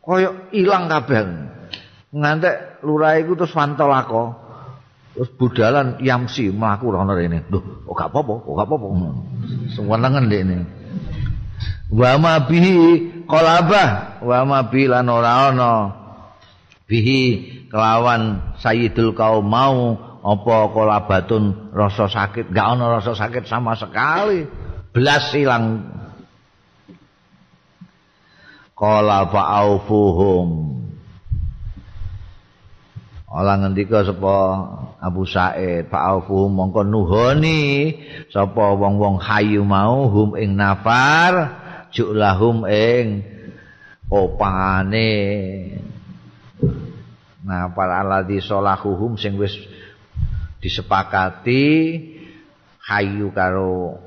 koyo 0.00 0.48
ilang 0.56 0.88
kabeh. 0.88 1.46
Ngantek 2.08 2.80
lurah 2.88 3.20
iku 3.20 3.36
terus 3.36 3.52
fantolako 3.52 4.32
terus 5.12 5.28
budalan 5.36 6.00
yamsi 6.00 6.48
mlaku 6.48 6.88
rono 6.88 7.12
rene. 7.12 7.44
Lho 7.52 7.84
kok 7.84 7.92
gak 7.92 8.08
apa-apa 8.08 8.32
kok 8.40 8.54
gak 8.56 8.66
apa-apa. 8.66 8.86
Senengen 9.76 10.24
ndekne 10.26 10.58
wa 11.88 12.20
ma 12.20 12.32
bihi 12.44 12.76
qalabah 13.28 14.20
wa 14.24 14.38
ma 14.48 14.58
bi 14.72 14.88
lan 14.88 15.12
ora 15.12 15.52
ana. 15.52 15.72
Bihi 16.88 17.20
kelawan 17.68 18.56
sayyidul 18.64 19.12
kaum 19.12 19.44
mau 19.44 20.07
apa 20.22 20.56
kolabatun 20.74 21.72
rasa 21.74 22.10
sakit? 22.10 22.50
Gak 22.50 22.66
ana 22.76 22.98
rasa 22.98 23.14
sakit 23.14 23.46
sama 23.46 23.78
sekali. 23.78 24.44
Belas 24.90 25.30
hilang 25.30 25.86
qala 28.78 29.26
fa'aufuhum. 29.26 30.48
Ola 33.28 33.60
ngendika 33.60 34.08
sapa 34.08 34.36
Abu 35.04 35.28
Said 35.28 35.92
fa'aufuhum 35.92 36.48
mongko 36.48 36.80
nuhoni 36.82 37.92
sapa 38.32 38.72
wong-wong 38.72 39.20
hayu 39.20 39.62
mau 39.68 40.08
hum 40.08 40.32
ing 40.34 40.56
nafar 40.56 41.60
julahum 41.92 42.64
ing 42.64 43.22
opane. 44.08 45.12
Nafar 47.44 47.88
alladzi 48.00 48.40
salahuhum 48.40 49.20
sing 49.20 49.36
wis 49.36 49.52
disepakati 50.58 51.64
hayu 52.82 53.30
karo 53.30 53.98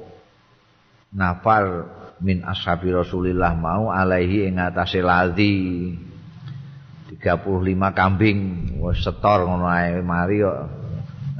nafar 1.11 1.87
min 2.21 2.45
ashabi 2.45 2.93
Rasulillah 2.93 3.57
mau 3.57 3.89
alaihi 3.89 4.47
ing 4.47 4.61
atase 4.61 5.01
ladzi 5.01 5.95
35 7.19 7.91
kambing. 7.91 8.39
Wis 8.79 9.03
setor 9.03 9.43
ngono 9.43 9.67
ae 9.67 9.99
mari 9.99 10.39
kok. 10.39 10.59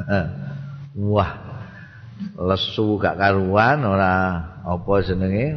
Wah 1.14 1.32
lesu 2.36 3.00
gak 3.00 3.16
karuan 3.16 3.88
ora 3.88 4.14
apa 4.68 4.94
jenenge? 5.06 5.48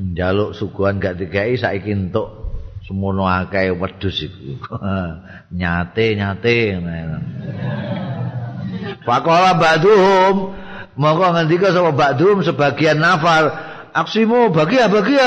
Njaluk 0.00 0.56
suguhan 0.56 0.96
gak 0.98 1.20
dikai 1.20 1.60
saiki 1.60 1.92
entuk 1.92 2.45
semono 2.86 3.26
akeh 3.26 3.74
wedhus 3.74 4.22
iku. 4.22 4.56
nyate 5.58 6.14
nyate. 6.14 6.56
Pakola 9.02 9.58
ba'dhum 9.58 10.54
mongko 10.94 11.26
ngendika 11.34 11.74
sapa 11.74 11.90
ba'dhum 11.92 12.46
sebagian 12.46 13.02
nafal 13.02 13.50
aksimu 13.90 14.54
bagi 14.54 14.78
bagi. 14.86 15.18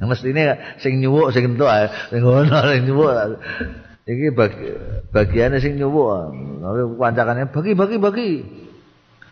Mestine 0.00 0.58
sing 0.80 0.98
nyuwuk 0.98 1.30
sing 1.30 1.54
entuk 1.54 1.68
sing 2.08 2.24
ngono 2.24 2.56
sing 2.72 2.82
nyuwuk. 2.88 3.36
Iki 4.08 4.32
bagi, 4.32 4.68
bagiane 5.12 5.60
sing 5.60 5.76
nyuwuk. 5.76 6.34
Tapi 6.64 6.80
kancane 6.98 7.42
bagi 7.52 7.72
bagi 7.76 7.96
bagi. 8.00 8.30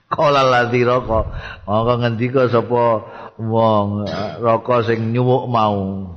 Kala 0.09 0.41
ladhi 0.41 0.89
roko 0.89 1.29
Maka 1.69 1.93
ngendika 2.01 2.49
sapa 2.49 3.05
wong 3.37 4.09
roko 4.41 4.81
sing 4.83 5.13
nyuwuk 5.13 5.45
mau. 5.53 6.09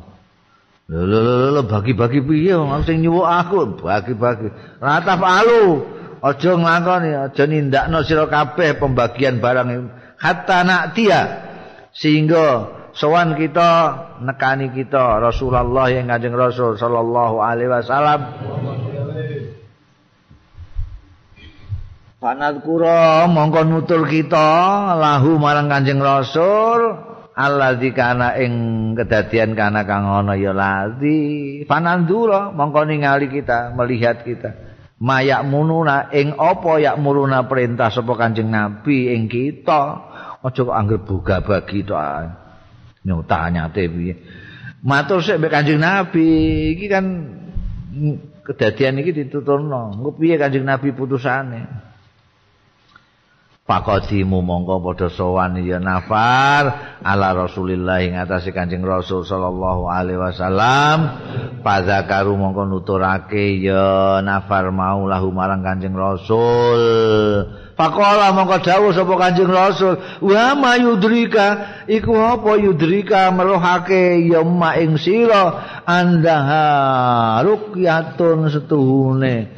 Lho 0.92 1.62
bagi-bagi 1.68 2.24
piye 2.24 2.56
wong 2.56 2.88
sing 2.88 3.04
nyuwuk 3.04 3.28
aku? 3.28 3.84
Bagi-bagi. 3.84 4.48
Rataf 4.80 5.20
alu 5.20 5.84
aja 6.22 6.52
nglakoni 6.54 7.12
aja 7.18 7.44
nindakno 7.50 8.06
sira 8.06 8.30
kabeh 8.30 8.78
pembagian 8.78 9.42
barang 9.42 9.90
hatta 10.22 10.62
nak 10.62 10.94
dia 10.94 11.22
sehingga 11.98 12.70
sowan 12.94 13.34
kita 13.34 13.70
nekani 14.22 14.70
kita 14.70 15.18
Rasulullah 15.18 15.90
yang 15.90 16.08
Kanjeng 16.08 16.38
Rasul 16.38 16.78
sallallahu 16.78 17.42
alaihi 17.42 17.74
wasallam 17.74 18.22
Panat 22.22 22.62
kura 22.62 23.26
mongko 23.26 23.66
nutul 23.66 24.06
kita 24.06 24.94
lahu 24.94 25.42
marang 25.42 25.66
Kanjeng 25.66 25.98
Rasul. 25.98 27.10
Allah 27.34 27.74
kana 27.98 28.38
ing 28.38 28.54
kedadian 28.94 29.58
kana 29.58 29.90
kang 29.90 30.06
ana 30.06 30.38
ya 30.38 30.54
ladi 30.54 31.66
fanandura 31.66 32.54
mongko 32.54 32.86
ningali 32.86 33.26
kita 33.26 33.74
melihat 33.74 34.22
kita. 34.22 34.54
Mayak 35.02 35.50
mununa 35.50 36.14
ing 36.14 36.38
apa 36.38 36.78
yak 36.78 37.02
muruna 37.02 37.50
perintah 37.50 37.90
sapa 37.90 38.14
Kanjeng 38.14 38.54
Nabi 38.54 39.18
ing 39.18 39.26
kita? 39.26 39.82
Aja 40.46 40.62
kok 40.62 40.78
anggere 40.78 41.02
buga 41.02 41.42
bagi 41.42 41.82
to 41.82 41.98
nyotanyate 43.02 43.90
piye? 43.90 44.14
Matur 44.86 45.26
sik 45.26 45.42
mbek 45.42 45.58
Kanjeng 45.58 45.82
Nabi. 45.82 46.30
Iki 46.78 46.86
kan 46.86 47.06
kedadian 48.46 49.02
iki 49.02 49.10
dituturno 49.10 49.98
engko 49.98 50.14
piye 50.22 50.38
Kanjeng 50.38 50.70
Nabi 50.70 50.94
putusane 50.94 51.90
Pakodimu 53.72 54.44
mongko 54.44 54.84
padha 54.84 55.08
sowan. 55.08 55.56
Ya 55.64 55.80
nafar 55.80 57.00
ala 57.00 57.32
Rasulillah 57.32 58.04
ing 58.04 58.20
atase 58.20 58.52
Kanjeng 58.52 58.84
Rasul 58.84 59.24
sallallahu 59.24 59.88
alaihi 59.88 60.20
wasallam 60.20 60.98
pazakaru 61.62 62.36
mongko 62.36 62.66
nuturake 62.68 63.62
ya 63.62 64.20
nafar 64.26 64.70
mau 64.74 65.06
lahu 65.08 65.30
marang 65.30 65.62
Kanjeng 65.62 65.96
Rasul 65.96 66.82
Pakola 67.82 68.30
mongko 68.30 68.62
dawuh 68.62 68.94
sapa 68.94 69.10
Kanjeng 69.18 69.50
Rasul, 69.50 69.98
"Wa 70.22 70.54
ma 70.54 70.78
yudrika 70.78 71.82
iku 71.90 72.14
apa 72.14 72.62
yudrika 72.62 73.34
merohake 73.34 74.22
ya 74.30 74.46
ma 74.46 74.78
ing 74.78 75.02
sira 75.02 75.82
andaha 75.90 77.42
ruqyatun 77.42 78.54
setuhune." 78.54 79.50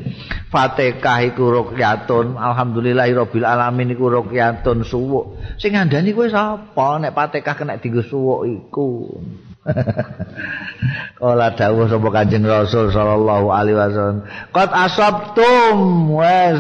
Fatihah 0.48 1.20
iku 1.34 1.52
ruqyatun, 1.52 2.40
alhamdulillahirabbil 2.40 3.44
alamin 3.44 3.92
iku 3.92 4.08
ruqyatun 4.08 4.88
suwuk. 4.88 5.36
Sing 5.60 5.76
ngandani 5.76 6.16
kowe 6.16 6.30
sapa 6.32 7.04
nek 7.04 7.12
Fatihah 7.12 7.56
kena 7.60 7.76
dienggo 7.76 8.08
suwuk 8.08 8.48
iku? 8.48 9.20
Kala 11.20 11.56
dawuh 11.56 11.88
sapa 11.88 12.10
Kanjeng 12.12 12.44
Rasul 12.44 12.92
sallallahu 12.92 13.48
alaihi 13.48 13.80
wasallam, 13.80 14.28
"Qad 14.52 14.70
asabtum 14.76 16.12
wes 16.12 16.60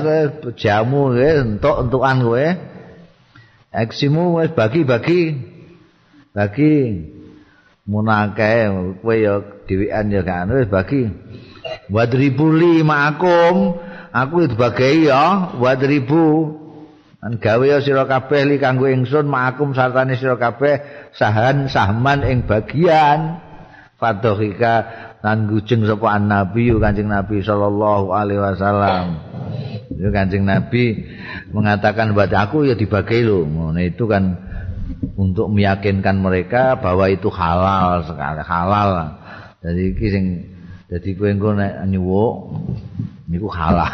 jamu 0.55 1.11
entuk-entukan 1.11 2.17
kowe." 2.23 2.47
Eksimu 3.73 4.39
wes 4.39 4.55
bagi-bagi. 4.55 5.35
Bagi 6.31 6.75
munake 7.83 8.71
kowe 9.03 9.15
ya 9.17 9.43
dhewean 9.67 10.07
ya 10.13 10.21
kan 10.23 10.47
wis 10.47 10.71
bagi. 10.71 11.11
Wadribuli 11.91 12.83
ma'akum, 12.83 13.75
aku 14.15 14.47
dibagi 14.47 15.11
ya 15.11 15.51
wadribu 15.59 16.62
An 17.23 17.39
gawe 17.39 17.79
sira 17.79 18.03
kabeh 18.03 18.43
li 18.43 18.59
kanggo 18.59 18.91
ingsun 18.91 19.31
ma'akum 19.31 19.71
sartane 19.71 20.19
sira 20.19 20.35
kabeh 20.35 21.07
sahan 21.15 21.71
sahman 21.71 22.19
ing 22.27 22.43
bagian 22.43 23.39
fadhika 23.95 24.75
lan 25.23 25.47
gujeng 25.47 25.87
sapa 25.87 26.19
nabi 26.19 26.75
kanjeng 26.75 27.07
nabi 27.07 27.39
sallallahu 27.39 28.11
alaihi 28.11 28.43
wasallam. 28.43 29.05
Yo 29.95 30.11
kanjeng 30.11 30.43
nabi 30.43 31.07
mengatakan 31.55 32.11
buat 32.11 32.27
aku 32.27 32.67
ya 32.67 32.75
dibagi 32.75 33.23
lo. 33.23 33.47
Nah, 33.47 33.79
itu 33.79 34.03
kan 34.03 34.35
untuk 35.15 35.47
meyakinkan 35.47 36.19
mereka 36.19 36.75
bahwa 36.75 37.07
itu 37.07 37.31
halal 37.31 38.03
sekali 38.03 38.43
halal. 38.43 39.15
Jadi 39.63 39.95
iki 39.95 40.07
sing 40.11 40.25
dadi 40.91 41.15
kowe 41.15 41.31
engko 41.31 41.55
nek 41.55 41.87
nyuwuk 41.87 42.35
niku 43.33 43.49
halal. 43.49 43.89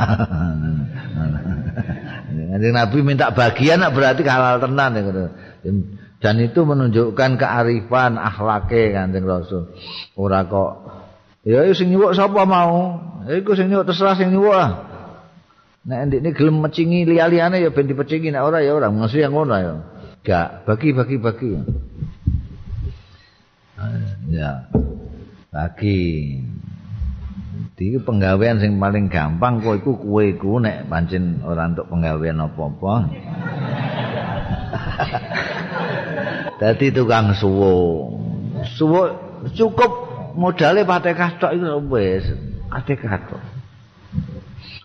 Kanjeng 2.29 2.75
Nabi 2.75 2.97
minta 2.99 3.31
bagian 3.31 3.79
berarti 3.95 4.27
halal 4.27 4.59
tenan 4.59 4.99
ya 4.99 5.31
Dan 6.19 6.35
itu 6.43 6.67
menunjukkan 6.67 7.39
kearifan 7.39 8.19
akhlake 8.19 8.91
Kanjeng 8.91 9.23
Rasul. 9.23 9.71
Ora 10.19 10.43
kok 10.43 10.71
ya 11.47 11.63
sing 11.71 11.95
nyuwuk 11.95 12.11
sapa 12.11 12.43
mau? 12.43 12.99
Iku 13.31 13.55
sing 13.55 13.71
nyuwuk 13.71 13.87
terserah 13.87 14.19
sing 14.19 14.35
nyuwuk 14.35 14.51
lah. 14.51 14.71
Nek 15.87 16.11
ndek 16.11 16.19
ini 16.19 16.29
gelem 16.35 16.59
mecingi 16.59 17.07
liya-liyane 17.07 17.63
ya 17.63 17.71
ben 17.71 17.87
dipecingi 17.87 18.35
nek 18.35 18.43
ora 18.43 18.59
ya 18.59 18.75
ora 18.75 18.91
mesti 18.91 19.23
yang 19.23 19.31
ngono 19.31 19.55
ya. 19.55 19.73
Gak 20.27 20.67
bagi 20.67 20.91
bagi 20.91 21.15
bagi. 21.15 21.51
Ya. 24.27 24.67
Iki 27.79 28.03
penggawean 28.03 28.59
sing 28.59 28.75
paling 28.75 29.07
gampang 29.07 29.63
kok 29.63 29.79
iku 29.79 29.95
kowe 29.95 30.19
iku 30.19 30.59
nek 30.59 30.91
pancen 30.91 31.39
ora 31.47 31.63
entuk 31.63 31.87
penggawean 31.87 32.43
apa-apa. 32.43 32.93
Dadi 36.59 36.91
tukang 36.91 37.31
suwo. 37.31 38.03
Suwo 38.75 39.07
cukup 39.55 39.91
modale 40.35 40.83
patekah 40.83 41.39
tok 41.39 41.55
iku 41.55 41.79
wis 41.87 42.27
patekah 42.67 43.15
tok. 43.31 43.39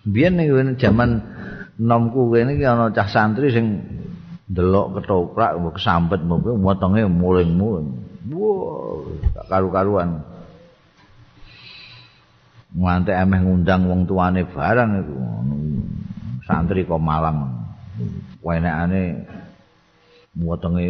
Biyen 0.06 0.38
ning 0.38 0.78
jaman 0.78 1.18
nomku 1.74 2.30
kene 2.30 2.54
iki 2.54 2.62
ana 2.62 2.94
cah 2.94 3.10
santri 3.10 3.50
sing 3.50 3.82
delok 4.46 5.02
ketoprak 5.02 5.58
kesambet 5.74 6.22
mbok 6.22 6.62
motongnya 6.62 7.10
muling-muling. 7.10 8.06
Wah, 8.30 9.02
karu-karuan. 9.50 10.33
Nganti 12.74 13.12
emeh 13.14 13.40
ngundang 13.40 13.86
wong 13.86 14.04
tuane 14.04 14.42
barang 14.50 14.90
iku. 15.02 15.16
Santri 16.44 16.84
kok 16.84 17.00
malang. 17.00 17.64
Wenekane 18.44 19.24
wetenge 20.36 20.84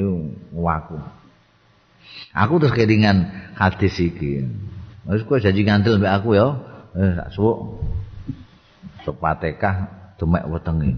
waku. 0.51 0.99
Aku 2.35 2.59
terus 2.59 2.75
kelingan 2.75 3.31
hadis 3.55 3.95
iki. 4.01 4.43
Wis 5.07 5.23
kowe 5.29 5.39
janji 5.39 5.63
ngandel 5.63 6.01
mbek 6.01 6.13
aku 6.19 6.35
ya. 6.35 6.47
Eh 6.97 7.13
sak 7.15 7.29
suwuk. 7.37 7.85
Sepatekah 9.05 9.77
demek 10.17 10.49
wetenge. 10.49 10.97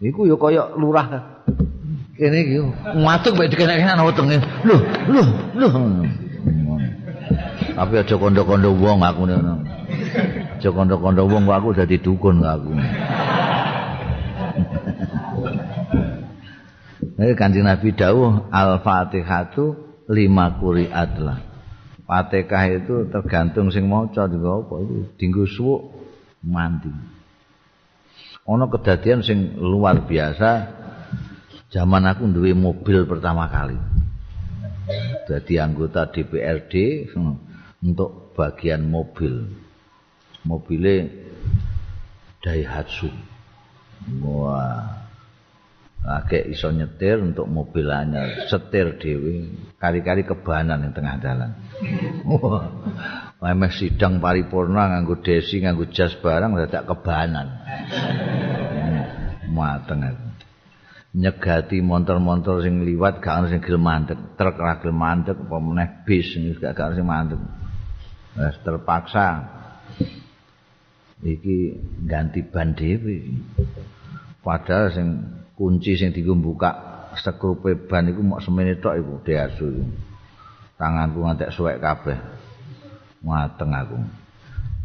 Iku 0.00 0.26
ya 0.26 0.34
kaya 0.40 0.62
lurah. 0.74 1.06
Kene 2.16 2.36
iki. 2.42 2.56
Matuk 2.98 3.36
mbek 3.36 3.52
dikenek-kenek 3.54 4.02
wetenge. 4.02 4.36
Lho 4.66 4.76
lho 5.12 5.22
lho 5.54 5.68
tapi 7.76 8.00
aja 8.00 8.16
kondo-kondo 8.16 8.72
wong 8.72 9.04
aku 9.04 9.28
ngono 9.28 9.60
aja 10.56 10.68
kondo-kondo 10.72 11.28
wong 11.28 11.44
aku 11.44 11.76
dadi 11.76 12.00
dukun 12.00 12.40
aku. 12.40 12.72
Nek 17.16 17.32
Kanjeng 17.36 17.64
Nabi 17.64 17.96
dawuh 17.96 18.48
Al-Fatihatu 18.52 19.64
lima 20.08 20.56
quri'at 20.56 21.12
lah. 21.20 21.38
Fatihah 22.06 22.64
itu 22.70 23.10
tergantung 23.10 23.74
sing 23.74 23.90
maca 23.90 24.30
juga 24.30 24.62
apa 24.62 24.74
itu 24.80 24.94
dinggo 25.18 25.44
suwuk 25.44 25.90
mandi. 26.46 26.92
Ono 28.46 28.70
kedadian 28.70 29.26
sing 29.26 29.58
luar 29.58 30.06
biasa 30.06 30.70
zaman 31.74 32.06
aku 32.06 32.30
duwe 32.30 32.54
mobil 32.54 33.04
pertama 33.10 33.50
kali. 33.50 33.74
Jadi 35.26 35.58
anggota 35.58 36.06
DPRD 36.06 37.10
untuk 37.86 38.34
bagian 38.34 38.82
mobil. 38.90 39.46
mobile 40.42 41.10
Daihatsu. 42.42 43.10
Wah. 44.22 45.06
Lagi 46.06 46.54
iso 46.54 46.70
nyetir 46.70 47.18
untuk 47.18 47.50
mobil 47.50 47.90
anyar, 47.90 48.46
setir 48.46 48.94
dhewe, 49.02 49.50
kari-kari 49.74 50.22
kebanan 50.22 50.86
ning 50.86 50.94
tengah 50.94 51.18
dalan. 51.18 51.50
Wah. 52.22 52.70
Memang 53.42 53.74
sidang 53.74 54.22
paripurna 54.22 54.94
nganggo 54.94 55.18
desi, 55.18 55.58
nganggo 55.58 55.90
jas 55.90 56.14
barang 56.22 56.54
dadak 56.54 56.86
kebanan. 56.86 57.58
Mateng. 59.50 60.06
Nyegati 61.16 61.80
motor-motor 61.80 62.62
sing 62.62 62.84
liwat 62.86 63.24
gak 63.24 63.42
ono 63.42 63.46
sing 63.48 63.64
gelem 63.64 63.82
mandek, 63.82 64.36
truk 64.36 64.60
ra 64.60 64.78
gelem 64.78 65.00
mandek 65.00 65.48
apa 65.48 65.56
meneh 65.58 65.88
bis 66.04 66.28
sing 66.36 66.54
gak 66.54 66.76
ono 66.76 66.94
sing 66.94 67.08
mandek. 67.08 67.40
Wes 68.36 68.56
terpaksa 68.60 69.48
iki 71.24 71.76
ganti 72.04 72.44
ban 72.44 72.76
dhewe. 72.76 73.40
Padahal 74.44 74.92
sing 74.92 75.06
kunci 75.56 75.96
sing 75.96 76.12
dibuka 76.12 76.70
sekrupe 77.16 77.74
ban 77.88 78.06
iku 78.12 78.20
mok 78.20 78.44
semene 78.44 78.76
tok 78.76 79.00
iku 79.00 79.14
diasu. 79.24 79.68
Tanganku 80.76 81.24
ngantek 81.24 81.52
suwek 81.56 81.80
kabeh. 81.80 82.20
Mateng 83.24 83.72
aku. 83.72 83.98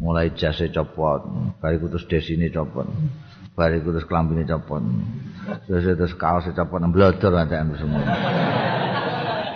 Mulai 0.02 0.34
jase 0.34 0.66
copot, 0.74 1.22
bariku 1.62 1.86
terus 1.86 2.08
desine 2.10 2.50
copot. 2.50 2.90
bariku 3.52 3.92
terus 3.92 4.08
kelambine 4.08 4.48
copot 4.48 4.80
terus 5.68 5.84
terus 5.84 6.14
kaos 6.16 6.48
copot 6.56 6.80
blodor 6.88 7.36
anu 7.36 7.76
semua 7.76 8.00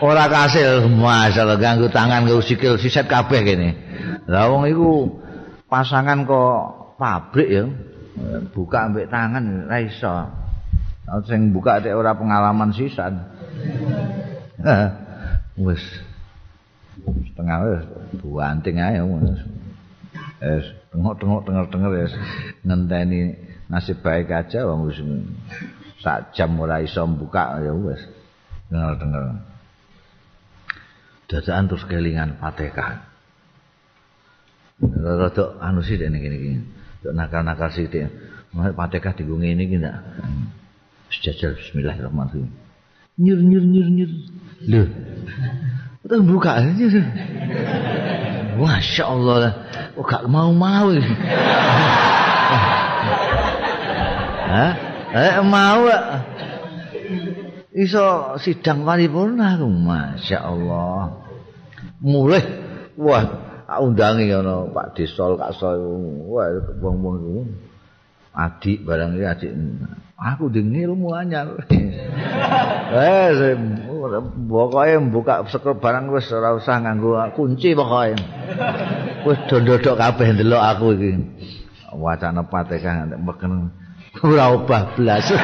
ora 0.03 0.29
kasil 0.29 0.91
masalah 0.93 1.57
ganggu 1.57 1.89
tangan 1.89 2.27
ganggu 2.27 2.45
sikil 2.45 2.77
siset 2.77 3.09
kabeh 3.09 3.41
kene. 3.45 3.71
Lah 4.29 4.51
wong 4.51 4.69
iku 4.69 4.91
pasangan 5.71 6.27
kok 6.27 6.61
pabrik 7.01 7.49
ya? 7.49 7.65
Buka 8.53 8.91
ambek 8.91 9.09
tangan 9.13 9.69
ra 9.69 9.79
iso. 9.81 10.13
Sing 11.31 11.55
buka 11.55 11.79
tek 11.79 11.95
ora 11.95 12.17
pengalaman 12.19 12.75
sisan. 12.75 13.23
Wis. 15.67 15.83
Setengah 17.07 17.59
wis 17.63 17.83
buanting 18.19 18.83
ae 18.83 18.99
wis 18.99 20.65
tengok-tengok 20.91 21.47
tengok-tengok 21.47 21.93
wis. 21.95 22.13
Ngenteni 22.67 23.37
nasib 23.71 24.03
baik 24.03 24.33
aja 24.33 24.67
wong 24.67 24.91
wis 24.91 24.99
sak 26.03 26.35
jam 26.35 26.59
ora 26.59 26.83
iso 26.83 27.07
buka 27.07 27.63
ya 27.63 27.71
wis. 27.71 28.03
Tengok-tengok 28.69 29.56
dadakan 31.27 31.67
terus 31.67 31.85
kelingan 31.91 32.39
patekan 32.39 33.03
rada 34.83 35.57
anu 35.65 35.81
sih 35.81 35.97
dene 35.97 36.21
kene 36.21 36.61
nakal-nakal 37.07 37.71
sithik. 37.71 38.11
Fatihah 38.57 39.13
digo 39.13 39.37
ngene 39.37 39.63
iki 39.69 39.77
ndak. 39.79 39.95
Sejajal 41.13 41.55
bismillahirrahmanirrahim. 41.61 42.51
Nyur 43.21 43.41
nyur 43.41 43.65
nyur 43.65 43.89
nyur. 43.93 44.11
Lho. 44.65 44.83
Terus 46.03 46.23
buka 46.25 46.51
aja. 46.65 46.87
Masya 48.57 49.05
Allah 49.05 49.37
lah. 49.39 49.53
Oh 49.95 50.05
gak 50.05 50.25
mau 50.27 50.51
mau. 50.51 50.89
Hah? 54.51 54.73
Eh 55.15 55.37
mau. 55.45 55.85
Iso 57.77 58.41
sidang 58.41 58.89
paripurna 58.89 59.61
aku. 59.61 59.69
Masya 59.69 60.39
Allah. 60.41 61.21
Mulai. 62.01 62.45
Wah. 62.97 63.47
undangi 63.67 64.31
ngono 64.31 64.71
Pak 64.71 64.95
Desol 64.95 65.35
Kak 65.35 65.59
Soy 65.59 65.75
wah 66.31 66.47
wong-wong 66.79 67.17
iku 67.19 67.43
adik 68.37 68.87
barang 68.87 69.19
iki 69.19 69.27
adik 69.27 69.53
aku 70.15 70.55
di 70.55 70.63
ilmu 70.63 71.11
anyar 71.11 71.51
eh 72.95 73.59
pokoke 74.47 74.95
buka 75.11 75.43
sekel 75.51 75.83
barang 75.83 76.15
wis 76.15 76.31
ora 76.31 76.55
usah 76.55 76.79
nganggo 76.79 77.19
kunci 77.35 77.75
pokoke 77.75 78.15
wis 79.27 79.39
dodok 79.51 79.99
kabeh 79.99 80.31
ndelok 80.31 80.63
aku 80.63 80.87
iki 80.95 81.11
wacana 81.91 82.47
pateka 82.47 83.03
meken 83.19 83.75
ora 84.23 84.55
obah 84.55 84.95
blas 84.95 85.27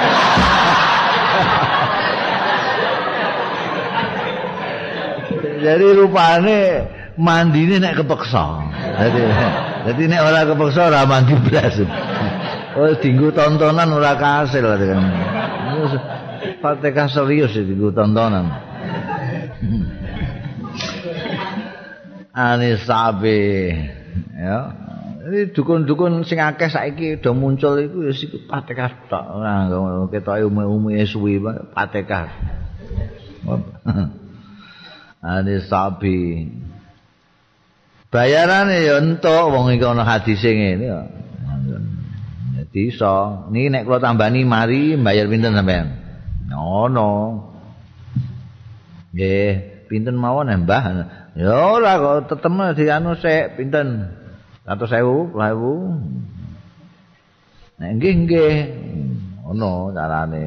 jadi 5.62 5.86
rupane 5.94 6.58
mandine 7.16 7.78
nek 7.78 8.02
kepeksa. 8.02 8.46
Dadi 8.98 9.22
dadi 9.86 10.02
nek 10.10 10.20
ora 10.26 10.40
kepeksa 10.44 10.80
ora 10.90 11.06
mandi 11.06 11.38
blas. 11.38 11.78
Oh 12.74 12.90
dinggo 12.98 13.30
tontonan 13.30 13.94
ora 13.94 14.18
kasil 14.18 14.66
kan. 14.66 15.04
Fatihah 16.58 17.06
serius 17.06 17.54
dinggo 17.54 17.94
tontonan. 17.94 18.50
Ani 22.34 22.74
sabe 22.82 23.40
ya. 24.34 24.58
Ini 25.22 25.54
dukun-dukun 25.54 26.26
sing 26.26 26.42
akeh 26.42 26.66
saiki 26.66 27.22
udah 27.22 27.30
muncul 27.30 27.78
iku 27.78 28.10
ya 28.10 28.12
sik 28.12 28.50
Fatihah 28.50 29.06
tok. 29.06 29.24
Ora 29.38 29.70
ketoke 30.10 30.42
ume-ume 30.42 30.98
suwi 31.06 31.38
Fatihah. 31.70 32.26
Ani 35.22 35.62
sabe 35.70 36.50
bayarane 38.10 38.82
ya 38.82 38.98
entuk 38.98 39.54
wong 39.54 39.70
iki 39.72 39.86
ana 39.86 40.02
hadise 40.02 40.50
ngene 40.50 40.84
ya. 40.84 41.00
Dadi 42.58 42.90
iso, 42.90 43.46
niki 43.54 43.70
nek 43.70 43.86
kula 43.86 44.02
tambani 44.02 44.42
mari 44.42 44.98
bayar 44.98 45.30
pinten 45.30 45.54
sampean? 45.54 46.02
Ono. 46.52 47.12
Nggih, 49.12 49.52
pinten 49.88 50.16
mawon 50.18 50.52
Mbah? 50.64 50.84
Ya 51.38 51.52
ora 51.52 51.96
kok 51.96 52.34
tetem 52.34 52.60
di 52.76 52.84
anu 52.92 53.16
sik 53.16 53.56
pinten? 53.56 54.12
100.000, 54.68 55.32
100.000. 55.32 57.80
Nek 57.80 57.90
nggih 57.98 58.14
nggih. 58.26 58.54
Ono 59.48 59.90
carane. 59.96 60.44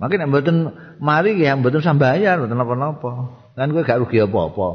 Mungkin 0.00 0.18
nek 0.18 0.28
mboten 0.32 0.56
mari 1.00 1.40
ya 1.40 1.56
mboten 1.56 1.80
sambayar, 1.80 2.36
mboten 2.36 2.60
napa-napa. 2.60 3.10
Kan 3.56 3.72
kowe 3.72 3.82
gak 3.82 4.00
rugi 4.04 4.20
apa-apa. 4.20 4.68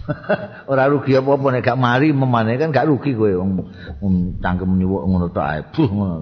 ora 0.70 0.90
rugi 0.90 1.14
apa-apa 1.14 1.46
nek 1.54 1.62
gak 1.62 1.78
mari 1.78 2.10
memane 2.10 2.58
kan 2.58 2.74
gak 2.74 2.90
rugi 2.90 3.14
kowe. 3.14 3.30
Wong 3.30 4.42
cangkem 4.42 4.70
nyuwuk 4.76 5.02
ngono 5.06 5.26
tok 5.30 5.46
ae. 5.46 5.60
Buh 5.70 5.88
ngono 5.88 6.16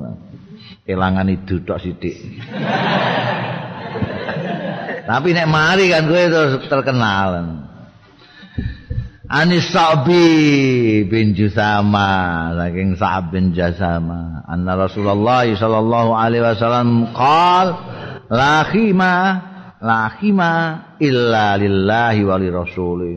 kelangan 0.85 1.29
itu 1.33 1.65
tok 1.65 1.81
sithik. 1.81 2.17
Tapi 5.09 5.29
nek 5.33 5.49
mari 5.49 5.89
kan 5.89 6.05
kowe 6.05 6.23
terus 6.29 6.69
terkenal. 6.69 7.65
Anis 9.29 9.69
Sa'bi 9.69 11.05
bin 11.05 11.37
Jusama 11.37 12.49
saking 12.57 12.97
Sa'ab 12.97 13.29
bin 13.29 13.53
Jusama. 13.53 14.41
Anna 14.49 14.73
Rasulullah 14.73 15.45
sallallahu 15.45 16.17
alaihi 16.17 16.41
wasallam 16.41 17.13
qal 17.13 17.77
la 18.33 18.65
khima 18.69 19.13
la 19.81 20.01
khima 20.17 20.53
illa 21.01 21.57
lillahi 21.57 22.21
wa 22.25 22.37
li 22.37 22.49
rasulih 22.53 23.17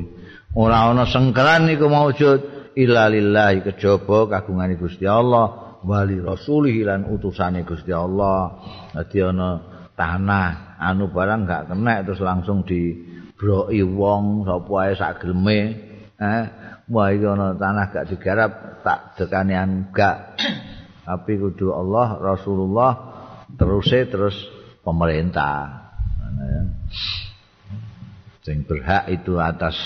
ora 0.55 0.91
ana 0.91 1.07
sengkeran 1.07 1.67
iku 1.71 1.87
maujud 1.87 2.39
illa 2.75 3.11
lillahi 3.11 3.63
kejaba 3.63 4.31
kagungane 4.31 4.79
Gusti 4.79 5.03
Allah 5.03 5.71
wali 5.83 6.21
rasulih 6.21 6.75
lan 6.85 7.09
utusane 7.09 7.65
Gusti 7.65 7.91
Allah. 7.91 8.61
Dadi 8.93 9.19
ana 9.21 9.49
tanah 9.97 10.79
anu 10.81 11.09
barang 11.11 11.41
gak 11.45 11.63
kena 11.73 12.05
terus 12.05 12.21
langsung 12.23 12.63
dibroki 12.63 13.81
wong 13.83 14.47
sapa 14.47 14.73
ae 14.87 14.93
sak 14.95 15.25
geleme. 15.25 15.59
Eh 16.21 16.43
iki 16.91 17.25
ana 17.25 17.57
tanah 17.57 17.85
gak 17.91 18.07
digarap 18.13 18.51
tak 18.85 19.17
dekane 19.19 19.89
gak. 19.91 20.37
Tapi 21.01 21.33
kudu 21.35 21.73
Allah 21.73 22.21
Rasulullah 22.21 22.91
teruse 23.57 24.07
terus 24.07 24.37
pemerintah 24.81 25.81
sing 28.41 28.65
berhak 28.65 29.05
itu 29.13 29.37
atas 29.37 29.77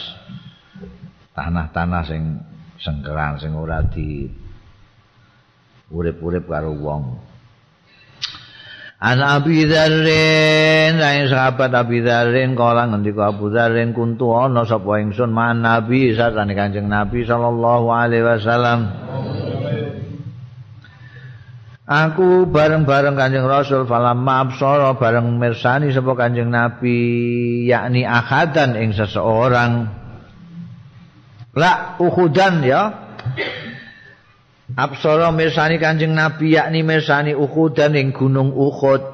tanah-tanah 1.35 2.03
sing 2.07 2.39
sengkeran 2.79 3.35
sing 3.35 3.51
ora 3.51 3.83
di 3.83 4.31
urip-urip 5.91 6.47
karo 6.47 6.71
wong. 6.73 7.03
An 8.95 9.19
Abi 9.19 9.67
Dzarrin, 9.67 10.97
saing 10.97 11.27
sahabat 11.27 11.69
Abi 11.75 11.99
Dzarrin 11.99 12.55
kala 12.55 12.89
ngendika 12.89 13.35
Abu 13.35 13.51
Dzarrin 13.51 13.91
kuntu 13.91 14.31
ana 14.33 14.63
sapa 14.63 15.03
ingsun 15.03 15.35
man 15.35 15.59
Nabi 15.61 16.15
sakane 16.15 16.55
Kanjeng 16.55 16.87
Nabi 16.87 17.27
sallallahu 17.27 17.91
alaihi 17.91 18.23
wasallam. 18.23 19.04
Aku 21.85 22.49
bareng-bareng 22.49 23.13
Kanjeng 23.13 23.45
Rasul 23.45 23.85
falam 23.85 24.25
mabsara 24.25 24.97
bareng 24.97 25.37
mirsani 25.37 25.93
sapa 25.93 26.17
Kanjeng 26.17 26.49
Nabi 26.49 26.97
yakni 27.69 28.01
akhadan 28.01 28.73
ing 28.73 28.89
seseorang 28.97 29.85
La 31.53 31.93
Uhudan 32.01 32.65
ya. 32.65 32.83
Absara 34.73 35.29
mirsani 35.29 35.77
Kanjeng 35.77 36.17
Nabi 36.17 36.57
yakni 36.57 36.81
mirsani 36.81 37.37
Uhudan 37.37 37.93
ing 37.93 38.17
Gunung 38.17 38.49
Uhud. 38.49 39.13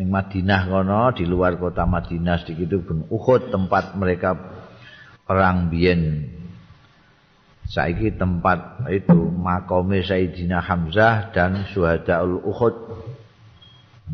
Ning 0.00 0.08
Madinah 0.08 0.72
kono 0.72 1.12
di 1.12 1.28
luar 1.28 1.60
kota 1.60 1.84
Madinah 1.84 2.40
sedikit 2.40 2.72
itu 2.72 2.78
Gunung 2.80 3.12
Uhud 3.12 3.52
tempat 3.52 3.92
mereka 3.92 4.40
perang 5.28 5.68
biyen. 5.68 6.32
Saiki 7.66 8.14
tempat 8.14 8.86
itu 8.94 9.18
makome 9.34 10.06
Sayyidina 10.06 10.62
Hamzah 10.62 11.34
dan 11.34 11.66
Syuhadaul 11.70 12.38
Uhud. 12.46 12.74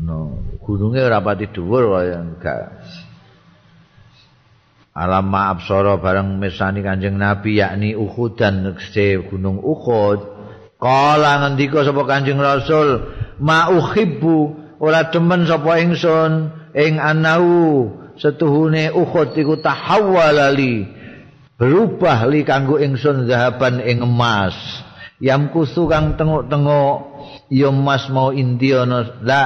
No, 0.01 0.41
gunungnya 0.65 1.05
rapati 1.05 1.53
dhuwur 1.53 1.93
kaya 1.93 2.17
enggak. 2.17 2.81
alam 4.93 5.25
maaf 5.25 5.65
soro 5.65 5.97
bareng 5.97 6.37
mesani 6.37 6.85
kanjeng 6.85 7.17
nabi 7.17 7.57
yakni 7.57 7.97
Uhud 7.97 8.37
dan 8.37 8.61
nekse 8.61 9.25
gunung 9.25 9.57
Uhud 9.57 10.21
kala 10.77 11.41
ngendika 11.41 11.81
sapa 11.81 12.05
kanjeng 12.05 12.37
rasul 12.37 13.09
ma 13.41 13.73
uhibbu 13.73 14.37
ora 14.77 15.09
demen 15.09 15.49
sapa 15.49 15.81
ingsun 15.81 16.53
ing 16.77 17.01
anau 17.01 17.89
setuhune 18.21 18.93
Uhud 18.93 19.33
iku 19.33 19.57
tahawwalali 19.57 20.85
berubah 21.63 22.27
li 22.27 22.43
kanggo 22.43 22.75
ingsun 22.75 23.23
zahaban 23.23 23.79
ing 23.79 24.03
emas. 24.03 24.51
Yam 25.23 25.55
kusu 25.55 25.87
kang 25.87 26.19
tenguk-tenguk 26.19 27.23
ya 27.47 27.71
mas 27.71 28.11
mau 28.11 28.35
indiana 28.35 29.07
la 29.23 29.43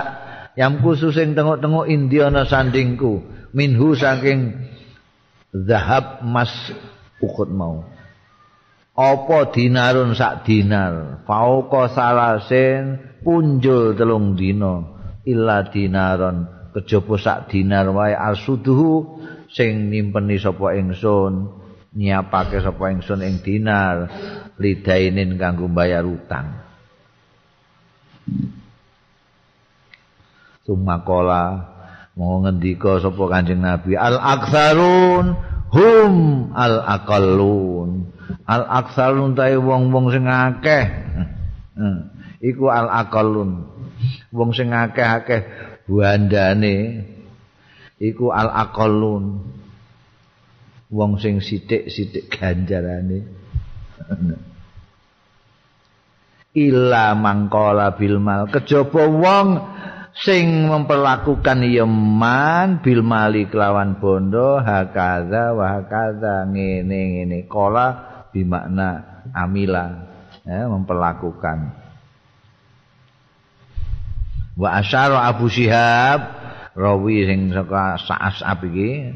yam 0.58 0.82
kusu 0.82 1.14
sing 1.14 1.38
tenguk-tenguk 1.38 1.86
indiana 1.86 2.50
sandingku. 2.50 3.22
Minhu 3.54 3.94
saking 3.94 4.58
zahab 5.54 6.26
mas 6.26 6.50
ukut 7.22 7.54
mau. 7.54 7.86
Apa 8.98 9.54
dinarun 9.54 10.18
sak 10.18 10.42
dinar? 10.42 11.22
Fauqa 11.30 11.94
salasin 11.94 12.98
punjul 13.22 13.94
telung 13.94 14.34
dina. 14.34 14.90
Illa 15.22 15.70
dinaron. 15.70 16.50
Kejaba 16.74 17.16
sak 17.22 17.54
dinar 17.54 17.94
wae 17.94 18.18
arsuduhu 18.18 19.22
sing 19.54 19.94
nimpeni 19.94 20.42
sapa 20.42 20.74
ingsun 20.74 21.67
nyiapake 21.96 22.60
sapa 22.60 22.92
ingsun 22.92 23.24
ing 23.24 23.40
dinar 23.46 24.12
lidainin 24.60 25.40
kanggo 25.40 25.70
bayar 25.72 26.04
utang. 26.04 26.60
Sumakola 30.68 31.76
mau 32.20 32.44
ngendika 32.44 33.00
sapa 33.00 33.24
Kanjeng 33.32 33.64
Nabi 33.64 33.96
al 33.96 34.20
aktsarun 34.20 35.26
hum 35.72 36.14
al 36.52 36.84
aqallun 36.84 38.12
al 38.44 38.64
aktsarun 38.84 39.38
ta 39.38 39.48
wong-wong 39.56 40.12
sing 40.12 40.28
akeh. 40.28 40.86
Iku 42.52 42.68
al 42.68 42.92
aqallun 42.92 43.78
wong 44.32 44.52
sing 44.54 44.72
akeh-akeh 44.74 45.42
buandane 45.88 47.06
iku 47.98 48.30
al 48.30 48.52
aqallun 48.52 49.56
wong 50.88 51.20
sing 51.20 51.44
sithik-sithik 51.44 52.32
ganjarane. 52.32 53.20
Illa 56.58 57.14
mangkola 57.14 57.94
bil 57.94 58.18
mal 58.18 58.50
kejaba 58.50 59.06
wong 59.06 59.48
sing 60.18 60.66
memperlakukan 60.66 61.62
yeman 61.70 62.82
bil 62.82 63.06
mali 63.06 63.46
kelawan 63.46 64.02
bondo 64.02 64.58
hakaza 64.58 65.54
wa 65.54 65.78
hakaza 65.78 66.50
ngene 66.50 67.00
ngene. 67.14 67.38
Kola 67.46 67.88
bimakna 68.34 69.22
amila 69.36 69.86
ya, 70.48 70.66
memperlakukan. 70.72 71.86
Wa 74.58 74.82
asyara 74.82 75.30
Abu 75.30 75.54
Syihab 75.54 76.34
rawi 76.74 77.30
sing 77.30 77.54
saka 77.54 78.02
Sa'asab 78.02 78.66
iki 78.74 79.14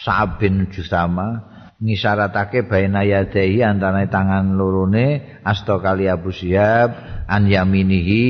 Sa'ab 0.00 0.40
bin 0.40 0.72
Jusama 0.72 1.44
ngisyaratake 1.80 2.68
baina 2.68 3.04
yadaihi 3.04 3.64
antara 3.64 4.04
tangan 4.08 4.56
lorone 4.56 5.40
asta 5.44 5.80
kali 5.80 6.08
Abu 6.08 6.32
Syihab 6.32 6.92
an 7.28 7.48
yaminihi 7.48 8.24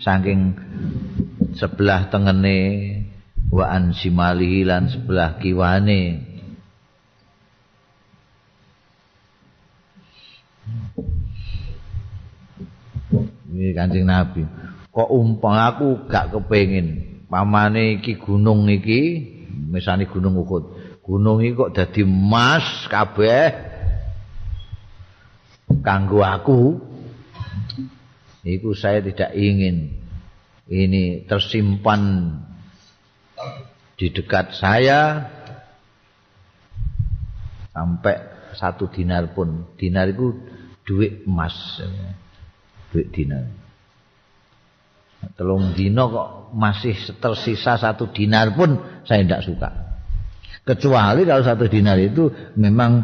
saking 0.00 0.56
sebelah 1.56 2.12
tengene 2.12 2.60
wa 3.52 3.68
an 3.68 3.96
simalihi 3.96 4.68
lan 4.68 4.88
sebelah 4.88 5.36
kiwane 5.40 6.30
ini 13.50 13.76
kancing 13.76 14.08
Nabi. 14.08 14.48
Kok 14.88 15.10
umpang 15.12 15.56
aku 15.56 16.08
gak 16.08 16.32
kepengin? 16.32 17.20
Pamane 17.28 18.00
iki 18.00 18.16
gunung 18.16 18.66
iki 18.72 19.36
misalnya 19.70 20.08
gunung 20.10 20.34
Uhud 20.42 20.79
gunung 21.10 21.42
iki 21.42 21.58
kok 21.58 21.74
dadi 21.74 22.06
emas 22.06 22.86
kabeh 22.86 23.50
kanggo 25.82 26.22
aku. 26.22 26.78
Iku 28.46 28.72
saya 28.72 29.02
tidak 29.04 29.34
ingin 29.36 30.00
ini 30.70 31.26
tersimpan 31.26 32.32
di 33.98 34.06
dekat 34.14 34.56
saya 34.56 35.28
sampai 37.74 38.16
satu 38.54 38.86
dinar 38.88 39.34
pun. 39.34 39.66
Dinar 39.74 40.14
itu 40.14 40.38
duit 40.86 41.26
emas. 41.26 41.82
Duit 42.94 43.10
dinar. 43.10 43.50
Telung 45.36 45.76
dino 45.76 46.08
kok 46.08 46.28
masih 46.56 46.96
tersisa 47.20 47.76
satu 47.76 48.08
dinar 48.08 48.56
pun 48.56 48.78
saya 49.04 49.20
tidak 49.20 49.44
suka 49.44 49.89
kecuali 50.70 51.26
kalau 51.26 51.42
satu 51.42 51.66
dinar 51.66 51.98
itu 51.98 52.30
memang 52.54 53.02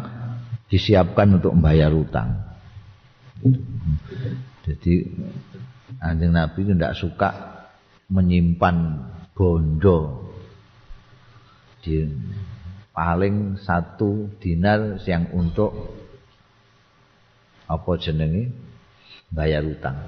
disiapkan 0.71 1.35
untuk 1.35 1.51
membayar 1.51 1.91
utang. 1.91 2.47
Jadi 4.63 5.03
anjing 5.99 6.31
nabi 6.31 6.63
itu 6.63 6.71
tidak 6.75 6.95
suka 6.95 7.29
menyimpan 8.07 8.75
bondo. 9.35 10.31
Di 11.83 12.07
paling 12.95 13.59
satu 13.59 14.31
dinar 14.39 14.99
yang 15.03 15.31
untuk 15.35 15.71
apa 17.67 17.91
jenenge? 17.99 18.51
Bayar 19.27 19.67
utang 19.67 20.07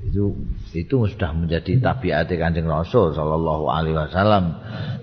itu 0.00 0.34
itu 0.74 0.96
sudah 1.06 1.30
menjadi 1.36 1.78
tabiat 1.78 2.26
kanjeng 2.32 2.66
Rasul 2.66 3.14
Shallallahu 3.14 3.68
Alaihi 3.70 3.96
Wasallam. 3.96 4.44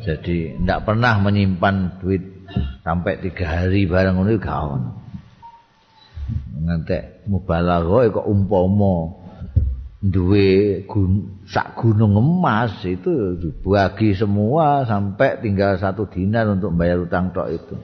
Jadi 0.03 0.57
tidak 0.59 0.83
pernah 0.87 1.19
menyimpan 1.21 2.01
duit 2.01 2.23
sampai 2.83 3.19
tiga 3.19 3.63
hari 3.63 3.87
barang 3.87 4.23
ini 4.23 4.35
kawan 4.39 5.07
ngantek 6.67 7.23
mubalaghah 7.31 8.11
kok 8.11 8.27
umpomo 8.27 9.23
duwe 9.97 10.83
gun, 10.85 11.41
sak 11.49 11.79
gunung 11.79 12.13
emas 12.19 12.83
itu 12.85 13.39
dibagi 13.39 14.13
semua 14.13 14.85
sampai 14.85 15.41
tinggal 15.41 15.79
satu 15.79 16.05
dinar 16.05 16.45
untuk 16.51 16.75
bayar 16.77 17.01
utang 17.01 17.33
tok 17.33 17.49
itu. 17.49 17.75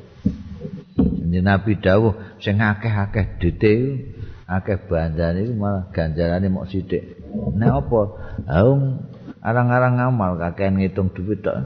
Ini 0.99 1.41
Nabi 1.41 1.81
dawuh 1.81 2.37
sing 2.37 2.61
akeh-akeh 2.61 3.41
detail 3.41 4.12
akeh 4.47 4.79
bandane 4.87 5.47
iku 5.47 5.53
malah 5.55 5.87
ganjarane 5.91 6.47
mok 6.51 6.67
sithik. 6.67 7.19
Nek 7.55 7.71
apa? 7.71 8.01
Aung 8.47 9.07
arang-arang 9.43 9.99
ngamal 9.99 10.39
kakean 10.39 10.79
ngitung 10.79 11.11
duit 11.11 11.43
tok. 11.43 11.57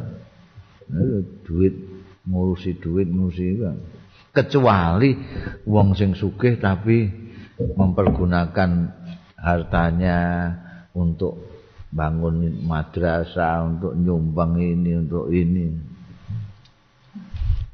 duit 1.44 1.76
ngurusi 2.28 2.80
duit 2.80 3.08
ngurusi 3.08 3.60
kecuali 4.32 5.16
wong 5.68 5.98
sing 5.98 6.14
sugih 6.14 6.62
tapi 6.62 7.10
mempergunakan 7.58 8.72
hartanya 9.34 10.20
untuk 10.94 11.42
bangun 11.90 12.62
madrasah 12.68 13.66
untuk 13.66 13.98
nyumbang 13.98 14.60
ini 14.60 14.92
untuk 15.02 15.32
ini 15.34 15.66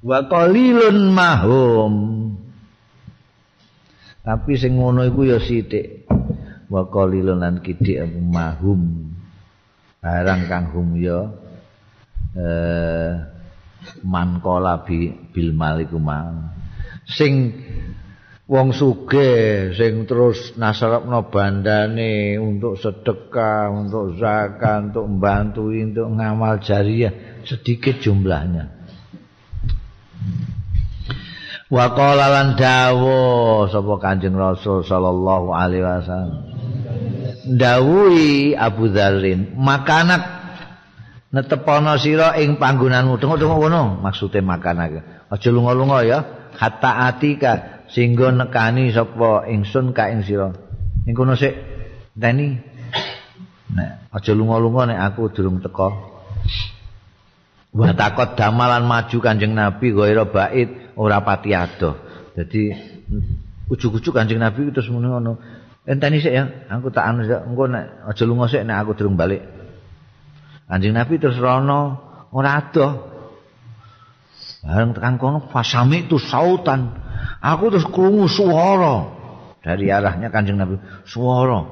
wa 0.05 0.23
qalilun 0.23 1.11
mahum 1.11 1.93
Tapi 4.23 4.55
sing 4.55 4.79
ngono 4.79 5.03
iku 5.03 5.27
ya 5.27 5.37
sithik. 5.43 6.07
Wa 6.71 6.87
qalilun 6.87 7.43
lan 7.43 7.59
kidik 7.59 7.99
mahum. 8.07 9.11
Barang 9.99 10.47
kang 10.47 10.71
hum 10.71 10.95
ya 10.99 11.31
eh 12.33 13.13
man 14.03 14.41
bi 14.87 15.11
bil 15.31 15.51
maliku 15.53 15.99
Sing 17.03 17.51
wong 18.47 18.71
sugih 18.71 19.75
sing 19.75 20.07
terus 20.07 20.55
nasrapno 20.55 21.27
bandane 21.27 22.39
untuk 22.39 22.79
sedekah, 22.79 23.71
untuk 23.71 24.15
zakat, 24.19 24.91
untuk 24.91 25.05
membantu, 25.07 25.71
untuk 25.71 26.07
ngamal 26.15 26.63
jariah 26.63 27.43
sedikit 27.43 27.99
jumlahnya. 27.99 28.71
Wa 31.69 31.85
qala 31.95 32.25
lan 32.31 32.47
dawu 32.59 33.67
sapa 33.71 33.93
kanjeng 34.01 34.35
rasul 34.35 34.83
sallallahu 34.83 35.53
alaihi 35.53 35.83
wasallam. 35.83 36.43
Dawuhi 37.43 38.55
Abu 38.55 38.91
Dzarrin 38.91 39.55
makanak. 39.59 40.43
Netepono 41.33 41.97
sira 41.97 42.37
ing 42.37 42.61
panggonanmu 42.61 43.17
tengok-tengok 43.17 43.57
ngono 43.57 43.99
maksude 43.99 44.39
makanak. 44.45 45.01
Aja 45.33 45.49
lunga-lunga 45.49 46.05
ya. 46.05 46.19
Hatta 46.53 47.09
atika 47.09 47.83
singgo 47.89 48.29
nekani 48.29 48.93
sapa 48.93 49.49
ingsun 49.49 49.91
ka 49.97 50.13
ing 50.13 50.21
sira. 50.23 50.53
Ning 51.03 51.13
kono 51.17 51.33
sik. 51.33 51.57
Teni. 52.13 52.53
Nek 53.73 54.13
aja 54.13 54.31
lunga-lunga 54.37 54.93
nek 54.93 54.99
aku 55.09 55.33
durung 55.33 55.57
teko 55.59 56.13
wa 57.73 57.89
takot 57.97 58.37
damalan 58.37 58.85
maju 58.85 59.17
kanjeng 59.17 59.57
nabi 59.57 59.89
ghaira 59.89 60.29
bait 60.29 60.69
ora 60.99 61.21
pati 61.21 61.55
adoh. 61.55 61.97
Dadi 62.33 62.73
ujug-ujug 63.69 64.13
Kanjeng 64.13 64.41
Nabi 64.41 64.69
terus 64.73 64.89
muni 64.89 65.09
ngono. 65.09 65.37
Enteni 65.83 66.23
sik 66.23 66.31
ya, 66.31 66.47
aku 66.71 66.95
tak 66.95 67.11
anu 67.11 67.27
sik, 67.27 67.43
engko 67.43 67.67
nek 67.67 68.07
aja 68.07 68.23
lunga 68.23 68.47
sik 68.47 68.63
nek 68.63 68.77
aku 68.79 68.95
durung 68.95 69.19
balik. 69.19 69.43
Kanjeng 70.71 70.95
Nabi 70.95 71.19
terus 71.19 71.35
rono 71.37 71.99
ora 72.31 72.61
adoh. 72.63 72.91
Bareng 74.63 74.95
tekan 74.95 75.19
kono 75.19 75.51
fasami 75.51 76.07
tu 76.07 76.15
sautan. 76.15 76.95
Aku 77.43 77.67
terus 77.67 77.83
krungu 77.91 78.31
suara. 78.31 79.23
dari 79.63 79.87
arahnya 79.87 80.27
Kanjeng 80.27 80.59
Nabi 80.59 80.75
swara 81.07 81.63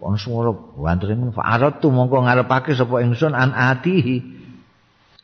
ana 0.00 0.16
swara 0.16 0.50
wantren 0.80 1.28
fa'aratu 1.28 1.92
mongko 1.92 2.24
ngarepake 2.24 2.72
sapa 2.72 3.04
ingsun 3.04 3.36
an 3.36 3.52
atihi 3.52 4.35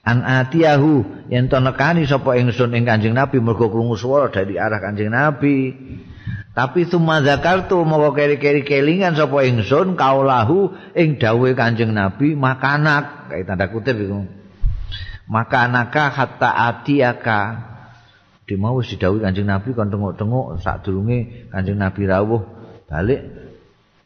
an 0.03 0.27
atiyahu 0.27 1.27
yen 1.31 1.47
to 1.47 1.59
nekani 1.63 2.05
sapa 2.11 2.35
ingsun 2.35 2.75
ing 2.75 2.83
Kanjeng 2.83 3.15
Nabi 3.15 3.39
mergo 3.39 3.71
krungu 3.71 3.95
swara 3.95 4.29
dari 4.35 4.59
arah 4.59 4.83
Kanjeng 4.83 5.15
Nabi. 5.15 5.75
Tapi 6.53 6.85
summa 6.85 7.25
zakartu 7.25 7.81
mongko 7.81 8.13
keri-keri 8.13 8.61
kelingan 8.61 9.17
sapa 9.17 9.47
ingsun 9.47 9.97
kaulahu 9.97 10.75
ing 10.93 11.17
dawuhe 11.17 11.57
Kanjeng 11.57 11.95
Nabi 11.95 12.35
makanak 12.37 13.31
kayak 13.31 13.47
tanda 13.49 13.67
kutip 13.71 13.97
iku. 13.97 14.27
Makanaka 15.31 16.13
hatta 16.13 16.51
atiaka 16.51 17.41
di 18.45 18.59
mau 18.59 18.77
wis 18.77 18.91
didhawuhi 18.93 19.23
Kanjeng 19.23 19.49
Nabi 19.49 19.71
kon 19.73 19.89
tengok-tengok 19.89 20.61
sadurunge 20.61 21.49
Kanjeng 21.49 21.79
Nabi 21.79 22.03
rawuh 22.05 22.43
balik 22.91 23.23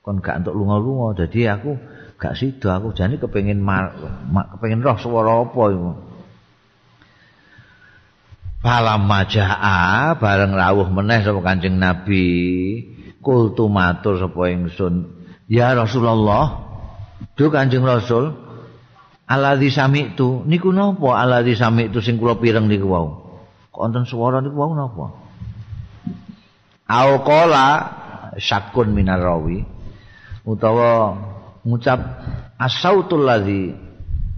kon 0.05 0.23
gak 0.23 0.44
entuk 0.44 0.55
lunga-lunga. 0.55 1.18
Dadi 1.24 1.51
aku 1.51 1.95
gak 2.16 2.36
sida 2.36 2.80
aku 2.80 2.97
jane 2.97 3.20
kepengin 3.20 3.60
kepengin 4.56 4.80
roh 4.80 4.97
swara 4.97 5.44
apa 5.44 5.62
iku? 5.72 5.90
Falam 8.64 9.06
majaa 9.06 10.18
bareng 10.18 10.52
rawuh 10.56 10.90
meneh 10.90 11.22
sapa 11.22 11.40
Kanjeng 11.44 11.78
Nabi. 11.78 12.28
Kultu 13.22 13.70
matur 13.70 14.18
sapa 14.18 14.51
ingsun. 14.51 15.14
Ya 15.47 15.70
Rasulullah 15.78 16.66
Duh 17.38 17.52
Kanjeng 17.52 17.86
Rasul 17.86 18.34
Aladzi 19.26 19.74
sami'tu. 19.74 20.47
Niku 20.47 20.70
napa 20.70 21.18
aladzi 21.18 21.59
sami'tu 21.59 21.98
sing 21.98 22.14
kula 22.14 22.38
pireng 22.38 22.70
niku 22.70 22.86
wau? 22.86 23.06
Wonten 23.74 24.06
swara 24.06 24.38
niku 24.38 24.55
wau 24.55 24.72
napa? 24.72 25.06
Au 26.86 27.10
qala 27.26 27.66
syakun 28.38 28.94
minar 28.94 29.18
rawi. 29.18 29.66
Utawa 30.47 31.18
ngucap 31.66 31.98
asautul 32.56 33.26
ladzi. 33.26 33.74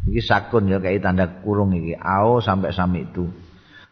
Iki 0.09 0.25
sakun 0.25 0.73
ya 0.73 0.81
kayak 0.81 1.05
tanda 1.05 1.29
kurung 1.45 1.77
iki. 1.77 1.93
Au 2.01 2.41
sampai 2.41 2.73
sami 2.73 3.05
itu. 3.05 3.29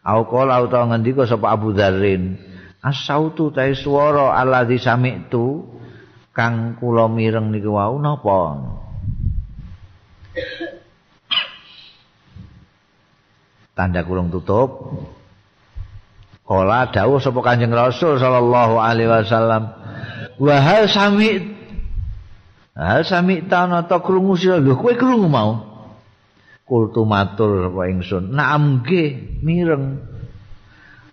Au 0.00 0.24
qala 0.24 0.64
utawa 0.64 0.96
ngendika 0.96 1.28
sapa 1.28 1.52
Abu 1.52 1.76
Dzarrin 1.76 2.40
asautu 2.80 3.50
ta 3.50 3.66
swara 3.74 4.38
alladzi 4.38 4.78
sami 4.78 5.26
itu 5.26 5.66
kang 6.30 6.78
kula 6.78 7.10
mireng 7.10 7.52
niku 7.52 7.74
wau 7.76 8.00
napa? 8.00 8.40
Tanda 13.76 14.00
kurung 14.08 14.32
tutup. 14.32 14.96
Kala 16.46 16.94
dawuh 16.94 17.18
sapa 17.18 17.42
Kanjeng 17.42 17.74
Rasul 17.74 18.22
sallallahu 18.22 18.78
alaihi 18.78 19.10
wasallam. 19.10 19.68
Wa 20.38 20.56
hal 20.62 20.86
sami 20.86 21.55
Hal 22.76 23.08
sami 23.08 23.48
ta 23.48 23.64
ta 23.88 23.96
krungu 24.04 24.36
sira 24.36 24.60
lho 24.60 24.76
kowe 24.76 24.92
krungu 24.92 25.32
mau. 25.32 25.64
Kultu 26.66 27.08
matur 27.08 27.70
sapa 27.70 27.88
ingsun. 27.88 28.36
Naam 28.36 28.84
nggih 28.84 29.40
mireng. 29.40 30.14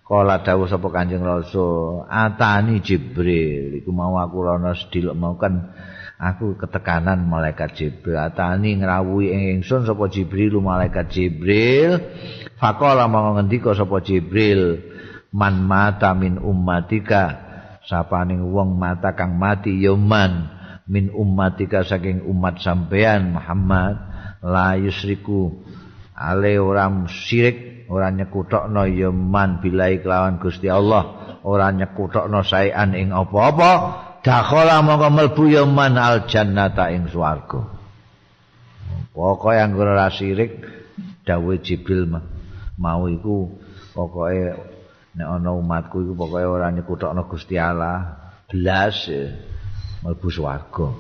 Kala 0.04 0.44
dawuh 0.44 0.68
sapa 0.68 0.92
Kanjeng 0.92 1.24
Rasul, 1.24 2.04
atani 2.12 2.84
Jibril 2.84 3.80
iku 3.80 3.96
mau 3.96 4.20
aku 4.20 4.44
ana 4.44 4.76
sedilek 4.76 5.16
mau 5.16 5.40
kan 5.40 5.72
aku 6.20 6.60
ketekanan 6.60 7.24
malaikat 7.24 7.72
Jibril. 7.80 8.20
Atani 8.20 8.84
ngrawuhi 8.84 9.32
ingsun 9.56 9.88
sapa 9.88 10.12
Jibril 10.12 10.60
malaikat 10.60 11.08
Jibril. 11.08 12.04
Faqala 12.60 13.08
mau 13.08 13.32
ngendika 13.40 13.72
sapa 13.72 14.04
Jibril. 14.04 14.94
man 15.34 15.66
mata 15.66 16.14
min 16.14 16.38
ummatika 16.38 17.42
sapaning 17.90 18.54
wong 18.54 18.78
mata 18.78 19.18
kang 19.18 19.36
mati 19.36 19.82
ya 19.82 19.98
man 19.98 20.53
min 20.88 21.08
ummatika 21.12 21.88
saking 21.88 22.24
umat 22.28 22.60
sampean 22.60 23.36
Muhammad 23.36 23.96
la 24.44 24.76
yusriku 24.76 25.64
ale 26.14 26.60
ora 26.60 26.92
syirik 27.08 27.88
ora 27.88 28.12
nyekutokno 28.12 28.84
ya 28.88 29.10
man 29.12 29.64
bilai 29.64 30.04
kelawan 30.04 30.40
Gusti 30.40 30.68
Allah 30.68 31.40
ora 31.44 31.72
nyekutokno 31.72 32.44
saean 32.44 32.96
ing 32.96 33.16
apa-apa 33.16 33.72
dakhala 34.24 34.80
mongko 34.84 35.08
mlebu 35.12 35.44
ya 35.52 35.64
man 35.68 36.00
al 36.00 36.28
jannata 36.28 36.92
ing 36.92 37.12
swarga. 37.12 37.64
Pokoke 39.14 39.56
anggere 39.60 39.94
ora 39.94 40.10
syirik 40.10 40.64
dawuh 41.24 41.60
Jibril 41.62 42.10
mau 42.80 43.06
iku 43.08 43.52
pokoke 43.94 44.58
nek 45.14 45.28
ana 45.28 45.54
umatku 45.54 46.02
iku 46.02 46.14
pokoke 46.18 46.44
ora 46.44 46.68
nyekutokno 46.74 47.30
Gusti 47.30 47.56
Allah 47.56 48.20
blas 48.50 49.08
mlebu 50.04 50.28
swarga 50.28 50.92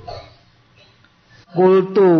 kultu. 1.54 2.12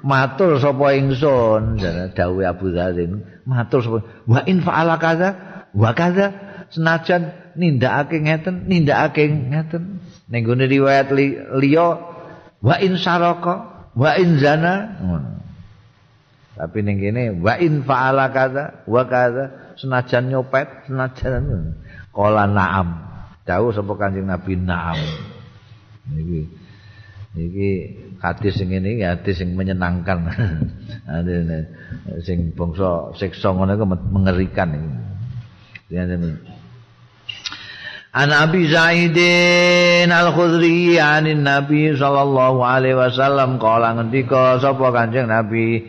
Matur 0.00 0.58
sapa 0.58 0.96
ingsun. 0.96 1.78
Dawuh 2.16 2.44
Abu 2.48 2.72
Dzar 2.72 2.96
matur 3.44 3.80
sapa 3.84 3.98
wa 4.24 4.40
in 4.48 4.64
fa'ala 4.64 4.96
kaza? 4.96 5.28
Wa 5.76 5.92
kaza? 5.92 6.32
Senajan 6.72 7.54
nindakake 7.54 8.24
ngeten 8.24 8.66
nindakake 8.66 9.28
ngeten. 9.28 10.00
Ning 10.32 10.42
gone 10.48 10.64
riwayat 10.64 11.12
liya 11.60 11.88
wa 12.64 12.74
in 12.80 12.96
saraka 12.96 13.88
wa 13.94 14.10
in 14.16 14.40
zana. 14.40 14.74
Tapi 16.56 16.78
ning 16.82 16.98
kene 16.98 17.38
wa 17.38 17.54
in 17.60 17.84
fa'ala 17.84 18.32
kaza 18.32 18.84
wa 18.88 19.02
kaza 19.04 19.76
senajan 19.76 20.32
nyopet 20.32 20.88
senajan 20.88 21.76
kala 22.10 22.48
naam. 22.48 22.88
Dawuh 23.44 23.76
sapa 23.76 23.92
kanjeng 24.00 24.24
nabi 24.24 24.56
naam 24.56 24.96
iki 26.12 26.40
iki 27.34 27.70
hadis 28.20 28.54
sing 28.60 28.68
ngene 28.70 29.00
iki 29.00 29.04
hadis 29.04 29.34
sing 29.40 29.56
menyenangkan. 29.56 30.18
Sing 32.26 32.52
bangsa 32.52 33.14
siksa 33.16 33.54
ngono 33.54 33.74
iku 33.76 33.84
mengerikan 33.88 34.70
iki. 34.76 34.92
An 38.14 38.30
Abi 38.30 38.70
Zaidin 38.70 40.06
Al-Khudri 40.06 41.02
anin 41.02 41.42
Nabi 41.42 41.98
sallallahu 41.98 42.62
alaihi 42.62 42.94
wasallam 42.94 43.58
kala 43.58 43.98
ngendika 43.98 44.62
sapa 44.62 44.94
Kanjeng 44.94 45.26
Nabi? 45.26 45.82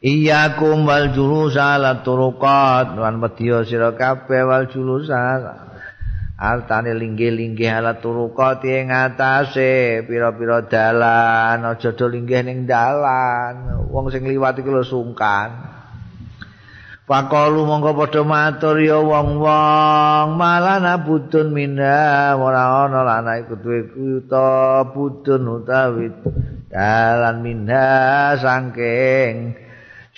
Iyakum 0.00 0.88
wal 0.88 1.12
julusa 1.12 1.80
ala 1.80 2.04
turuqat. 2.04 2.96
Wan 2.96 3.20
wedya 3.20 3.64
sira 3.64 3.96
kabeh 3.96 4.44
wal 4.44 4.68
julusa 4.68 5.16
artane 6.40 6.96
linggih-linggih 6.96 7.68
ala 7.68 8.00
turuqat 8.00 8.64
ing 8.64 8.88
atase 8.88 10.00
pira-pira 10.08 10.64
dalan 10.64 11.68
aja 11.68 11.92
do 11.92 12.08
linggih 12.08 12.40
ning 12.40 12.64
dalan. 12.64 13.84
Wong 13.92 14.08
sing 14.08 14.24
liwat 14.24 14.56
iku 14.56 14.72
lho 14.72 14.80
sungkan. 14.80 15.76
Pakalu 17.04 17.66
mongko 17.66 17.92
padha 17.92 18.22
matur 18.24 18.80
ya 18.80 19.02
wong-wong. 19.04 20.40
Malana 20.40 20.96
budun 21.04 21.52
minha 21.52 22.32
ora 22.40 22.88
ana 22.88 23.04
lan 23.04 23.28
iku 23.44 23.60
duwe 23.60 23.80
kuta 23.92 24.88
budun 24.96 25.42
utawi 25.60 26.08
dalan 26.72 27.36
minha 27.44 28.32
saking 28.40 29.58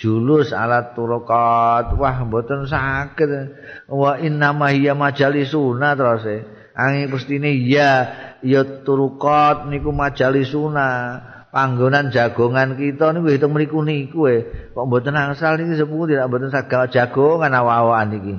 julus 0.03 0.51
alat 0.51 0.91
turukat 0.99 1.95
wah 1.95 2.17
mboten 2.27 2.67
sakit 2.67 3.55
wa 3.87 4.19
inna 4.19 4.51
ma 4.51 4.75
hiya 4.75 4.99
majalisuna 4.99 5.95
terus 5.95 6.43
angin 6.75 7.07
pustine 7.07 7.55
ya 7.63 8.11
ya 8.43 8.83
turukat 8.83 9.71
niku 9.71 9.95
majalisuna 9.95 11.23
panggonan 11.55 12.11
jagongan 12.11 12.75
kita 12.75 13.15
niku 13.15 13.31
hitung 13.31 13.55
mriku 13.55 13.79
niku 13.79 14.27
e 14.27 14.43
kok 14.75 14.83
mboten 14.83 15.15
angsal 15.15 15.55
niki 15.55 15.79
sepuh 15.79 16.03
tidak 16.11 16.27
mboten 16.27 16.51
saged 16.51 16.91
jagongan 16.91 17.55
awak-awakan 17.55 18.07
niki. 18.11 18.35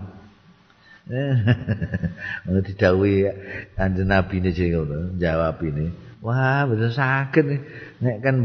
Ono 2.49 2.65
didhawuhi 2.65 3.29
Kanjeng 3.77 4.09
Nabi 4.09 4.41
ne 4.41 4.51
jawab 5.21 5.61
ini. 5.65 5.93
Wah, 6.25 6.65
mboten 6.69 6.93
sakit 6.93 7.45
nek 8.05 8.17
kan 8.21 8.37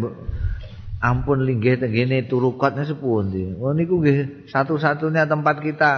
ampun 1.00 1.48
linggih 1.48 1.80
tenggene 1.80 2.28
turukotnya 2.28 2.84
sepundi. 2.84 3.56
Oh 3.56 3.72
niku 3.72 4.04
nggih 4.04 4.52
satu-satunya 4.52 5.26
tempat 5.26 5.64
kita. 5.64 5.94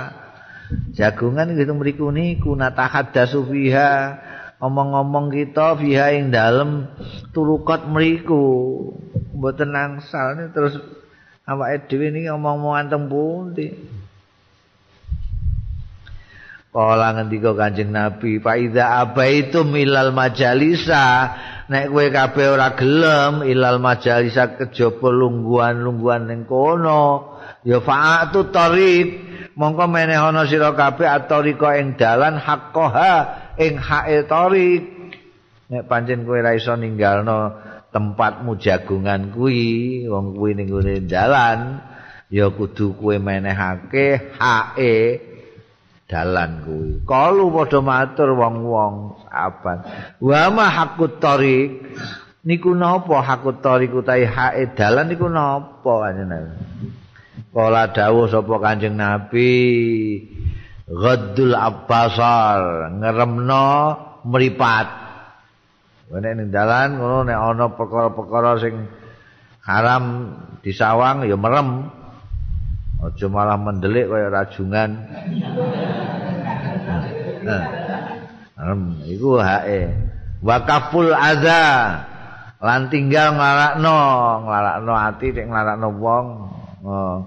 Jagungan 0.96 1.52
teng 1.52 1.78
mriku 1.82 2.14
niku 2.14 2.56
natahaddasu 2.56 3.44
fiha. 3.50 3.94
Omong-omong 4.62 5.34
kita 5.34 5.74
fiha 5.74 6.14
ing 6.14 6.30
dalem 6.30 6.86
turukot 7.34 7.90
mriku. 7.90 8.46
Mboten 9.34 9.74
nangsal 9.74 10.38
terus 10.54 10.78
awake 11.50 11.90
dhewe 11.90 12.14
niki 12.14 12.30
omong-omongan 12.30 12.88
teng 12.94 13.04
pundi. 13.10 13.68
Kala 16.72 17.20
ngendika 17.20 17.52
Kanjeng 17.52 17.92
Nabi, 17.92 18.40
"Fa 18.40 18.56
idza 18.56 19.04
abaitum 19.04 19.76
ilal 19.76 20.16
majalisa" 20.16 21.36
nek 21.72 21.88
kowe 21.88 22.06
kabeh 22.12 22.48
ora 22.52 22.76
gelem 22.76 23.48
ilal 23.48 23.80
majalisa 23.80 24.60
kejaba 24.60 25.08
lungguhan-lungguhan 25.08 26.28
ning 26.28 26.44
kono. 26.44 27.32
Ya 27.64 27.80
fa'atu 27.80 28.52
tariq. 28.52 29.32
Mongko 29.56 29.88
meneh 29.88 30.20
ana 30.20 30.44
sira 30.44 30.76
kabeh 30.76 31.08
atorika 31.08 31.80
ing 31.80 31.96
dalan 31.96 32.36
haqqaha 32.36 33.14
ing 33.60 33.80
hae 33.80 34.24
tarik 34.28 34.84
nek 35.72 35.88
pancen 35.88 36.28
kowe 36.28 36.40
ra 36.40 36.52
iso 36.52 36.76
ninggalno 36.76 37.56
tempatmu 37.96 38.60
jagungan 38.60 39.32
kuwi 39.32 40.04
wong 40.08 40.36
kuwi 40.36 40.52
ning 40.56 40.68
gone 40.68 41.04
dalan 41.08 41.80
ya 42.28 42.52
kudu 42.52 42.96
kowe 43.00 43.16
menehake 43.20 44.36
hae 44.40 44.96
dalan 46.12 46.68
kuwi. 46.68 47.08
Kalu 47.08 47.48
padha 47.56 47.80
matur 47.80 48.36
wong-wong 48.36 49.24
sahabat 49.24 49.78
wa 50.20 50.42
ma 50.52 50.66
hakut 50.68 51.24
tarik 51.24 51.96
niku 52.44 52.76
napa 52.76 53.24
hakut 53.24 53.64
tarik 53.64 53.96
utahe 53.96 54.28
hae 54.28 54.68
dalan 54.76 55.08
niku 55.08 55.32
napa 55.32 55.80
panjenengan 55.80 56.60
kala 57.56 57.92
dawuh 57.92 58.28
sapa 58.28 58.56
kanjeng 58.60 58.96
nabi 59.00 59.52
ghaddul 60.92 61.56
abbasar 61.56 62.92
ngeremno 63.00 63.68
mripat. 64.28 64.88
Nek 66.12 66.34
ning 66.36 66.52
dalan 66.52 67.00
ngono 67.00 67.24
nek 67.24 67.40
ana 67.40 67.66
perkara-perkara 67.72 68.60
sing 68.60 68.76
haram 69.64 70.36
disawang 70.60 71.24
ya 71.24 71.40
merem 71.40 71.88
aja 73.02 73.26
malah 73.30 73.58
mendelik 73.58 74.06
kaya 74.10 74.28
rajungan. 74.30 74.90
Merem 78.58 78.82
iku 79.10 79.42
hake. 79.42 79.90
Wakaful 80.42 81.14
adza 81.14 81.62
lan 82.62 82.90
tinggal 82.94 83.38
nglarakno 83.38 83.98
nglarakno 84.46 84.94
ati 84.94 85.28
nek 85.34 85.46
nglarakno 85.50 85.88
wong. 85.98 86.26
Oh, 86.82 87.22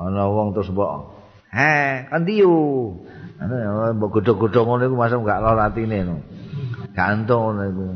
ana 0.00 0.24
wong 0.32 0.56
terus 0.56 0.72
mbok 0.72 1.12
he 1.52 2.08
kandiu 2.08 2.96
ana 3.36 3.92
mbok 3.92 4.20
godhog-godhog 4.20 4.64
ngono 4.64 4.82
iku 4.88 4.96
masa 4.96 5.20
gak 5.20 5.40
lara 5.44 5.68
atine 5.68 5.98
no 6.08 6.16
gantung 6.96 7.52
ngono 7.52 7.62
iku 7.68 7.86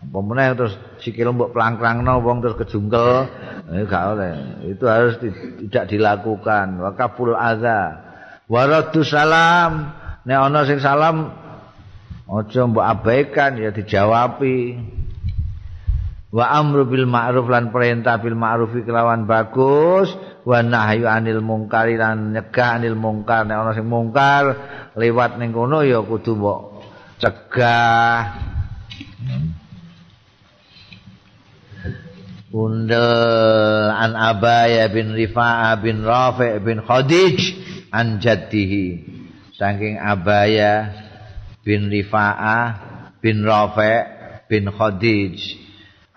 Pemenang 0.00 0.56
terus 0.56 0.74
sikil 1.04 1.36
mbok 1.36 1.52
pelang-pelangno 1.52 2.24
wong 2.24 2.40
terus 2.40 2.56
kejungkel, 2.56 3.28
eh 3.68 3.84
gak 3.84 4.16
oleh. 4.16 4.32
Itu 4.72 4.88
harus 4.88 5.20
tidak 5.20 5.92
dilakukan. 5.92 6.80
Wakaful 6.80 7.36
adza. 7.36 8.00
Waradu 8.48 9.04
salam. 9.04 9.92
Nek 10.24 10.38
ana 10.40 10.64
sing 10.64 10.80
salam 10.80 11.36
aja 12.32 12.60
mbok 12.64 12.80
abaikan 12.80 13.60
ya 13.60 13.76
dijawabi. 13.76 14.80
Wa 16.32 16.48
amru 16.48 16.88
bil 16.88 17.04
ma'ruf 17.04 17.44
lan 17.52 17.68
perintah 17.68 18.16
bil 18.22 18.38
ma'ruf 18.38 18.72
kelawan 18.86 19.26
bagus, 19.28 20.14
wa 20.46 20.62
nahyu 20.64 21.10
anil 21.10 21.44
mungkar 21.44 21.90
lan 21.92 22.32
nyegah 22.32 22.80
anil 22.80 22.96
mungkar. 22.96 23.44
Nek 23.44 23.56
ana 23.68 23.72
sing 23.76 23.84
mungkar 23.84 24.44
lewat 24.96 25.36
ning 25.36 25.52
kono 25.52 25.84
ya 25.84 26.00
kudu 26.00 26.40
mbok 26.40 26.60
cegah. 27.20 28.48
Undel 32.50 33.94
an 33.94 34.18
Abaya 34.18 34.90
bin 34.90 35.14
Rifa'ah 35.14 35.78
bin 35.78 36.02
Rafi' 36.02 36.58
bin 36.58 36.82
Khadij 36.82 37.38
an 37.94 38.18
jaddihi. 38.18 39.06
Saking 39.54 40.02
Abaya 40.02 40.90
bin 41.62 41.94
Rifa'ah 41.94 42.62
bin 43.22 43.46
Rafi' 43.46 44.02
bin 44.50 44.66
Khadij 44.66 45.38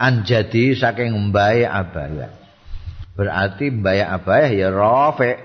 an 0.02 0.26
jaddi 0.26 0.74
saking 0.74 1.14
mbae 1.30 1.70
Abaya. 1.70 2.34
Berarti 3.14 3.70
mbae 3.70 4.02
Abaya 4.02 4.50
ya 4.50 4.74
Rafi' 4.74 5.38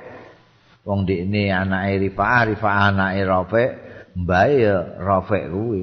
wong 0.88 1.04
dikne 1.04 1.52
anake 1.52 2.08
Rifa'ah, 2.08 2.48
Rifa'ah 2.48 2.82
anake 2.96 3.20
Rafi' 3.28 3.68
mbae 4.16 4.52
ya 4.56 4.76
Rafi' 4.96 5.52
kuwi. 5.52 5.82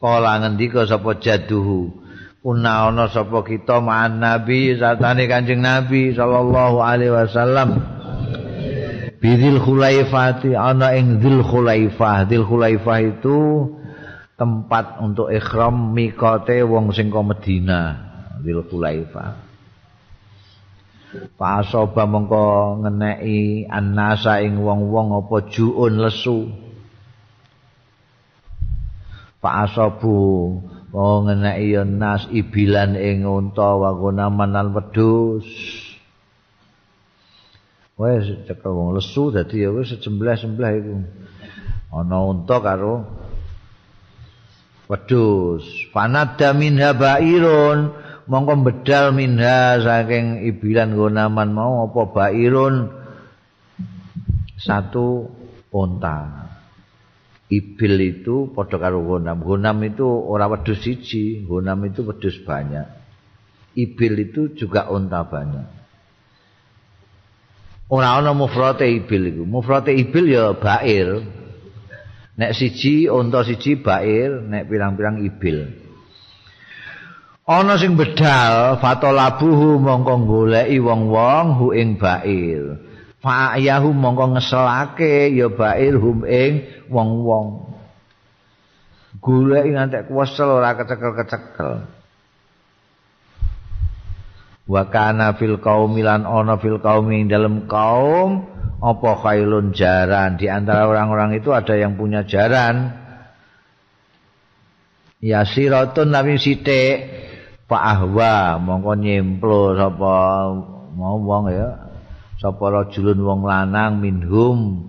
Kala 0.00 0.40
ngendika 0.40 0.88
sapa 0.88 1.20
jaduhu 1.20 2.05
Una 2.46 2.86
ana 2.86 3.10
sapa 3.10 3.42
kita 3.42 3.82
ma'an 3.82 4.22
Nabi 4.22 4.78
satane 4.78 5.26
Kanjeng 5.26 5.66
Nabi 5.66 6.14
sallallahu 6.14 6.78
alaihi 6.78 7.10
wasallam. 7.10 7.74
Bidil 9.18 9.58
Khulaifati 9.58 10.54
ana 10.54 10.94
ing 10.94 11.18
Dzul 11.18 11.42
Khulaifah. 11.42 12.30
Dzul 12.30 12.46
Khulaifah 12.46 12.98
itu 13.02 13.38
tempat 14.38 15.02
untuk 15.02 15.34
ikhram 15.34 15.90
mikote 15.90 16.62
wong 16.62 16.94
sing 16.94 17.10
ka 17.10 17.18
Medina. 17.26 17.80
Dzul 18.38 18.62
Khulaifah. 18.62 19.42
Pasoba 21.34 22.06
mengko 22.06 22.78
ngeneki 22.86 23.66
annasa 23.66 24.38
ing 24.38 24.62
wong-wong 24.62 25.18
apa 25.18 25.50
juun 25.50 25.98
lesu. 25.98 26.46
Pasobu 29.42 30.14
Oh 30.96 31.20
ngeneki 31.28 31.76
ya 31.76 31.84
nas 31.84 32.24
ibilan 32.32 32.96
ing 32.96 33.28
unta 33.28 33.76
wa 33.76 33.92
gunaman 33.92 34.48
lan 34.48 34.72
wedhus. 34.72 35.44
Wes 38.00 38.24
cekel 38.48 38.72
wong 38.72 38.96
lesu 38.96 39.28
dadi 39.28 39.60
ya 39.60 39.76
wis 39.76 39.92
sejembleh-sembleh 39.92 40.72
iku. 40.80 40.96
Ana 41.92 42.24
unta 42.24 42.56
karo 42.64 43.04
wedhus. 44.88 45.68
Fanadda 45.92 46.56
minha 46.56 46.96
bairun 46.96 47.92
mongko 48.24 48.64
bedal 48.64 49.12
minha 49.12 49.76
saking 49.84 50.48
ibilan 50.48 50.96
gunaman 50.96 51.52
mau 51.52 51.92
apa 51.92 52.08
bairun 52.08 52.88
satu 54.56 55.28
unta. 55.68 56.45
Ibil 57.46 57.94
itu 58.02 58.50
padha 58.50 58.74
karo 58.74 59.06
gonam. 59.06 59.38
Gonam 59.38 59.78
itu 59.86 60.02
ora 60.02 60.50
wedhus 60.50 60.82
siji, 60.82 61.46
gonam 61.46 61.86
itu 61.86 62.02
wedhus 62.02 62.42
banyak. 62.42 62.90
Ibil 63.78 64.14
itu 64.26 64.50
juga 64.58 64.90
unta 64.90 65.22
banyak. 65.22 65.76
Ora 67.86 68.18
ana 68.18 68.34
mufrate 68.34 68.90
ibil 68.90 69.30
iku. 69.30 69.42
Mufrate 69.46 69.94
ibil 69.94 70.26
ya 70.26 70.58
bair. 70.58 71.22
Nek 72.34 72.50
siji 72.50 73.06
unta 73.06 73.46
siji 73.46 73.78
bair, 73.78 74.42
nek 74.42 74.66
pirang-pirang 74.66 75.22
ibil. 75.22 75.70
Ana 77.46 77.78
sing 77.78 77.94
bedal 77.94 78.82
fatolabuhu 78.82 79.78
mongko 79.78 80.26
goleki 80.26 80.82
wong-wong 80.82 81.62
hu 81.62 81.66
ing 81.70 81.94
bair. 81.94 82.85
Fa'ayahu 83.24 83.96
mongko 83.96 84.36
ngeselake 84.36 85.32
ya 85.32 85.48
bair 85.48 85.96
hum 85.96 86.28
ing 86.28 86.68
wong-wong. 86.92 87.72
Golek 89.24 89.64
ngantek 89.72 90.12
kuwesel 90.12 90.60
ora 90.60 90.76
kecekel-kecekel. 90.76 91.88
Wa 94.66 94.82
kana 94.90 95.38
fil 95.38 95.62
qaumi 95.62 96.02
lan 96.02 96.26
ana 96.26 96.58
fil 96.58 96.82
qaumi 96.82 97.24
dalam 97.30 97.70
kaum 97.70 98.44
apa 98.82 99.10
khailun 99.24 99.72
jaran 99.72 100.36
di 100.36 100.50
antara 100.50 100.84
orang-orang 100.90 101.38
itu 101.38 101.54
ada 101.54 101.72
yang 101.78 101.96
punya 101.96 102.26
jaran. 102.26 102.92
Ya 105.22 105.48
siratun 105.48 106.12
nabi 106.12 106.36
sithik 106.36 107.08
Pak 107.66 107.82
Ahwa 107.82 108.60
mongko 108.60 108.92
nyemplo 109.00 109.74
sapa 109.74 110.14
mau 110.92 111.16
wong 111.18 111.50
ya 111.50 111.85
sapa 112.36 112.64
rajulun 112.68 113.18
wong 113.24 113.40
lanang 113.48 114.00
minhum 114.04 114.88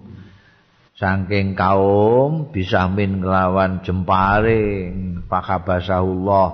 saking 0.97 1.55
kaum 1.55 2.51
bisa 2.51 2.89
min 2.91 3.23
kelawan 3.23 3.85
jemparing 3.85 5.23
pakabasahullah 5.29 6.47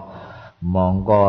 mongko 0.62 1.28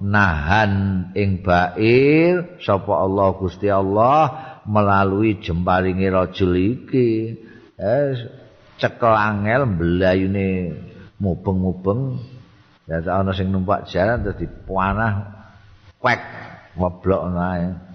nahan 0.00 0.72
ing 1.12 1.44
bair 1.44 2.56
sapa 2.62 2.92
Allah 3.04 3.36
Gusti 3.36 3.68
Allah 3.68 4.50
melalui 4.64 5.40
jemparinge 5.40 6.08
rajul 6.08 6.56
iki. 6.56 7.36
Eh, 7.80 8.12
cekel 8.76 9.12
angel 9.12 9.76
mblayune 9.76 10.48
mubeng-mubeng. 11.20 12.20
Ya 12.88 13.00
ana 13.06 13.30
sing 13.36 13.54
numpak 13.54 13.86
jalan 13.92 14.24
terus 14.26 14.40
dipanah 14.42 15.30
kwek 16.02 16.18
woblok 16.74 17.22
nae 17.30 17.89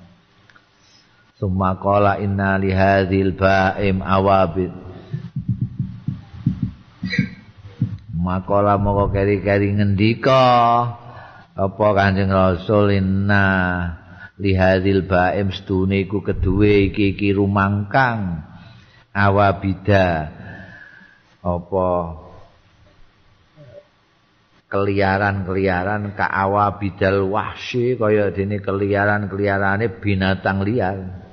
Summa 1.35 1.75
qala 1.83 2.15
inna 2.23 2.55
li 2.55 2.71
hadzal 2.71 3.35
ba'im 3.35 3.99
awabid. 3.99 4.71
Makola 8.15 8.79
moko 8.79 9.11
keri-keri 9.11 9.75
ngendika 9.75 10.47
apa 11.59 11.87
Kanjeng 11.91 12.31
Rasul 12.31 12.95
inna 12.95 13.47
li 14.39 14.55
hadzal 14.55 15.03
ba'im 15.03 15.51
stune 15.51 16.07
iku 16.07 16.23
keduwe 16.23 16.87
iki 16.87 17.19
iki 17.19 17.35
rumangkang 17.35 18.39
awabida. 19.11 20.31
Apa? 21.43 21.91
Keliaran-keliaran 24.71 26.15
ka 26.15 26.31
awabidal 26.31 27.27
wahsi 27.27 27.99
kaya 27.99 28.31
dene 28.31 28.63
keliaran-keliarane 28.63 29.99
binatang 29.99 30.63
liar 30.63 31.24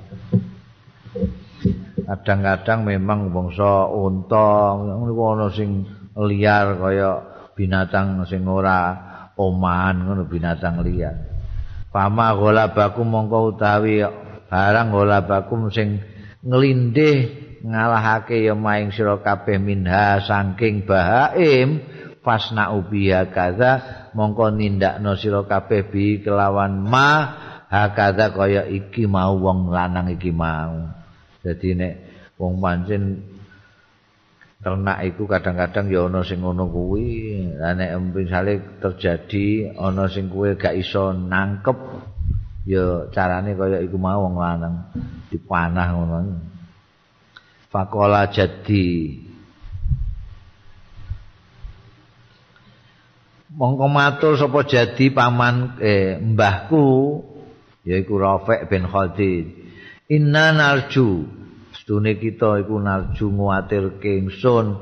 kadang-kadang 2.03 2.83
memang 2.83 3.31
bangsa 3.31 3.87
unta 3.89 4.75
ana 4.75 5.47
sing 5.53 5.87
liar 6.19 6.77
kaya 6.77 7.11
binatang 7.55 8.25
sing 8.27 8.43
ora 8.45 8.93
omahan 9.39 10.05
ngono 10.05 10.23
binatang 10.27 10.83
liar. 10.83 11.15
Pama 11.93 12.33
golabakum 12.33 13.05
mongko 13.05 13.53
utawi 13.53 14.01
barang 14.49 14.87
golabakum 14.89 15.69
sing 15.69 16.01
nglindih 16.41 17.43
ngalahake 17.63 18.43
ya 18.43 18.57
maing 18.57 18.91
sira 18.91 19.21
kabeh 19.23 19.55
minha 19.61 20.19
saking 20.19 20.83
bahaim 20.83 21.79
fasna 22.25 22.75
ubiya 22.75 23.31
kaza 23.31 24.09
mongko 24.17 24.51
nindakno 24.51 25.15
sira 25.15 25.47
kabeh 25.47 25.87
bi 25.87 26.19
kelawan 26.19 26.81
ma 26.83 27.09
hakadha 27.71 28.35
kaya 28.35 28.67
iki 28.67 29.07
mau 29.07 29.39
wong 29.39 29.71
lanang 29.71 30.11
iki 30.11 30.33
mau 30.33 31.02
dadi 31.43 31.75
nek 31.75 31.93
wong 32.39 32.63
pancen 32.63 33.19
ternak 34.63 35.03
iku 35.11 35.27
kadang-kadang 35.27 35.91
ya 35.91 36.07
ana 36.07 36.23
sing 36.23 36.39
ngono 36.39 36.71
kuwi. 36.71 37.35
Lah 37.59 37.75
nek 37.75 38.15
misale 38.15 38.79
terjadi 38.79 39.75
ana 39.75 40.07
sing 40.07 40.31
kuwe 40.31 40.55
gak 40.55 40.79
iso 40.79 41.11
nangkep 41.11 41.77
ya 42.63 43.11
carane 43.11 43.59
kaya 43.59 43.83
iku 43.83 43.99
mau 43.99 44.23
wong 44.23 44.39
lanang 44.39 44.87
dipanah 45.27 45.87
ngono. 45.91 46.17
Fakola 47.67 48.31
jadi. 48.31 49.19
Mongko 53.53 53.85
matur 53.85 54.33
sapa 54.33 54.65
jadi 54.65 55.13
paman 55.13 55.77
eh, 55.77 56.17
mbahku 56.17 57.21
yaiku 57.85 58.17
Rafiq 58.17 58.65
bin 58.65 58.89
Khalid 58.89 59.62
Inna 60.13 60.53
narju. 60.53 61.25
Stune 61.73 62.21
kita 62.21 62.61
iku 62.61 62.77
narju 62.77 63.33
nguatir 63.33 63.97
kingsun 63.97 64.77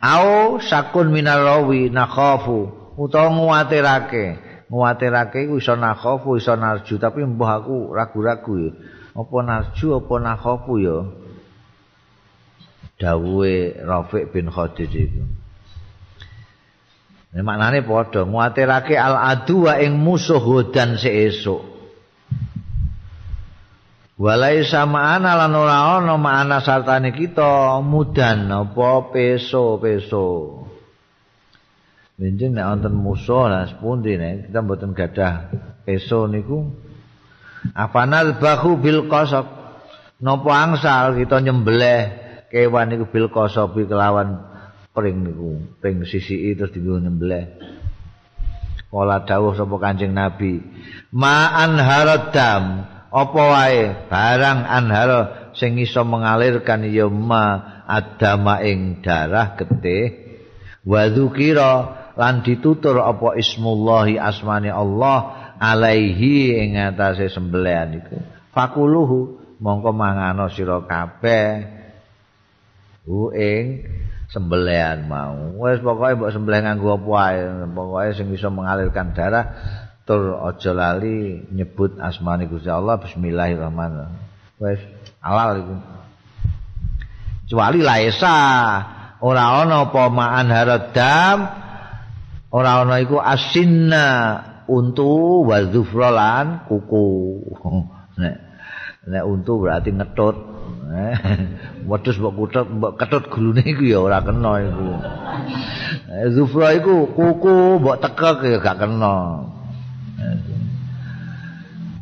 Au 0.00 0.56
sakun 0.60 1.12
minarawi 1.12 1.92
nakhafu. 1.92 2.72
Utawa 2.96 3.32
nguatirake. 3.32 4.24
Nguatirake 4.68 5.44
iku 5.44 5.60
iso 5.60 5.76
nakhafu 5.76 6.36
iso 6.36 6.56
narju. 6.56 6.96
Tapi 6.96 7.24
mbah 7.24 7.64
aku 7.64 7.92
ragu-ragu 7.96 8.54
ya. 8.60 8.70
Apa 9.16 9.36
narju 9.44 10.00
apa 10.00 10.14
nakhafu 10.20 10.72
ya? 10.80 10.98
Dawuhe 13.00 13.80
Rafiq 13.80 14.32
bin 14.32 14.52
Khadij 14.52 14.92
iku. 14.92 15.24
Nek 17.30 17.46
maknane 17.46 17.86
padha 17.86 18.26
nguatirake 18.26 18.98
al 18.98 19.14
adu 19.16 19.68
wa 19.68 19.78
ing 19.78 20.00
musuh 20.00 20.42
dan 20.74 20.96
seesuk. 20.96 21.69
Walai 24.20 24.68
sama 24.68 25.16
ana 25.16 25.32
lan 25.32 25.56
ora 25.56 25.96
ana 25.96 26.20
makna 26.20 26.60
sartane 26.60 27.08
kita 27.08 27.80
mudan 27.80 28.52
apa 28.52 29.08
peso-peso. 29.08 30.60
Benjen 32.20 32.52
nek 32.52 32.68
wonten 32.68 33.00
musuh 33.00 33.48
lah 33.48 33.64
sepundi 33.64 34.20
nek 34.20 34.52
kita 34.52 34.60
mboten 34.60 34.92
gadah 34.92 35.48
peso 35.88 36.28
niku. 36.28 36.68
Afanal 37.72 38.36
bahu 38.36 38.76
bil 38.76 39.08
qasab. 39.08 39.56
Napa 40.20 40.52
angsal 40.52 41.16
kita 41.16 41.40
nyembelih 41.40 42.12
kewan 42.52 42.92
niku 42.92 43.08
bil 43.08 43.32
qasabi 43.32 43.88
kelawan 43.88 44.36
pring 44.92 45.24
niku 45.24 45.64
pring 45.80 46.04
sisi 46.04 46.52
terus 46.52 46.76
dienggo 46.76 47.00
nyembelih 47.00 47.56
Kala 48.90 49.22
dawuh 49.22 49.54
sapa 49.54 49.78
Kanjeng 49.78 50.18
Nabi, 50.18 50.58
"Ma'an 51.14 51.78
haradam, 51.78 52.90
apa 53.10 53.40
wae? 53.42 53.82
Barang 54.06 54.62
anhara 54.62 55.52
sing 55.58 55.74
iso 55.82 56.06
mengalirkan 56.06 56.86
ya 56.86 57.10
ma 57.10 57.82
adama 57.90 58.62
ing 58.62 59.02
darah 59.02 59.58
getih. 59.58 60.30
Wa 60.86 61.10
dzukira 61.10 61.72
lan 62.14 62.46
ditutur 62.46 63.02
apa 63.02 63.36
ismullahi 63.36 64.16
asmani 64.16 64.70
Allah 64.70 65.52
alaihi 65.58 66.56
ing 66.56 66.78
atase 66.78 67.28
sembelihan 67.28 67.98
iku. 67.98 68.16
Fakuluhu 68.54 69.42
mongko 69.58 69.90
mangano 69.90 70.46
sira 70.48 70.78
kabeh. 70.86 71.78
Hu 73.10 73.34
ing 73.34 73.84
sembelihan 74.30 75.04
mau. 75.10 75.58
Wis 75.66 75.82
pokoke 75.82 76.14
mbok 76.14 76.30
sembelih 76.30 76.62
nganggo 76.62 76.94
apa 76.94 77.08
wae, 77.10 77.38
pokoke 77.74 78.08
sing 78.14 78.30
iso 78.30 78.48
mengalirkan 78.54 79.10
darah 79.12 79.44
tur 80.10 80.42
aja 80.42 80.74
lali 80.74 81.46
nyebut 81.54 81.94
asmane 82.02 82.50
Gusti 82.50 82.66
Allah 82.66 82.98
bismillahirrahmanirrahim. 82.98 84.18
Wis 84.58 84.82
halal 85.22 85.62
iku. 85.62 85.74
Kecuali 87.46 87.78
laisa 87.78 88.38
ora 89.22 89.62
ana 89.62 89.86
apa 89.86 90.10
ma'an 90.10 90.50
haradam 90.50 91.38
ora 92.50 92.82
ana 92.82 92.98
iku 92.98 93.22
asinna 93.22 94.06
untu 94.66 95.46
wa 95.46 95.62
zufralan 95.70 96.66
kuku. 96.66 97.06
Nek 98.18 98.36
nek 99.06 99.22
untu 99.22 99.62
berarti 99.62 99.94
ngetut. 99.94 100.36
Wedhus 101.86 102.18
mbok 102.18 102.34
kutut 102.34 102.66
mbok 102.66 102.98
ketut 102.98 103.30
gulune 103.30 103.62
iku 103.62 103.86
ya 103.86 104.02
ora 104.02 104.26
kena 104.26 104.58
iku. 104.58 104.86
Eh, 106.10 106.34
Zufra 106.34 106.74
iku 106.74 107.14
kuku 107.14 107.78
mbok 107.78 108.02
tekek 108.02 108.42
ya 108.42 108.58
gak 108.58 108.82
kena. 108.82 109.46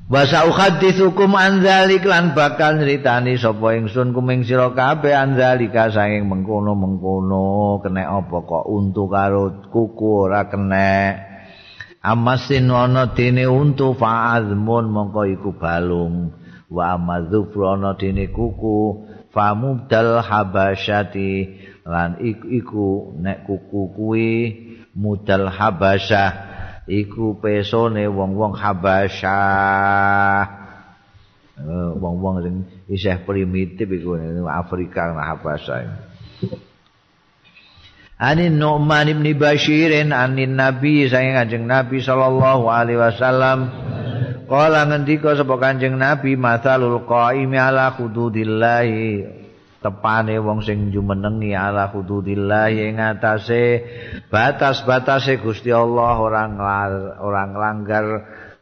Basa 0.09 0.48
ukhadithukum 0.48 1.36
anzalik 1.36 2.09
lan 2.09 2.32
bakal 2.32 2.80
nyritani 2.80 3.36
sapa 3.36 3.76
ingsun 3.76 4.16
kuming 4.16 4.40
sira 4.40 4.72
kabeh 4.72 5.12
anzalika 5.12 5.93
saking 5.93 6.24
mengkono-mengkono 6.24 7.85
kena 7.85 8.16
apa 8.16 8.40
kok 8.40 8.64
untu 8.64 9.05
karo 9.12 9.68
kuku 9.68 10.09
ora 10.24 10.48
kena. 10.48 11.12
Amasin 12.01 12.72
ana 12.72 13.12
dene 13.12 13.44
untu 13.44 13.93
fa'azmun 13.93 14.89
mongko 14.89 15.28
iku 15.28 15.52
balung. 15.60 16.32
wa 16.68 17.01
madzufrana 17.01 17.97
dene 17.97 18.28
kuku 18.28 19.09
famudal 19.32 20.20
habasyati 20.20 21.32
lan 21.89 22.20
iku 22.20 23.16
nek 23.16 23.48
kuku 23.48 23.80
kuwi 23.97 24.32
mudal 24.93 25.48
habasyah 25.48 26.48
iku 26.89 27.36
pesone 27.36 28.09
wong-wong 28.09 28.56
habasyah. 28.56 30.40
Eh, 31.59 31.90
wong-wong 32.01 32.36
sing 32.40 32.55
isih 32.89 33.20
primitif 33.28 33.90
iku 33.90 34.15
Afrika 34.47 35.10
lan 35.10 35.19
habasyah 35.27 36.06
Ani 38.19 38.51
Nu'man 38.51 39.06
ibn 39.10 39.27
Bashirin 39.39 40.10
anin 40.10 40.59
Nabi 40.59 41.06
saya 41.06 41.39
kanjeng 41.39 41.70
Nabi 41.70 42.02
sallallahu 42.02 42.66
alaihi 42.66 42.98
wasallam. 42.98 43.70
Kala 44.51 44.90
ngendika 44.90 45.39
sapa 45.39 45.55
Kanjeng 45.60 45.94
Nabi 45.94 46.35
masalul 46.35 47.06
qaimi 47.06 47.55
ala 47.55 47.94
hududillahi 47.94 49.38
tepane 49.79 50.43
wong 50.43 50.61
sing 50.67 50.91
jumenengi 50.91 51.55
ala 51.55 51.91
hududillahi 51.95 52.91
ing 52.93 52.97
atase 52.99 53.87
batas-batase 54.27 55.39
Gusti 55.39 55.71
Allah 55.71 56.19
orang 56.19 56.59
orang 57.23 57.51
langgar 57.55 58.07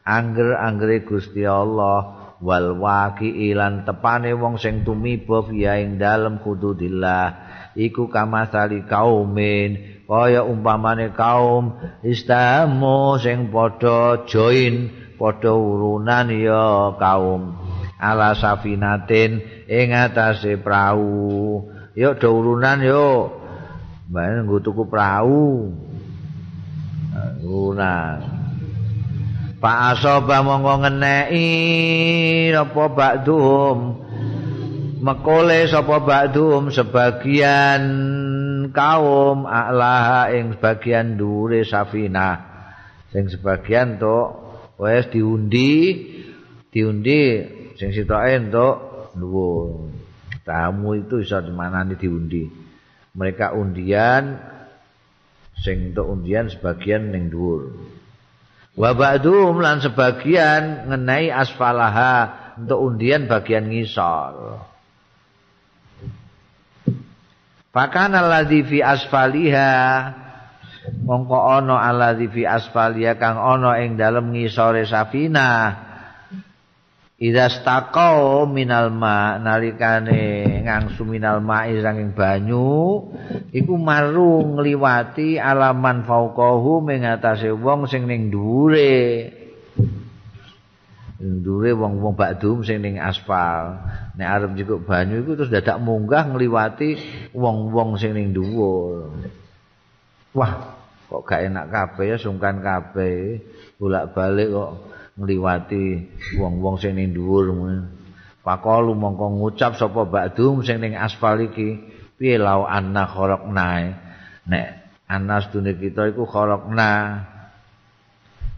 angger-anggere 0.04 1.02
Gusti 1.02 1.42
Allah. 1.42 2.22
Wal 2.36 2.76
waqi 2.76 3.48
ilan 3.48 3.88
tepane 3.88 4.36
wong 4.36 4.60
sing 4.60 4.84
tumiba 4.84 5.40
ya 5.56 5.80
ing 5.80 5.96
dalem 5.96 6.36
hududillah 6.44 7.32
iku 7.72 8.12
kamasali 8.12 8.84
kaumin. 8.84 10.04
Kaya 10.04 10.44
umpamane 10.44 11.16
kaum 11.16 11.80
istamu 12.04 13.16
sing 13.16 13.48
padha 13.48 14.28
join 14.28 14.92
padha 15.16 15.56
urunan 15.56 16.28
ya 16.28 16.92
kaum 17.00 17.65
ala 17.96 18.36
safinatin 18.36 19.40
ing 19.66 19.88
atase 19.92 20.60
prau. 20.60 21.64
Ya 21.96 22.12
do 22.12 22.28
urunan 22.28 22.80
yo. 22.84 23.32
Mbane 24.12 24.44
nggo 24.44 24.60
tuku 24.60 24.84
prau. 24.86 25.72
Urunan. 27.40 28.36
Pak 29.56 29.78
Asoba 29.96 30.44
monggo 30.44 30.84
ngeneki 30.84 31.48
apa 32.52 32.84
bakdum 32.92 34.04
mekole 35.00 35.64
sapa 35.64 36.04
bakdum 36.04 36.68
sebagian 36.68 37.82
kaum 38.70 39.48
a'laha 39.48 40.28
ing 40.36 40.60
sebagian 40.60 41.16
dure 41.16 41.64
safina 41.64 42.42
sing 43.08 43.32
sebagian 43.32 43.96
tok 43.96 44.28
wes 44.76 45.08
diundi 45.08 46.04
diundi 46.68 47.55
sing 47.76 47.92
sitoke 47.92 48.28
entuk 48.32 48.76
dhuwur 49.16 49.92
tamu 50.46 50.96
itu 50.96 51.20
iso 51.20 51.42
dimanani 51.42 51.98
diundi. 51.98 52.48
Mereka 53.16 53.56
undian 53.56 54.40
sing 55.60 55.92
entuk 55.92 56.06
undian 56.06 56.48
sebagian 56.48 57.12
ning 57.12 57.28
dhuwur. 57.28 57.74
Wa 58.76 58.92
ba'dhum 58.92 59.60
lan 59.60 59.80
sebagian 59.80 60.92
ngenai 60.92 61.32
asfalaha 61.32 62.44
untuk 62.60 62.80
undian 62.92 63.24
bagian 63.24 63.72
ngisor. 63.72 64.60
Fakana 67.72 68.24
alladzi 68.24 68.64
fi 68.64 68.80
asfaliha 68.80 69.72
mongko 71.04 71.60
ana 71.60 71.76
alladzi 71.92 72.28
fi 72.32 72.48
asfaliha 72.48 73.20
kang 73.20 73.36
ana 73.36 73.80
ing 73.84 74.00
dalem 74.00 74.32
ngisore 74.32 74.88
safina 74.88 75.85
Ida 77.16 77.48
staqau 77.48 78.44
minal 78.44 78.92
ma 78.92 79.40
nalikane 79.40 80.44
ngangsu 80.68 81.00
minal 81.08 81.40
ma'i 81.40 81.80
saking 81.80 82.12
banyu 82.12 83.08
iku 83.56 83.72
maru 83.80 84.44
ngliwati 84.44 85.40
alaman 85.40 86.04
fauqahu 86.04 86.84
ing 86.92 87.08
atase 87.08 87.48
wong 87.56 87.88
sing 87.88 88.04
ning 88.04 88.28
dhuwure. 88.28 89.32
Ning 91.16 91.40
dhuwure 91.40 91.72
wong-wong 91.72 92.20
bakdum 92.20 92.60
sing 92.60 92.84
ning 92.84 93.00
aspal. 93.00 93.80
Nek 94.20 94.28
arep 94.36 94.52
njukuk 94.52 94.84
banyu 94.84 95.24
iku 95.24 95.40
terus 95.40 95.48
dadak 95.48 95.80
munggah 95.80 96.28
ngliwati 96.28 97.00
wong-wong 97.32 97.96
sing 97.96 98.12
ning 98.12 98.36
dhuwur. 98.36 99.16
Wah, 100.36 100.52
kok 101.08 101.24
gak 101.24 101.48
enak 101.48 101.72
kabeh 101.72 102.12
ya 102.12 102.16
sungkan 102.20 102.60
kabeh. 102.60 103.40
Bolak-balik 103.80 104.52
kok 104.52 104.72
ngliwati 105.16 105.84
wong-wong 106.36 106.76
sing 106.76 106.96
ning 106.96 107.16
dhuwur 107.16 107.56
Pakalu 108.46 108.94
mongko 108.94 109.42
ngucap 109.42 109.74
sapa 109.74 110.06
ba'dum 110.06 110.62
sing 110.62 110.78
ning 110.78 110.94
aspal 110.94 111.34
iki 111.42 111.82
piye 112.14 112.38
lau 112.38 112.62
anna 112.62 113.02
kharaqna 113.10 113.98
nek 114.46 114.66
anas 115.10 115.50
dune 115.50 115.74
kita 115.74 116.14
iku 116.14 116.30
kharaqna 116.30 116.90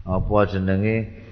apa 0.05 0.37
jenenge? 0.45 1.25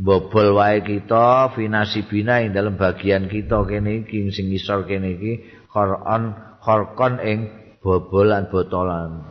Bobol 0.00 0.56
wae 0.56 0.80
kita 0.80 1.52
finasibina 1.52 2.40
ing 2.40 2.56
dalam 2.56 2.80
bagian 2.80 3.28
kita 3.28 3.62
kene 3.68 4.02
iki 4.08 4.32
sing 4.32 4.48
ngisor 4.48 4.88
kene 4.88 5.14
iki 5.20 5.32
kharon 5.68 6.34
kharkon 6.64 7.20
ing 7.20 7.38
bobolan 7.84 8.48
botolan. 8.48 9.28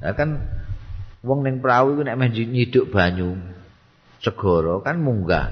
Ya 0.00 0.16
kan 0.16 0.50
wong 1.20 1.44
ning 1.44 1.60
perahu 1.60 1.94
iku 1.94 2.02
nek 2.02 2.16
nyiduk 2.32 2.88
banyu 2.88 3.51
segara 4.22 4.78
kan 4.80 5.02
munggah. 5.02 5.46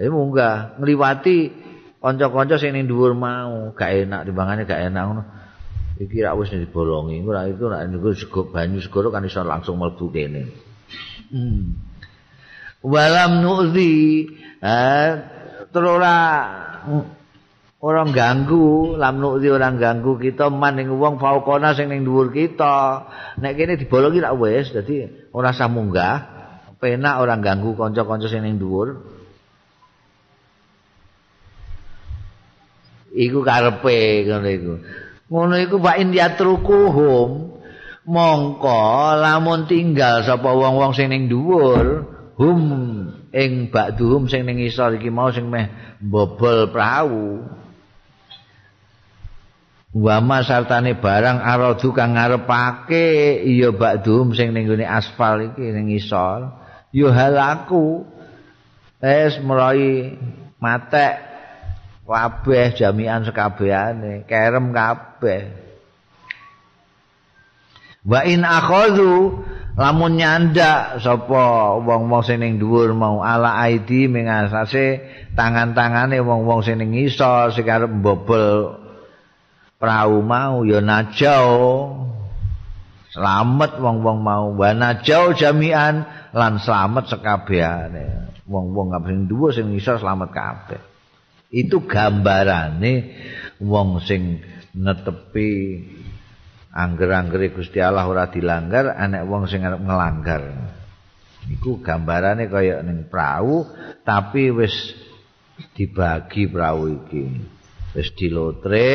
Eh 0.00 0.10
munggah 0.10 0.80
ngliwati 0.80 1.36
kanca-kanca 2.00 2.56
sing 2.58 2.74
ning 2.74 2.88
dhuwur 2.88 3.14
mau, 3.14 3.72
gak 3.76 4.08
enak 4.08 4.26
timbangane 4.26 4.64
gak 4.66 4.90
enak 4.90 5.02
ngono. 5.04 5.22
Iki 5.94 6.26
rak 6.26 6.34
wis 6.42 6.50
dibolongi, 6.50 7.22
ora 7.22 7.46
iku 7.46 7.70
nek 7.70 7.86
niku 7.86 8.10
sego 8.18 8.50
banyu 8.50 8.82
segara 8.82 9.14
kan 9.14 9.22
iso 9.22 9.46
langsung 9.46 9.78
mlebu 9.78 10.10
kene. 10.10 10.42
Hmm. 11.30 11.78
Walam 12.82 13.40
nu'zi, 13.40 14.26
eh 14.58 15.08
terus 15.70 15.90
ora 17.78 18.02
ganggu, 18.10 18.98
lam 18.98 19.14
nu'zi 19.22 19.48
ora 19.54 19.70
ganggu 19.70 20.18
kita 20.18 20.50
man 20.50 20.82
ning 20.82 20.90
wong 20.90 21.22
faukona 21.22 21.78
sing 21.78 21.86
ning 21.86 22.02
dhuwur 22.02 22.34
kita. 22.34 23.06
Nek 23.38 23.54
kene 23.54 23.78
dibolongi 23.78 24.18
rak 24.18 24.34
wis, 24.34 24.74
dadi 24.74 25.06
ora 25.30 25.54
usah 25.54 25.70
munggah. 25.70 26.33
Penak 26.84 27.16
orang 27.16 27.40
ganggu 27.40 27.72
kanca-kanca 27.72 28.28
sing 28.28 28.44
ning 28.44 28.60
dhuwur. 28.60 29.00
Iku 33.16 33.40
karepe 33.40 34.28
ngono 34.28 34.48
iku. 34.52 34.74
Ngono 35.32 35.54
iku 35.64 35.80
Pak 35.80 35.96
Indiatrukuhum 36.04 37.56
mongko 38.04 38.84
lamun 39.16 39.64
tinggal 39.64 40.28
sapa 40.28 40.52
wong-wong 40.52 40.92
sing 40.92 41.08
ning 41.08 41.32
dhuwur, 41.32 42.04
hum 42.36 42.60
ing 43.32 43.72
bakduhum 43.72 44.28
sing 44.28 44.44
ning 44.44 44.60
isor 44.60 45.00
iki 45.00 45.08
mau 45.08 45.32
sing 45.32 45.48
meh 45.48 45.72
bobol 46.04 46.68
prau. 46.68 47.48
Wama 49.94 50.42
sartane 50.44 50.98
barang 50.98 51.38
aradu 51.38 51.94
kang 51.96 52.18
ngarepake 52.18 53.40
iya 53.46 53.72
bakduhum 53.72 54.36
sing 54.36 54.52
ning 54.52 54.68
aspal 54.84 55.40
iki 55.40 55.64
ning 55.72 55.88
isor. 55.88 56.63
Yo 56.94 57.10
halaku 57.10 58.06
es 59.02 59.42
mulai 59.42 60.14
matek 60.62 61.18
kabeh 62.06 62.78
jami'an 62.78 63.26
sekabehane 63.26 64.22
kerem 64.30 64.70
kabeh. 64.70 65.42
Wa 68.04 68.20
in 68.28 68.44
akhadhu 68.44 69.42
lamun 69.74 70.20
nyanda 70.20 71.00
sapa 71.00 71.74
wong-wong 71.82 72.22
sing 72.22 72.44
ning 72.44 72.60
dhuwur 72.60 72.92
mau 72.92 73.24
ala 73.24 73.58
aidi 73.64 74.06
mengasase 74.06 75.02
tangan-tangane 75.34 76.20
wong-wong 76.20 76.60
sing 76.62 76.78
ning 76.78 76.92
ngisor 76.94 77.50
sing 77.56 77.64
arep 77.66 77.90
mbobol 77.90 78.78
prau 79.80 80.20
mau 80.20 80.62
ya 80.62 80.84
najau. 80.84 81.50
Selamat 83.14 83.78
wong-wong 83.80 84.18
mau. 84.20 84.52
Wa 84.52 84.76
najau 84.76 85.32
jami'an 85.32 86.04
lan 86.34 86.58
slamet 86.58 87.06
sekabehane 87.06 88.34
wong-wong 88.50 88.92
kabeh 88.92 89.14
duwe 89.24 89.54
sing 89.54 89.70
iso 89.72 89.94
slamet 89.96 90.34
kabeh. 90.34 90.82
Itu 91.54 91.86
gambarane 91.86 93.14
wong 93.62 94.02
sing 94.02 94.42
netepi 94.74 95.50
angger-anggere 96.74 97.54
Gusti 97.54 97.78
Allah 97.78 98.10
ora 98.10 98.26
dilanggar 98.26 98.98
anek 98.98 99.22
wong 99.30 99.46
sing 99.46 99.62
arep 99.62 99.78
ngelanggar. 99.78 100.42
Iku 101.46 101.78
gambarane 101.78 102.50
kaya 102.50 102.82
ning 102.82 103.06
prau 103.06 103.70
tapi 104.02 104.50
wis 104.50 104.74
dibagi 105.78 106.50
prau 106.50 106.90
iki. 106.90 107.54
Wis 107.94 108.10
dilotre 108.18 108.90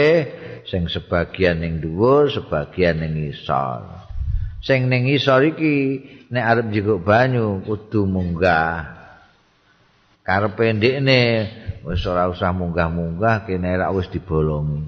sing 0.67 0.91
sebagian 0.91 1.63
ning 1.63 1.79
dhuwur 1.79 2.27
sebagian 2.27 2.99
ning 2.99 3.31
isor 3.31 4.09
sing 4.59 4.91
ning 4.91 5.07
isor 5.07 5.39
iki 5.47 6.03
nek 6.29 6.45
arep 6.45 6.65
njikuk 6.69 7.01
banyu 7.01 7.65
kudu 7.65 8.05
munggah. 8.05 8.97
Karepe 10.21 10.77
ndekne 10.77 11.19
wis 11.81 12.05
ora 12.05 12.29
usah 12.29 12.53
munggah-munggah 12.53 13.49
kene 13.49 13.81
rak 13.81 13.93
wis 13.97 14.07
dibolongi. 14.13 14.85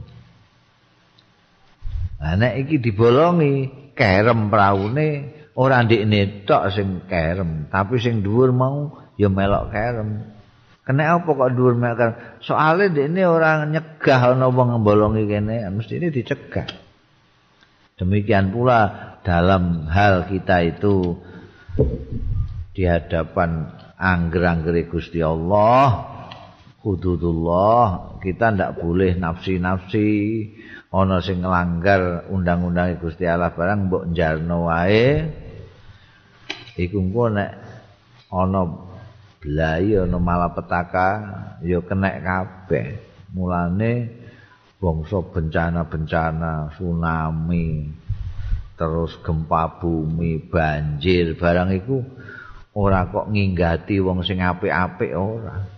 Nah 2.22 2.34
nek 2.38 2.54
iki 2.62 2.78
dibolongi 2.78 3.74
kerem 3.98 4.54
praune 4.54 5.34
ora 5.58 5.82
ndekne 5.82 6.46
tok 6.46 6.70
sing 6.70 7.10
kerem 7.10 7.66
tapi 7.74 7.98
sing 7.98 8.22
dhuwur 8.22 8.54
mau 8.54 8.94
ya 9.18 9.34
melok 9.34 9.74
kerem. 9.74 10.30
Kena 10.86 11.18
apa 11.18 11.26
kok 11.26 11.52
dhuwur 11.58 11.74
melok 11.74 11.98
kerem? 11.98 12.16
Soalnya 12.46 12.94
ndekne 12.94 13.22
ora 13.26 13.66
nyegah 13.66 14.38
ana 14.38 14.46
wong 14.46 14.78
mbolongi 14.78 15.26
kene 15.26 15.66
mesti 15.74 15.98
ini 15.98 16.14
dicegah. 16.14 16.70
Demikian 17.98 18.54
pula 18.54 19.18
dalam 19.26 19.90
hal 19.90 20.30
kita 20.30 20.66
itu 20.66 21.18
di 22.72 22.84
hadapan 22.84 23.68
angger-angger 23.96 24.76
Gusti 24.92 25.24
Allah 25.24 26.08
hududullah 26.82 28.18
kita 28.20 28.52
ndak 28.54 28.82
boleh 28.82 29.16
nafsi-nafsi. 29.16 30.10
Ana 30.92 31.24
sing 31.24 31.40
nglanggar 31.40 32.28
undang-undang 32.28 33.00
Gusti 33.00 33.24
Allah 33.24 33.56
barang 33.56 33.88
mbok 33.88 34.04
njarno 34.12 34.68
wae. 34.68 35.24
Iku 36.76 37.00
engko 37.00 37.32
nek 37.32 37.52
ana 38.28 38.62
blai 39.40 39.96
ana 39.96 40.18
malapetaka 40.20 41.10
ya 41.64 41.80
kenek 41.80 42.20
kabeh. 42.20 42.88
Mulane 43.32 43.92
bangsa 44.84 45.24
bencana-bencana 45.24 46.76
tsunami 46.76 47.88
terus 48.82 49.14
gempa 49.22 49.78
bumi, 49.78 50.42
banjir, 50.50 51.38
barang 51.38 51.70
iku 51.78 52.02
ora 52.74 53.06
kok 53.14 53.30
nginggati 53.30 54.02
wong 54.02 54.26
sing 54.26 54.42
apik-apik 54.42 55.14
ora. 55.14 55.70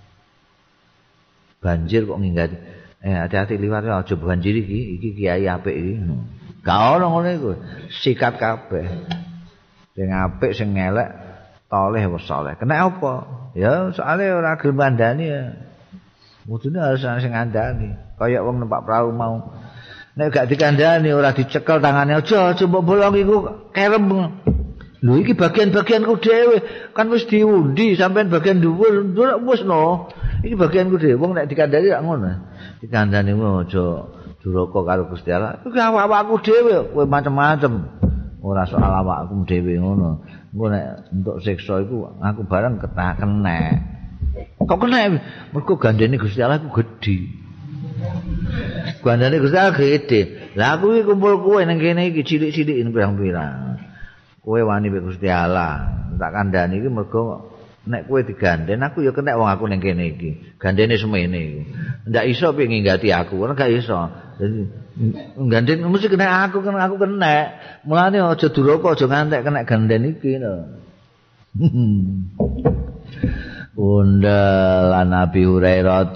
Banjir 1.60 2.08
kok 2.08 2.24
nginggati. 2.24 2.56
Eh 3.04 3.12
hati-hati 3.20 3.60
liwat 3.60 3.84
aja 3.84 4.16
banjir 4.16 4.56
iki, 4.56 4.96
iki 4.96 5.10
kiai 5.20 5.44
apik 5.52 5.76
iki. 5.76 5.94
Gak 6.64 6.80
ono 6.96 7.12
ngono 7.12 7.28
iku. 7.36 7.52
Sikat 7.92 8.40
kabeh. 8.40 8.88
Sing 10.00 10.08
apik 10.08 10.56
sing 10.56 10.72
elek 10.72 11.12
toleh 11.68 12.08
wis 12.08 12.24
saleh. 12.24 12.56
Kena 12.56 12.88
apa? 12.88 13.28
Ya 13.52 13.92
soalnya 13.92 14.40
ora 14.40 14.56
gelem 14.56 14.80
mandani 14.80 15.28
ya. 15.28 15.44
Mudune 16.48 16.80
harus 16.80 17.04
sing 17.04 17.36
ngandani. 17.36 18.00
Kayak 18.16 18.48
wong 18.48 18.64
numpak 18.64 18.88
perahu 18.88 19.12
mau 19.12 19.52
Nek 20.14 20.30
gak 20.30 20.45
dikandani 20.45 21.10
ora 21.10 21.34
dicekel 21.34 21.81
tangane 21.81 22.22
aja 22.22 22.53
mbok 22.53 22.85
bolong 22.85 23.18
iku 23.18 23.38
kerem. 23.73 24.06
Lho 25.03 25.19
iki 25.19 25.34
bagian-bagianku 25.34 26.15
dhewe 26.22 26.57
kan 26.94 27.10
wis 27.10 27.26
diundi 27.26 27.98
sampean 27.98 28.30
bagian 28.30 28.61
dhuwur 28.61 29.10
wis 29.49 29.65
no. 29.65 30.14
Iki 30.45 30.53
bagianku 30.53 31.02
dhewe 31.02 31.18
wong 31.18 31.34
nek 31.34 31.49
dikandani 31.49 31.90
gak 31.90 32.03
ngono. 32.06 32.30
Dikandani 32.80 33.34
aja 33.34 33.85
duraka 34.45 34.80
karo 34.85 35.03
Gusti 35.10 35.34
Allah. 35.34 35.65
Iki 35.65 35.80
awakku 35.81 36.35
dhewe 36.45 36.94
kowe 36.94 37.03
macem-macem. 37.10 37.73
Ora 38.45 38.69
soal 38.69 38.94
awakku 38.94 39.49
dhewe 39.49 39.81
ngono. 39.81 40.22
Engko 40.53 40.65
nek 40.69 41.10
entuk 41.10 41.41
siksa 41.41 41.81
iku 41.81 42.22
aku 42.22 42.45
bareng 42.45 42.77
ketah 42.77 43.18
kena. 43.18 43.60
Kok 44.61 44.77
kena? 44.77 45.19
Mergo 45.57 45.73
gandene 45.81 46.22
Gusti 46.22 46.38
Allah 46.45 46.61
iku 46.61 46.69
gedhi. 46.69 47.43
Gandane 49.04 49.38
Gusti 49.44 49.60
gede. 49.60 50.22
Lah 50.56 50.80
aku 50.80 50.96
iki 50.96 51.04
kumpul 51.04 51.44
kowe 51.44 51.60
nang 51.68 51.78
kene 51.82 52.14
iki 52.14 52.24
cilik-cilik 52.24 52.88
pirang-pirang. 52.94 53.84
Kowe 54.40 54.60
wani 54.64 54.88
mek 54.88 55.04
Gusti 55.04 55.28
Allah. 55.28 55.92
Tak 56.16 56.32
kandhani 56.32 56.80
iki 56.80 56.88
mergo 56.88 57.52
nek 57.84 58.08
kowe 58.08 58.24
digandhen 58.24 58.80
aku 58.80 59.04
ya 59.04 59.12
kena 59.12 59.36
wong 59.36 59.52
aku 59.52 59.68
ning 59.68 59.84
kene 59.84 60.16
iki. 60.16 60.56
Gandene 60.56 60.96
semene 60.96 61.40
iki. 61.40 61.62
Ndak 62.08 62.26
iso 62.32 62.56
piye 62.56 62.72
nginggati 62.72 63.12
aku, 63.12 63.44
ora 63.44 63.60
gak 63.60 63.76
iso. 63.76 64.08
Dadi 64.40 64.72
gandhen 65.52 65.84
mesti 65.84 66.08
kena 66.08 66.48
aku 66.48 66.64
kan 66.64 66.80
aku 66.80 66.96
kena. 66.96 67.60
Mulane 67.84 68.24
aja 68.24 68.48
duraka 68.48 68.96
aja 68.96 69.06
ngantek 69.12 69.44
kena 69.44 69.68
gandhen 69.68 70.16
iki 70.16 70.40
lho. 70.40 70.56
Undal 73.74 74.94
Nabi 75.10 75.42
Hurairah. 75.50 76.14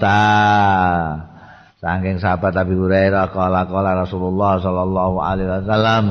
Saking 1.78 2.18
sahabat 2.18 2.58
Nabi 2.58 2.74
Hurairah 2.74 3.30
kala 3.30 3.70
kala 3.70 4.02
Rasulullah 4.02 4.58
sallallahu 4.58 5.16
alaihi 5.22 5.46
wasallam. 5.46 6.04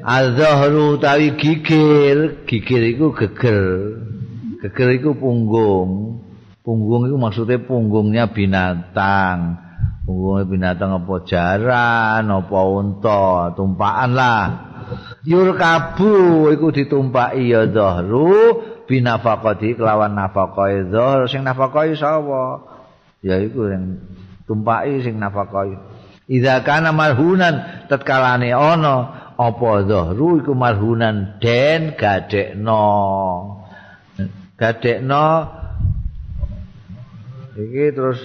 Al-zahru 0.00 0.96
tawi 0.96 1.36
gigir, 1.36 2.44
gigir 2.48 2.82
iku 2.96 3.12
geger. 3.12 4.00
Geger 4.64 4.88
iku 4.96 5.12
punggung. 5.12 6.24
Punggung 6.64 7.04
iku 7.04 7.20
maksudnya 7.20 7.60
punggungnya 7.68 8.32
binatang. 8.32 9.60
Punggungnya 10.08 10.44
binatang 10.48 10.90
apa 11.04 11.14
jaran, 11.28 12.24
apa 12.24 12.60
unta, 12.64 13.52
tumpaan 13.52 14.16
lah. 14.16 14.44
Yur 15.28 15.52
kabu 15.52 16.48
iku 16.48 16.72
ditumpaki 16.72 17.52
ya 17.52 17.68
zahru 17.68 18.60
binafaqati 18.88 19.76
kelawan 19.76 20.16
nafaqai 20.16 20.88
zahru 20.88 21.28
sing 21.28 21.44
nafaqai 21.44 21.92
sapa? 21.92 22.72
Ya 23.24 23.40
iku 23.40 23.72
sing 23.72 24.04
tumpaki 24.48 25.04
sing 25.04 25.20
nafaqai. 25.20 25.76
Idza 26.24 26.64
kana 26.64 26.92
marhunan 26.92 27.88
tatkalane 27.88 28.52
ana 28.52 28.96
apa 29.36 29.70
zahru 29.84 30.40
iku 30.40 30.56
marhunan 30.56 31.36
den 31.42 31.98
gadekno. 31.98 32.84
Gadekno 34.54 35.26
iki 37.58 37.84
terus 37.92 38.20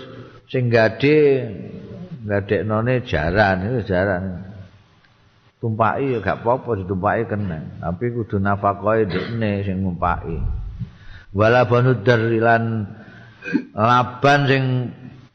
sing 0.48 0.72
gade 0.72 1.18
gadeknone 2.24 3.04
jaran 3.04 3.58
itu 3.68 3.80
jaran. 3.90 4.48
Tumpaki 5.60 6.16
ya 6.16 6.24
gak 6.24 6.40
apa-apa 6.40 6.80
ditumpaki 6.80 7.28
kena. 7.28 7.84
Tapi 7.84 8.16
kudu 8.16 8.40
nafakoi 8.40 9.12
dekne 9.12 9.68
sing 9.68 9.84
numpaki 9.84 10.40
wala 11.34 11.70
banu 11.70 12.02
darilan 12.02 12.90
laban 13.74 14.40
sing 14.50 14.64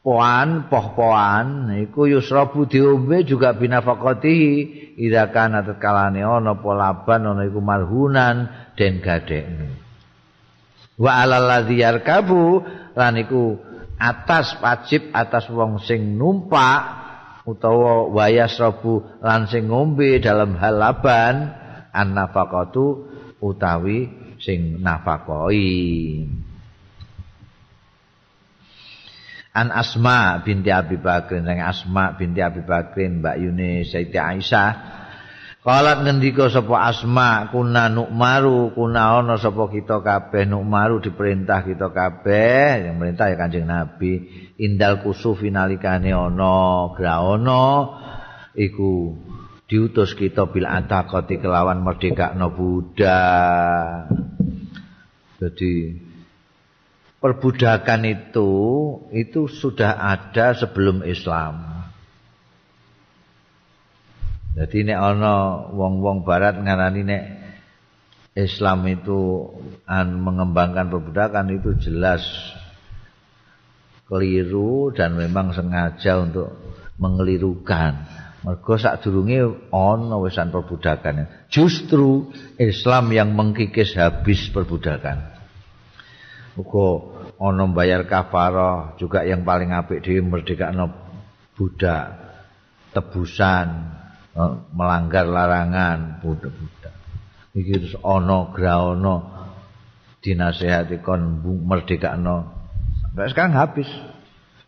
poan 0.05 0.69
poh-poan 0.69 1.73
iku 1.81 2.05
yusrabu 2.05 2.69
diombe 2.69 3.25
juga 3.25 3.57
binafaqati 3.57 4.37
ida 5.01 5.33
kana 5.33 5.65
tetkalane 5.65 6.21
ana 6.21 6.53
apa 6.53 6.71
laban 6.77 7.25
ana 7.25 7.41
iku 7.49 7.57
marhunan 7.57 8.69
den 8.77 9.01
gadekne. 9.01 9.81
Wa 11.01 11.25
alal 11.25 11.49
ladzi 11.49 11.81
yarkabu 11.81 12.61
lan 12.93 13.17
iku 13.17 13.57
atas 13.97 14.61
wajib 14.61 15.09
atas 15.09 15.49
wong 15.49 15.81
sing 15.81 16.21
numpak 16.21 16.85
utawa 17.49 18.05
wayasrabu 18.13 19.01
lan 19.25 19.49
sing 19.49 19.73
ngombe 19.73 20.21
dalam 20.21 20.53
hal 20.61 20.77
laban 20.77 21.49
an 21.89 22.13
utawi 23.41 23.97
sing 24.37 24.85
nafakoi 24.85 25.73
An 29.55 29.71
Asma 29.71 30.43
binti 30.43 30.67
Abi 30.67 30.99
Bakrin. 30.99 31.47
Sang 31.47 31.63
Asma 31.63 32.19
binti 32.19 32.43
Abi 32.43 32.59
Bakrin 32.67 33.23
Mbak 33.23 33.35
Yuni 33.39 33.87
Sayyidi 33.87 34.19
Aisyah. 34.19 34.71
Kalat 35.65 36.05
ngendika 36.05 36.45
sapa 36.51 36.91
Asma 36.91 37.49
kuna 37.49 37.89
nukmaru 37.89 38.75
kuna 38.77 39.17
ana 39.17 39.39
sapa 39.41 39.65
kita 39.71 40.03
kabeh? 40.03 40.45
Nukmaru 40.45 41.01
diperintah 41.01 41.65
kita 41.65 41.89
kabeh. 41.89 42.85
Yang 42.85 42.95
perintah 43.01 43.25
ya 43.31 43.35
Kanjeng 43.39 43.65
Nabi 43.65 44.13
indal 44.61 45.01
kusufi 45.01 45.49
nalikane 45.49 46.13
ana 46.13 46.91
graana 46.93 47.65
iku 48.53 49.17
diutus 49.65 50.13
kita 50.13 50.53
bil 50.53 50.69
ataqati 50.69 51.41
kelawan 51.41 51.81
merdekakno 51.81 52.53
Buddha. 52.53 53.25
Jadi 55.41 56.04
perbudakan 57.25 58.05
itu 58.05 58.51
itu 59.09 59.49
sudah 59.49 59.97
ada 59.97 60.53
sebelum 60.53 61.01
Islam. 61.01 61.73
Jadi 64.53 64.85
nek 64.85 64.99
ana 65.01 65.65
wong-wong 65.73 66.21
barat 66.21 66.53
ngarani 66.61 67.01
nek 67.01 67.23
Islam 68.37 68.85
itu 68.85 69.49
an 69.89 70.21
mengembangkan 70.21 70.85
perbudakan 70.93 71.49
itu 71.49 71.73
jelas 71.81 72.21
keliru 74.05 74.93
dan 74.93 75.17
memang 75.17 75.49
sengaja 75.49 76.21
untuk 76.21 76.53
mengelirukan. 77.01 78.05
Mergo 78.45 78.77
sadurunge 78.77 79.73
ana 79.73 80.21
wisan 80.21 80.53
perbudakan. 80.53 81.49
Justru 81.49 82.29
Islam 82.61 83.09
yang 83.09 83.33
mengkikis 83.33 83.97
habis 83.97 84.45
perbudakan. 84.53 85.33
Uga 86.55 87.14
ana 87.39 87.65
bayar 87.71 88.07
kafarah 88.07 88.95
juga 88.95 89.27
yang 89.27 89.43
paling 89.43 89.75
apik 89.75 90.03
dhewe 90.03 90.23
merdekakno 90.23 90.91
budak 91.55 92.25
tebusan 92.95 93.67
eh, 94.35 94.53
melanggar 94.71 95.27
larangan 95.27 96.23
budak-budak. 96.23 96.95
Iki 97.55 97.73
terus 97.79 97.95
ana 98.03 98.51
graana 98.51 99.15
dinasehati 100.23 101.03
kon 101.03 101.43
merdekakno. 101.43 102.51
Sampai 103.03 103.31
sekarang 103.31 103.55
habis. 103.55 103.89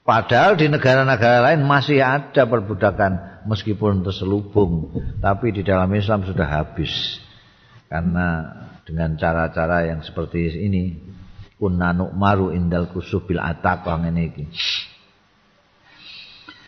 Padahal 0.07 0.56
di 0.56 0.72
negara-negara 0.72 1.52
lain 1.52 1.68
masih 1.68 1.99
ada 1.99 2.48
perbudakan 2.48 3.44
meskipun 3.44 4.07
terselubung 4.07 4.95
tapi 5.19 5.52
di 5.52 5.68
dalam 5.68 5.91
Islam 5.91 6.23
sudah 6.23 6.48
habis. 6.48 7.19
Karena 7.91 8.48
dengan 8.88 9.19
cara-cara 9.19 9.84
yang 9.84 9.99
seperti 9.99 10.48
ini 10.64 11.07
kunna 11.58 11.94
nu'maru 11.94 12.54
indal 12.54 12.90
kusubil 12.94 13.42
ataqah 13.42 14.06
ngene 14.06 14.22
iki. 14.30 14.46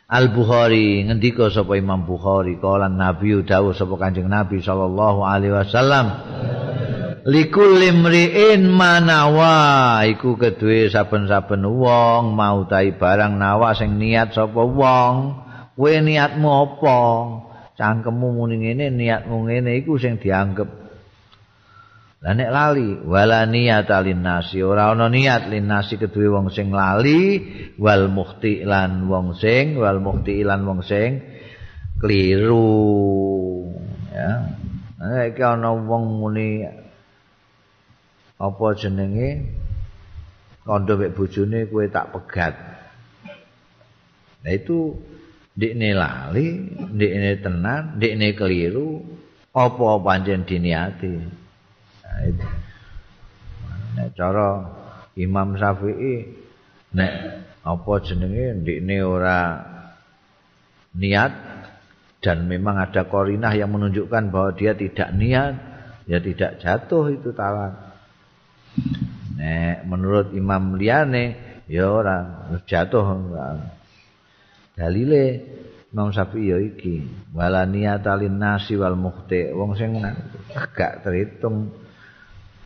Al 0.10 0.34
Bukhari 0.34 1.06
ngendika 1.06 1.54
sapa 1.54 1.78
Imam 1.78 2.02
Bukhari 2.02 2.58
kala 2.58 2.90
Nabi 2.90 3.46
dawuh 3.46 3.78
sapa 3.78 3.94
Kanjeng 4.02 4.26
Nabi 4.26 4.58
sallallahu 4.58 5.22
alaihi 5.22 5.54
wasallam 5.54 6.08
Likul 7.30 7.78
limriin 7.78 8.74
manawa. 8.74 10.02
Iku 10.08 10.34
kedue 10.40 10.90
saben-saben 10.90 11.62
wong 11.62 12.34
mau 12.34 12.66
tai 12.66 12.96
barang 12.96 13.38
nawa 13.38 13.78
sing 13.78 14.02
niat 14.02 14.34
sapa 14.34 14.66
wong. 14.66 15.16
Kowe 15.78 15.94
niatmu 16.02 16.50
apa? 16.50 17.00
Cangkemmu 17.78 18.34
muni 18.34 18.66
ngene 18.66 18.90
niatmu 18.92 19.46
ngene. 19.46 19.78
Iku 19.84 20.02
sing 20.02 20.18
dianggep 20.18 20.89
Lah 22.20 22.36
nek 22.36 22.52
lali 22.52 23.00
wala 23.08 23.48
niat 23.48 23.88
alin 23.88 24.20
nasi 24.20 24.60
ora 24.60 24.92
ana 24.92 25.08
niat 25.08 25.48
lin 25.48 25.72
nasi 25.72 25.96
kedue 25.96 26.28
wong 26.28 26.52
sing 26.52 26.68
lali 26.68 27.40
wal 27.80 28.12
mukhti 28.12 28.68
lan 28.68 29.08
wong 29.08 29.40
sing 29.40 29.80
wal 29.80 30.04
mukhti 30.04 30.44
lan 30.44 30.68
wong 30.68 30.84
sing 30.84 31.24
keliru. 31.96 33.72
Ya. 34.12 34.52
Nek 35.00 35.32
iki 35.32 35.44
ana 35.48 35.72
wong 35.72 36.20
muni 36.20 36.68
apa 38.36 38.66
jenenge? 38.76 39.56
Kandha 40.68 41.00
mek 41.00 41.16
bojone 41.16 41.72
kowe 41.72 41.88
tak 41.88 42.12
pegat. 42.12 42.54
Nah 44.44 44.52
itu 44.52 44.92
ndikne 45.56 45.96
lali 45.96 46.48
ndikne 46.84 47.40
tenan 47.40 47.96
ndikne 47.96 48.36
keliru 48.36 49.08
apa 49.56 50.04
pancen 50.04 50.44
diniati 50.44 51.39
itu. 52.28 52.48
Nek 53.96 54.10
cara 54.16 54.48
Imam 55.20 55.56
Syafi'i 55.60 56.28
nek 56.96 57.14
apa 57.60 57.94
jenenge 58.02 58.64
ndikne 58.64 58.98
ora 59.04 59.40
niat 60.96 61.34
dan 62.20 62.48
memang 62.50 62.80
ada 62.80 63.08
korinah 63.08 63.56
yang 63.56 63.72
menunjukkan 63.72 64.28
bahwa 64.28 64.52
dia 64.52 64.76
tidak 64.76 65.16
niat, 65.16 65.56
ya 66.04 66.20
tidak 66.20 66.60
jatuh 66.60 67.16
itu 67.16 67.32
talak. 67.32 67.96
Nek 69.40 69.88
menurut 69.88 70.36
Imam 70.36 70.76
liyane 70.76 71.40
ya 71.72 71.88
ora 71.88 72.50
jatuh. 72.68 73.04
Dalile 74.76 75.24
Imam 75.90 76.14
Syafi'i 76.14 76.54
ya 76.54 76.58
iki, 76.62 77.08
wala 77.34 77.66
niatalin 77.66 78.38
nasi 78.38 78.78
wal 78.78 79.00
mukhti. 79.00 79.50
Wong 79.56 79.74
sing 79.74 79.98
gak 80.76 81.02
terhitung 81.02 81.72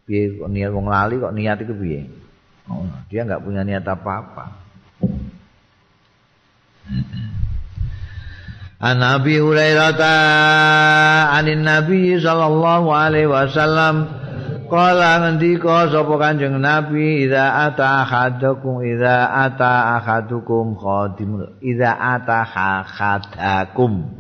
piye 0.04 0.36
kok 0.36 0.50
niat 0.52 0.72
wong 0.72 0.88
lali 0.92 1.16
kok 1.20 1.36
niat 1.36 1.58
itu 1.64 1.74
piye? 1.76 2.02
Oh, 2.68 2.88
dia 3.12 3.28
enggak 3.28 3.44
punya 3.44 3.64
niat 3.68 3.84
apa-apa. 3.84 4.46
An 8.84 9.00
Nabi 9.00 9.40
Hurairah 9.40 9.96
anin 11.40 11.64
Nabi 11.64 12.20
sallallahu 12.20 12.92
alaihi 12.92 13.32
wasallam 13.32 14.12
kala 14.68 15.24
ngendika 15.24 15.88
sapa 15.88 16.14
Kanjeng 16.20 16.60
Nabi 16.60 17.24
idza 17.24 17.72
ata 17.72 18.04
ahadukum 18.04 18.84
idza 18.84 19.32
ata 19.32 20.02
ahadukum 20.02 20.76
khadim 20.76 21.48
idza 21.64 21.96
ata 21.96 22.44
ahadukum 22.44 24.12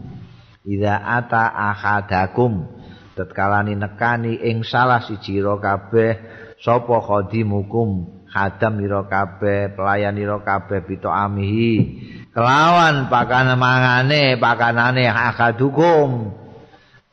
idza 0.63 0.95
ata 0.95 1.43
ahadukum 1.51 2.82
tatkala 3.13 3.61
nekani 3.61 4.41
ing 4.41 4.65
salah 4.65 5.01
siji 5.05 5.39
ro 5.39 5.61
kabeh 5.61 6.17
sapa 6.59 6.97
khadimukum 7.01 8.23
khadam 8.33 8.81
ira 8.81 9.05
kabeh 9.05 9.77
pelayan 9.77 10.17
ira 10.17 10.41
kabeh 10.41 10.81
bito 10.81 11.13
amihi. 11.13 12.01
Kelawan 12.33 13.13
pakan 13.13 13.53
mangane 13.61 14.41
pakanane 14.41 15.05
akadukum 15.05 16.33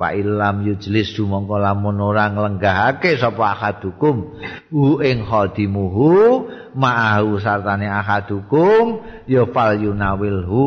fa 0.01 0.17
illam 0.17 0.65
yujlis 0.65 1.13
mongko 1.21 1.61
lamun 1.61 2.01
ora 2.01 2.33
nglenggahake 2.33 3.21
sapa 3.21 3.53
akadukum 3.53 4.33
hu 4.73 5.05
ing 5.05 5.29
khadimuhu 5.29 6.49
ma'ahu 6.73 7.37
sartane 7.37 7.85
akadukum 7.85 9.05
ya 9.29 9.45
fal 9.53 9.77
yunawilhu 9.77 10.65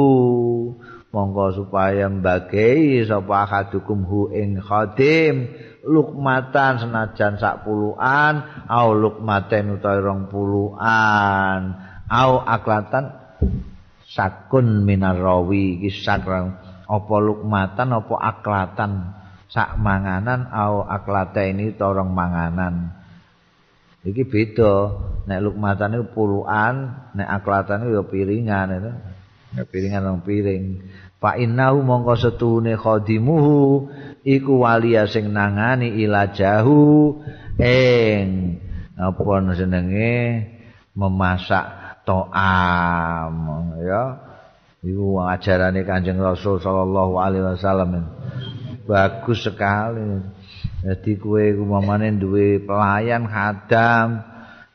mongko 1.14 1.54
supaya 1.54 2.10
mbagei 2.10 3.06
sapa 3.06 3.46
akadukum 3.46 4.02
hu 4.04 4.22
ing 4.34 4.58
khadim. 4.58 5.54
Lukmatan 5.84 6.80
senajan 6.80 7.38
sak 7.38 7.68
puluhan 7.68 8.66
au 8.72 8.96
lukmaten 8.96 9.78
utawa 9.78 10.00
rong 10.00 10.22
puluhan 10.32 11.76
au 12.08 12.32
aklatan 12.40 13.14
sakun 14.08 14.88
minarawi 14.88 15.78
iki 15.78 15.92
sakran. 15.94 16.58
Apa 16.90 17.16
lukmatan 17.20 17.94
apa 17.94 18.16
aklatan 18.16 18.92
sak 19.52 19.78
manganan 19.78 20.50
au 20.50 20.82
aklata 20.88 21.46
ini 21.46 21.76
torong 21.76 22.10
manganan 22.10 22.96
iki 24.08 24.24
beda. 24.24 24.98
Nek 25.28 25.40
lukmatan 25.46 26.00
itu 26.00 26.06
puluhan 26.16 26.74
nek 27.12 27.30
aklatan 27.44 27.92
ya 27.92 28.02
piringan 28.08 28.68
itu 28.72 28.92
ya 29.54 29.64
piringan 29.70 30.02
rong 30.02 30.22
piring 30.26 30.82
fa 31.24 31.40
innahu 31.40 31.88
mongko 31.88 32.20
setune 32.20 32.76
khadimuhu 32.76 33.88
iku 34.28 34.68
wali 34.68 35.00
sing 35.08 35.32
nangani 35.32 35.96
ilajahu 36.04 37.16
ing 37.64 38.60
apa 39.00 39.22
jenenge? 39.56 40.16
Memasak 40.94 41.66
to'am 42.06 43.34
ya. 43.82 44.04
Iku 44.84 45.24
ajarane 45.24 45.88
Kanjeng 45.88 46.20
Rasul 46.20 46.60
sallallahu 46.60 47.18
alaihi 47.18 47.56
wasallam. 47.56 48.14
Bagus 48.84 49.48
sekali. 49.48 50.22
Jadi 50.84 51.12
kue 51.18 51.56
iku 51.56 51.64
mamane 51.64 52.14
duwe 52.20 52.60
pelayan 52.62 53.26
khadam 53.26 54.22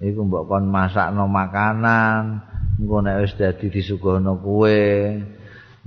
iku 0.00 0.24
mbok 0.24 0.48
kon 0.48 0.64
masakno 0.72 1.28
makanan 1.28 2.40
engko 2.80 3.04
nek 3.04 3.26
wis 3.26 3.36
dadi 3.36 3.68
disuguhno 3.68 4.40
kue 4.40 5.20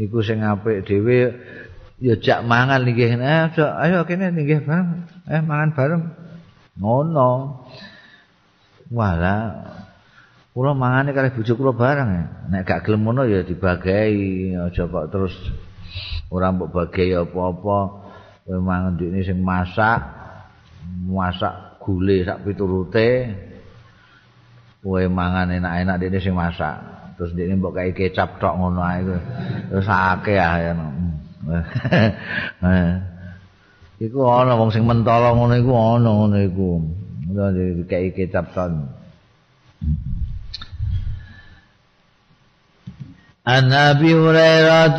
iku 0.02 0.26
sing 0.26 0.42
apik 0.42 0.82
dhewe 0.90 1.38
ya 2.02 2.18
jak 2.18 2.42
mangan 2.42 2.82
nggih 2.82 3.22
ayo 3.54 4.02
kene 4.10 4.34
nggih 4.34 4.66
bareng 4.66 5.06
eh 5.30 5.42
mangan 5.46 5.70
bareng 5.78 6.04
ngono 6.82 7.62
wala 8.90 9.38
Kula 10.52 10.76
mangane 10.76 11.16
kali 11.16 11.32
bojo 11.32 11.56
kula 11.56 11.72
bareng. 11.72 12.10
Nek 12.52 12.68
gak 12.68 12.84
gelem 12.84 13.08
ngono 13.08 13.24
ya 13.24 13.40
dibagi, 13.40 14.52
aja 14.52 14.84
kok 14.84 15.08
terus 15.08 15.32
ora 16.28 16.52
mbok 16.52 16.76
bagi 16.76 17.16
apa-apa. 17.16 17.80
Kowe 18.44 18.60
mangan 18.60 19.00
ndekne 19.00 19.24
sing 19.24 19.40
masak, 19.40 20.02
masak 21.08 21.80
gule 21.80 22.28
sak 22.28 22.44
piturute. 22.44 23.32
Kowe 24.84 25.04
mangan 25.08 25.56
enak-enak 25.56 25.96
ndekne 26.04 26.20
sing 26.20 26.36
masak. 26.36 27.01
Terus 27.22 27.38
ndekne 27.38 27.62
mbok 27.62 27.78
kae 27.78 27.94
kecap 27.94 28.42
tok 28.42 28.58
ngono 28.58 28.82
ae. 28.82 29.06
Terus 29.70 29.86
akeh 29.86 30.42
ya. 30.42 30.74
Iku 34.02 34.26
ana 34.26 34.58
wong 34.58 34.74
sing 34.74 34.90
mentolo 34.90 35.38
ngono 35.38 35.54
iku 35.62 35.70
ana 35.70 36.10
ngono 36.10 36.42
iku. 36.42 36.82
Ngono 37.30 37.86
kae 37.86 38.10
kecap 38.10 38.50
tok. 38.58 38.74
An 43.46 43.70
Nabi 43.70 44.10
Hurairah 44.18 44.98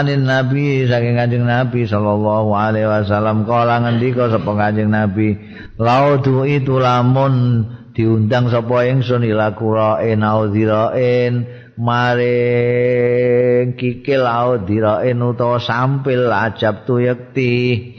anin 0.00 0.24
Nabi 0.24 0.88
saking 0.88 1.20
Kanjeng 1.20 1.44
Nabi 1.44 1.84
sallallahu 1.84 2.56
alaihi 2.56 2.88
wasallam 2.88 3.44
kala 3.44 3.84
ngendika 3.84 4.32
sapa 4.32 4.48
Kanjeng 4.56 4.88
Nabi 4.88 5.36
laudu 5.76 6.48
itu 6.48 6.80
lamun 6.80 7.68
diundang 7.92 8.48
sapa 8.48 8.88
ingsun 8.88 9.28
ila 9.28 9.52
qura'in 9.52 10.24
audhira'in 10.24 11.44
maring 11.76 13.76
kikil 13.76 14.24
audhira'in 14.24 15.20
utawa 15.20 15.60
sampil 15.60 16.32
ajab 16.32 16.88
tu 16.88 17.04
yakti. 17.04 17.92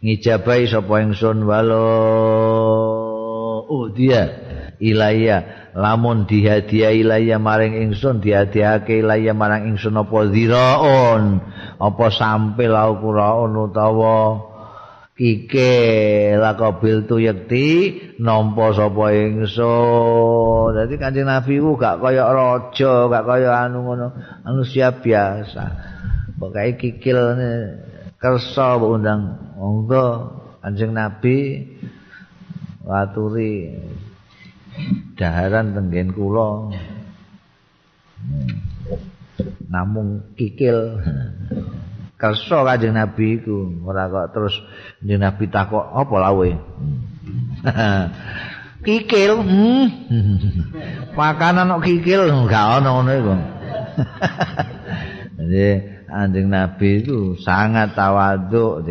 Ngijabai 0.00 0.64
sapa 0.66 1.06
ingsun 1.06 1.46
walau 1.46 1.78
oh 3.70 3.86
dia 3.94 4.26
ilaiya. 4.82 5.70
Lamun 5.70 6.26
dihadiah 6.26 6.90
ilaiya 6.90 7.38
maring 7.38 7.78
ingsun 7.78 8.18
dihadiahake 8.18 9.06
ilaiya 9.06 9.38
marang 9.38 9.70
ingsun 9.70 10.02
apa 10.02 10.26
ziraun 10.34 11.38
apa 11.78 12.06
sampe 12.10 12.66
lau 12.66 12.98
kuraun 12.98 13.54
utawa 13.54 14.49
kike 15.20 15.72
lakabil 16.40 17.04
tu 17.04 17.20
yakti 17.20 17.92
nampa 18.16 18.72
sapa 18.72 19.12
ingsun. 19.12 20.72
Dadi 20.72 20.96
kanjeng 20.96 21.28
nabi 21.28 21.60
ku 21.60 21.76
gak 21.76 22.00
kaya 22.00 22.24
raja 22.32 22.92
gak 23.12 23.24
kaya 23.28 23.68
anu 23.68 23.84
ngono 23.84 24.16
manusia 24.48 24.96
biasa. 24.96 25.64
Pokoke 26.40 26.80
kikil 26.80 27.36
kersa 28.16 28.80
undang. 28.80 29.52
Monggo 29.60 30.40
kanjeng 30.64 30.96
nabi 30.96 31.68
waturi 32.80 33.76
daharan 35.20 35.76
tenggen 35.76 36.16
kula. 36.16 36.72
Namung 39.68 40.32
kikil 40.32 41.04
kersa 42.20 42.62
kanjeng 42.68 42.92
nabi 42.92 43.40
iku. 43.40 43.80
Ora 43.88 44.12
kok 44.12 44.36
terus 44.36 44.54
kanjeng 45.00 45.24
nabi 45.24 45.44
takok 45.48 45.84
apa 45.96 46.14
lawe 46.20 46.50
kikil 48.86 49.40
hmm. 49.40 49.84
makanan 51.18 51.80
kok 51.80 51.84
kikil 51.88 52.28
enggak 52.28 52.80
ana 52.80 52.88
ngono 52.92 53.10
iku. 53.16 53.34
Jadi 55.40 55.68
anjing 56.12 56.46
nabi 56.52 57.00
itu 57.00 57.40
sangat 57.40 57.96
tawaduk 57.96 58.84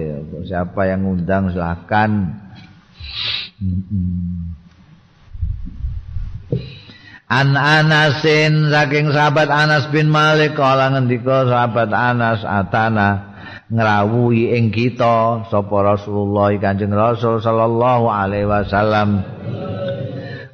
siapa 0.50 0.90
yang 0.90 1.06
ngundang 1.06 1.54
silakan 1.54 2.42
hmm. 3.62 4.59
An 7.30 7.54
Anasin 7.54 8.74
saking 8.74 9.14
sahabat 9.14 9.54
Anas 9.54 9.86
bin 9.94 10.10
Malik 10.10 10.58
kala 10.58 10.90
ngendika 10.98 11.46
sahabat 11.46 11.94
Anas 11.94 12.42
atana 12.42 13.38
ngrawuhi 13.70 14.58
ing 14.58 14.74
kita 14.74 15.46
sapa 15.46 15.78
Rasulullah 15.86 16.50
Kanjeng 16.58 16.90
Rasul 16.90 17.38
sallallahu 17.38 18.10
alaihi 18.10 18.50
wasallam 18.50 19.22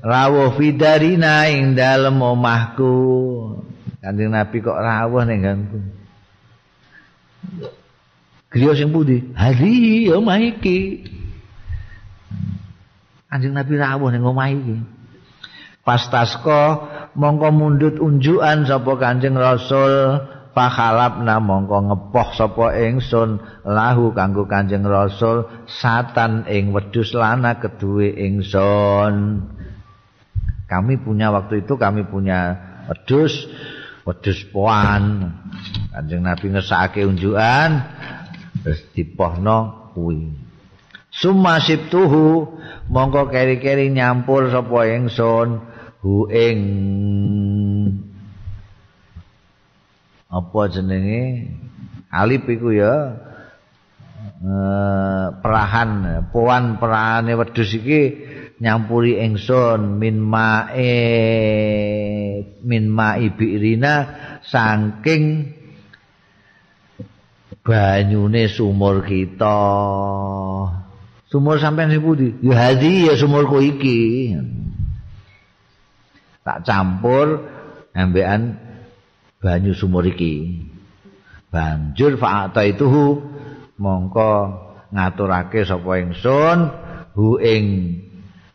rawuh 0.04 0.52
fidarina 0.60 1.48
ing 1.48 1.80
dalem 1.80 2.20
omahku 2.20 2.92
Kanjeng 4.04 4.36
Nabi 4.36 4.58
kok 4.60 4.76
rawuh 4.76 5.24
ning 5.24 5.48
gangku 5.48 5.80
Griya 8.56 8.72
sing 8.72 8.96
pundi? 8.96 9.20
Hadi 9.36 10.08
omah 10.16 10.40
iki. 10.40 11.04
Kanjeng 13.28 13.52
Nabi 13.52 13.74
rawuh 13.76 14.16
ning 14.16 14.24
omah 14.24 14.48
iki. 14.48 14.95
Pastasko 15.86 16.90
mongko 17.14 17.48
mundut 17.54 17.96
unjukan 18.02 18.66
sapa 18.66 18.92
Kanjeng 18.98 19.38
Rasul 19.38 20.18
fakhalapna 20.58 21.38
mongko 21.38 21.94
ngepoh 21.94 22.30
sapa 22.34 22.74
ingsun 22.74 23.38
lahu 23.64 24.12
kanggo 24.18 24.50
Kanjeng 24.50 24.84
Rasul 24.84 25.46
satan 25.70 26.50
ing 26.50 26.74
wedhus 26.74 27.14
lana 27.14 27.62
keduwe 27.62 28.10
ingsun. 28.18 29.46
Kami 30.66 30.98
punya 30.98 31.30
waktu 31.30 31.62
itu 31.62 31.78
kami 31.78 32.10
punya 32.10 32.58
wedhus 32.90 33.46
wedhus 34.10 34.42
poan. 34.50 35.38
Kanjeng 35.94 36.26
Nabi 36.26 36.50
ngesake 36.50 37.06
unjukan 37.06 37.70
terus 38.66 38.82
dipohno 38.98 39.94
kuwi. 39.94 40.34
Sumasib 41.14 41.94
tuhu 41.94 42.58
mongko 42.90 43.30
keri-keri 43.30 43.94
nyampur 43.94 44.50
sapa 44.50 44.90
ingsun 44.90 45.75
hu 46.06 46.30
ing 46.30 46.60
apa 50.30 50.62
jenenge? 50.70 51.50
Alip 52.14 52.46
iku 52.46 52.70
ya 52.70 53.18
eh, 54.46 55.26
perahan 55.42 56.22
puan 56.30 56.78
perahane 56.78 57.34
wedhus 57.34 57.74
iki 57.74 58.02
nyampuri 58.62 59.18
ingsun 59.20 59.98
min 59.98 60.22
mae 60.22 60.94
min 62.62 62.84
mai 62.86 63.34
birina 63.34 63.96
saking 64.46 65.50
banyune 67.66 68.46
sumur 68.46 69.02
kita. 69.02 69.60
Sumur 71.26 71.58
sampean 71.58 71.90
sing 71.90 72.06
pundi? 72.06 72.38
Ya 72.46 72.70
hadi 72.70 73.10
ya 73.10 73.18
sumurku 73.18 73.58
iki 73.60 74.38
tak 76.46 76.62
campur 76.62 77.50
ambekan 77.98 78.62
banyu 79.42 79.74
sumur 79.74 80.06
iki. 80.06 80.62
Banjur 81.50 82.22
fa'ata 82.22 82.62
itu 82.70 82.86
mongko 83.82 84.34
ngaturake 84.94 85.66
sapa 85.66 86.06
ingsun 86.06 86.70
hu 87.18 87.42
ing 87.42 87.66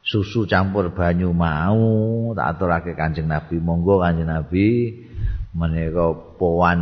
susu 0.06 0.46
campur 0.46 0.94
banyu 0.94 1.34
mau 1.34 2.30
tak 2.38 2.56
aturake 2.56 2.94
Kanjeng 2.94 3.26
Nabi. 3.26 3.58
Monggo 3.58 3.98
Kanjeng 3.98 4.30
Nabi 4.30 4.94
menika 5.50 6.14
powan 6.38 6.80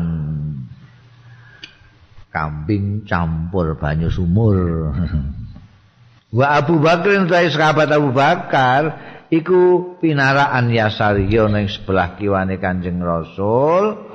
kambing 2.28 3.08
campur 3.08 3.80
banyu 3.80 4.12
sumur. 4.12 4.92
Wa 6.36 6.60
Abu 6.60 6.76
Bakar 6.76 7.24
sahabat 7.48 7.88
Abu 7.88 8.12
Bakar 8.12 9.16
iku 9.28 9.94
pinaraan 10.00 10.72
yasariyo 10.72 11.52
ning 11.52 11.68
sebelah 11.68 12.16
kiwane 12.16 12.56
Kanjeng 12.56 13.00
Rasul 13.00 14.08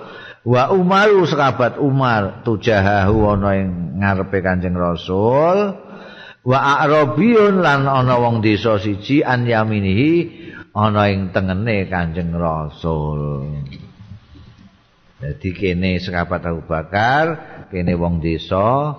wa 0.43 0.63
Umaru 0.73 1.23
sahabat 1.29 1.77
Umar 1.79 2.43
tujahahu 2.43 3.37
ana 3.37 3.49
ing 3.61 3.69
ngarepe 4.01 4.41
Kanjeng 4.41 4.75
Rasul 4.75 5.77
wa 6.43 6.59
arabiyun 6.83 7.63
lan 7.63 7.87
ana 7.87 8.19
wong 8.19 8.43
desa 8.43 8.81
siji 8.81 9.23
an 9.23 9.45
yaminihi 9.47 10.43
ana 10.73 11.07
ing 11.13 11.29
tengene 11.29 11.85
Kanjeng 11.87 12.33
Rasul. 12.33 13.21
Jadi 15.23 15.49
kene 15.55 16.03
sekabat 16.03 16.43
Abu 16.43 16.67
Bakar, 16.67 17.25
kene 17.71 17.95
wong 17.95 18.19
desa 18.19 18.91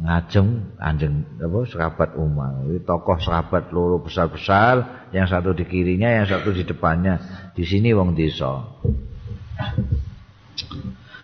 ngajeng 0.00 0.80
Kanjeng 0.80 1.28
apa 1.36 1.58
sekabat 1.68 2.10
Umar. 2.16 2.64
Ini 2.64 2.80
tokoh 2.88 3.20
sekabat 3.20 3.68
loro 3.70 4.00
besar-besar, 4.00 5.08
yang 5.12 5.28
satu 5.28 5.52
di 5.52 5.68
kirinya, 5.68 6.08
yang 6.08 6.26
satu 6.26 6.56
di 6.56 6.64
depannya. 6.64 7.20
Di 7.52 7.62
sini 7.68 7.92
wong 7.92 8.16
desa. 8.16 8.64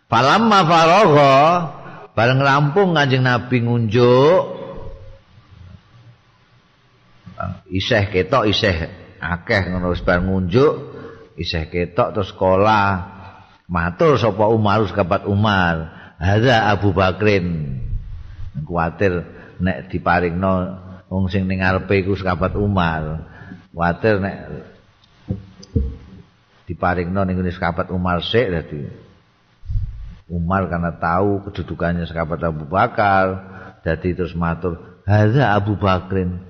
Falamma 0.07 0.61
faragha 0.69 1.37
bareng 2.13 2.41
rampung 2.41 2.93
Kanjeng 2.93 3.25
Nabi 3.25 3.65
ngunjuk 3.65 4.41
isih 7.69 8.09
ketok 8.09 8.49
isih 8.49 8.89
akeh 9.21 9.69
ngono 9.69 9.93
wis 9.93 10.01
ngunjuk 10.01 10.73
isih 11.37 11.69
ketok 11.69 12.17
terus 12.17 12.33
sekolah 12.33 12.89
matur 13.69 14.17
sapa 14.17 14.49
Umar 14.49 14.89
sahabat 14.89 15.29
Umar 15.29 15.75
hadza 16.17 16.73
Abu 16.73 16.97
Bakrin 16.97 17.76
kuwatir 18.65 19.27
nek 19.61 19.93
diparingno 19.93 20.53
wong 21.11 21.29
sing 21.29 21.45
ning 21.45 21.61
ngarepe 21.61 22.07
iku 22.07 22.17
sahabat 22.17 22.57
Umar 22.57 23.29
kuwatir 23.75 24.23
nek 24.23 24.37
diparingno 26.65 27.21
ning 27.27 27.37
ngene 27.37 27.53
sahabat 27.53 27.93
Umar 27.93 28.25
sik 28.25 28.49
dadi 28.49 28.87
Umar 30.33 30.67
karena 30.71 30.95
tahu 30.97 31.45
kedudukannya 31.51 32.09
sahabat 32.09 32.41
Abu 32.47 32.65
Bakar 32.65 33.27
jadi 33.85 34.17
terus 34.17 34.33
matur 34.33 35.03
hadza 35.07 35.55
Abu 35.55 35.79
Bakrin 35.79 36.47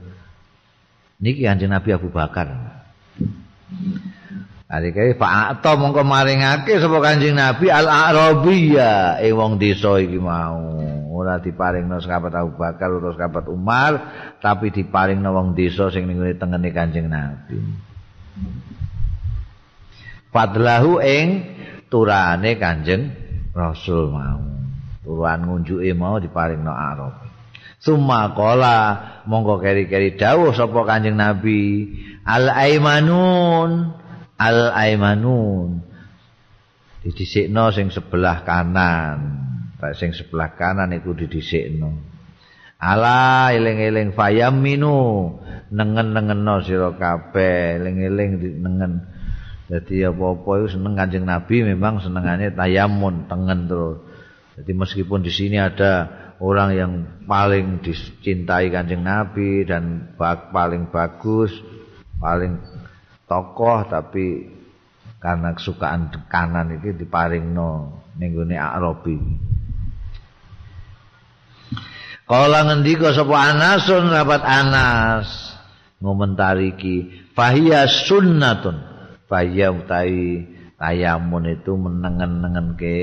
niki 1.20 1.44
Kanjeng 1.44 1.72
Nabi 1.72 1.92
Abu 1.92 2.08
Bakar. 2.12 2.48
Ari 4.66 4.90
kae 4.90 5.14
Pak 5.14 5.62
mongko 5.62 6.02
maringake 6.02 6.78
sapa 6.82 6.98
Kanjeng 6.98 7.38
Nabi 7.38 7.70
Al-Arabiyya 7.70 9.22
ing 9.22 9.34
wong 9.34 9.52
desa 9.62 9.94
iki 10.02 10.18
mau. 10.18 10.82
Ora 11.26 11.42
diparingno 11.42 11.98
sahabat 11.98 12.38
Abu 12.38 12.54
Bakar 12.54 12.86
utawa 12.86 13.18
sahabat 13.18 13.50
Umar, 13.50 13.92
tapi 14.38 14.70
diparingno 14.70 15.34
wong 15.34 15.58
desa 15.58 15.90
sing 15.90 16.06
ning 16.06 16.22
tengene 16.38 16.70
Kanjeng 16.70 17.10
Nabi. 17.10 17.58
Fadlahu 20.30 21.02
ing 21.02 21.28
turane 21.90 22.54
Kanjeng 22.62 23.10
Rasul 23.50 24.14
mau. 24.14 24.38
Turuan 25.02 25.50
ngunjuke 25.50 25.90
mau 25.98 26.22
diparingno 26.22 26.70
Arab. 26.70 27.26
Summa 27.82 28.30
kola 28.30 28.78
mongko 29.26 29.58
keri-keri 29.58 30.14
dawuh 30.14 30.54
sapa 30.54 30.86
Kanjeng 30.86 31.18
Nabi 31.18 31.90
al 32.22 32.54
aimanun 32.54 33.98
al 34.38 34.70
aimanun 34.78 35.82
didhisikno 37.02 37.74
sing 37.74 37.90
sebelah 37.90 38.46
kanan 38.46 39.18
sing 39.96 40.16
sebelah 40.16 40.56
kanan 40.56 40.92
iku 40.96 41.12
didhisikno. 41.12 41.92
Ala 42.76 43.52
eling-eling 43.56 44.12
fayam 44.12 44.60
minu 44.60 45.32
nengen-nengenno 45.72 46.60
sira 46.64 46.92
kabeh 46.96 47.80
eling-eling 47.80 48.30
nengen. 48.60 48.92
Dadi 49.66 50.06
apa-apa 50.06 50.62
iku 50.62 50.66
seneng 50.78 50.94
Kanjeng 50.94 51.26
Nabi 51.26 51.66
memang 51.66 51.98
senengane 51.98 52.54
tayamun 52.54 53.26
tengen 53.26 53.66
terus. 53.66 53.98
Jadi 54.56 54.72
meskipun 54.72 55.20
di 55.20 55.28
sini 55.28 55.60
ada 55.60 56.08
orang 56.40 56.70
yang 56.72 56.92
paling 57.28 57.84
dicintai 57.84 58.72
kanjeng 58.72 59.04
Nabi 59.04 59.68
dan 59.68 60.16
paling 60.52 60.88
bagus, 60.88 61.52
paling 62.16 62.56
tokoh 63.28 63.84
tapi 63.84 64.48
karena 65.20 65.52
kesukaan 65.52 66.08
kanan 66.28 66.76
itu 66.80 66.96
diparing 66.96 67.52
no 67.52 68.00
nenggone 68.16 68.56
Arabi. 68.56 69.16
Kala 72.26 72.66
ngendika 72.66 73.14
sapa 73.14 73.54
Anasun 73.54 74.10
rapat 74.10 74.42
Anas 74.42 75.30
ngomentari 76.02 76.74
iki 76.74 76.96
fahiya 77.38 77.86
sunnatun 77.86 78.82
fahiya 79.30 79.70
utawi 79.70 80.44
tayamun 80.74 81.54
itu 81.54 81.72
menengen-nengen 81.78 82.74
ke 82.74 82.98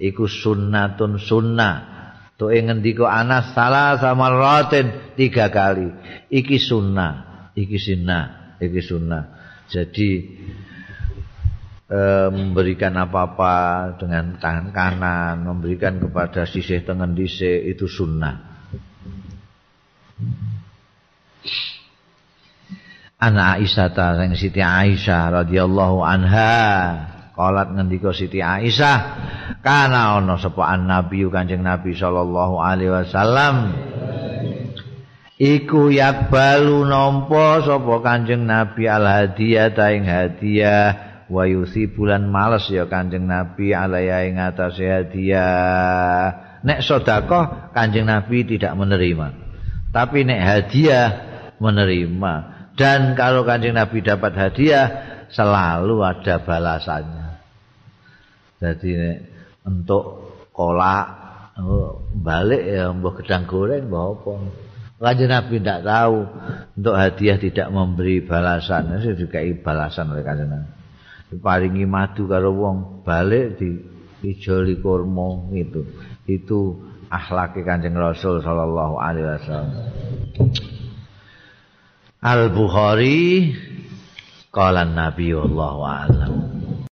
iku 0.00 0.24
sunnatun 0.24 1.20
sunnah 1.20 1.94
Tu 2.34 2.50
ngendika 2.50 3.06
Anas 3.06 3.54
salah 3.54 3.94
sama 4.02 4.26
roten 4.26 5.14
tiga 5.14 5.54
kali. 5.54 5.86
Iki 6.34 6.58
sunnah, 6.58 7.12
iki 7.54 7.78
sunnah, 7.78 8.58
iki 8.58 8.82
sunnah. 8.82 9.22
Jadi 9.70 10.10
e, 11.86 12.00
memberikan 12.34 12.98
apa-apa 12.98 13.54
dengan 14.02 14.34
tangan 14.42 14.74
kanan, 14.74 15.46
memberikan 15.46 16.02
kepada 16.02 16.42
sisih 16.42 16.82
tangan 16.82 17.14
dise 17.14 17.70
itu 17.70 17.86
sunnah. 17.86 18.53
Anak 23.24 23.46
Aisyah 23.62 23.88
ta 23.96 24.14
Siti 24.36 24.60
Aisyah 24.60 25.32
radhiyallahu 25.42 26.04
anha 26.04 26.54
Qalat 27.34 27.74
ngendika 27.74 28.14
Siti 28.14 28.38
Aisyah, 28.38 28.98
kana 29.58 30.14
ana 30.14 30.38
sapa 30.38 30.78
Nabi 30.78 31.26
Kanjeng 31.26 31.66
Nabi 31.66 31.90
sallallahu 31.90 32.62
alaihi 32.62 32.94
wasallam. 32.94 33.74
Iku 35.34 35.90
yakbalu 35.90 36.86
nampa 36.86 37.58
sapa 37.66 37.94
Kanjeng 38.06 38.46
Nabi 38.46 38.86
al 38.86 39.02
hadiah 39.02 39.74
ta 39.74 39.90
ing 39.90 40.06
hadiah 40.06 41.26
wa 41.26 41.42
bulan 41.90 42.30
males 42.30 42.70
ya 42.70 42.86
Kanjeng 42.86 43.26
Nabi 43.26 43.74
alaya 43.74 44.22
ing 44.30 44.38
atase 44.38 44.86
hadiah. 44.86 46.62
Nek 46.62 46.86
sedekah 46.86 47.74
Kanjeng 47.74 48.06
Nabi 48.06 48.46
tidak 48.46 48.78
menerima. 48.78 49.43
Tapi 49.94 50.26
nek 50.26 50.42
hadiah 50.42 51.08
menerima. 51.62 52.34
Dan 52.74 53.14
kalau 53.14 53.46
Kanjeng 53.46 53.78
Nabi 53.78 54.02
dapat 54.02 54.34
hadiah 54.34 54.86
selalu 55.30 56.02
ada 56.02 56.42
balasannya. 56.42 57.38
Jadi 58.58 58.90
untuk 59.62 60.34
kolak 60.50 61.06
oh, 61.62 62.02
balik 62.10 62.62
ya 62.66 62.90
mbah 62.90 63.14
gedang 63.22 63.46
goreng 63.46 63.86
mbah 63.86 64.18
apa. 64.18 64.32
Kanjeng 64.98 65.30
Nabi 65.30 65.54
tidak 65.62 65.80
tahu 65.86 66.16
untuk 66.74 66.94
hadiah 66.98 67.38
tidak 67.38 67.68
memberi 67.70 68.24
balasan, 68.24 68.98
itu 68.98 69.26
juga 69.26 69.46
balasan 69.62 70.10
oleh 70.10 70.26
kanjeng 70.26 70.50
Nabi. 70.50 70.70
Diparingi 71.30 71.86
madu 71.86 72.26
karo 72.26 72.50
wong 72.50 73.06
balik 73.06 73.62
di 73.62 73.78
ijoli 74.26 74.78
kurma 74.82 75.50
itu. 75.54 75.82
Itu 76.26 76.78
akhlak 77.14 77.54
Kanjeng 77.54 77.94
Rasul 77.94 78.42
sallallahu 78.42 78.94
alaihi 78.98 79.26
wasallam. 79.38 79.70
Al 82.24 82.42
Bukhari 82.50 83.54
qala 84.50 84.88
Nabi 84.88 85.30
wallahu 85.36 85.80
a'lam. 85.84 86.63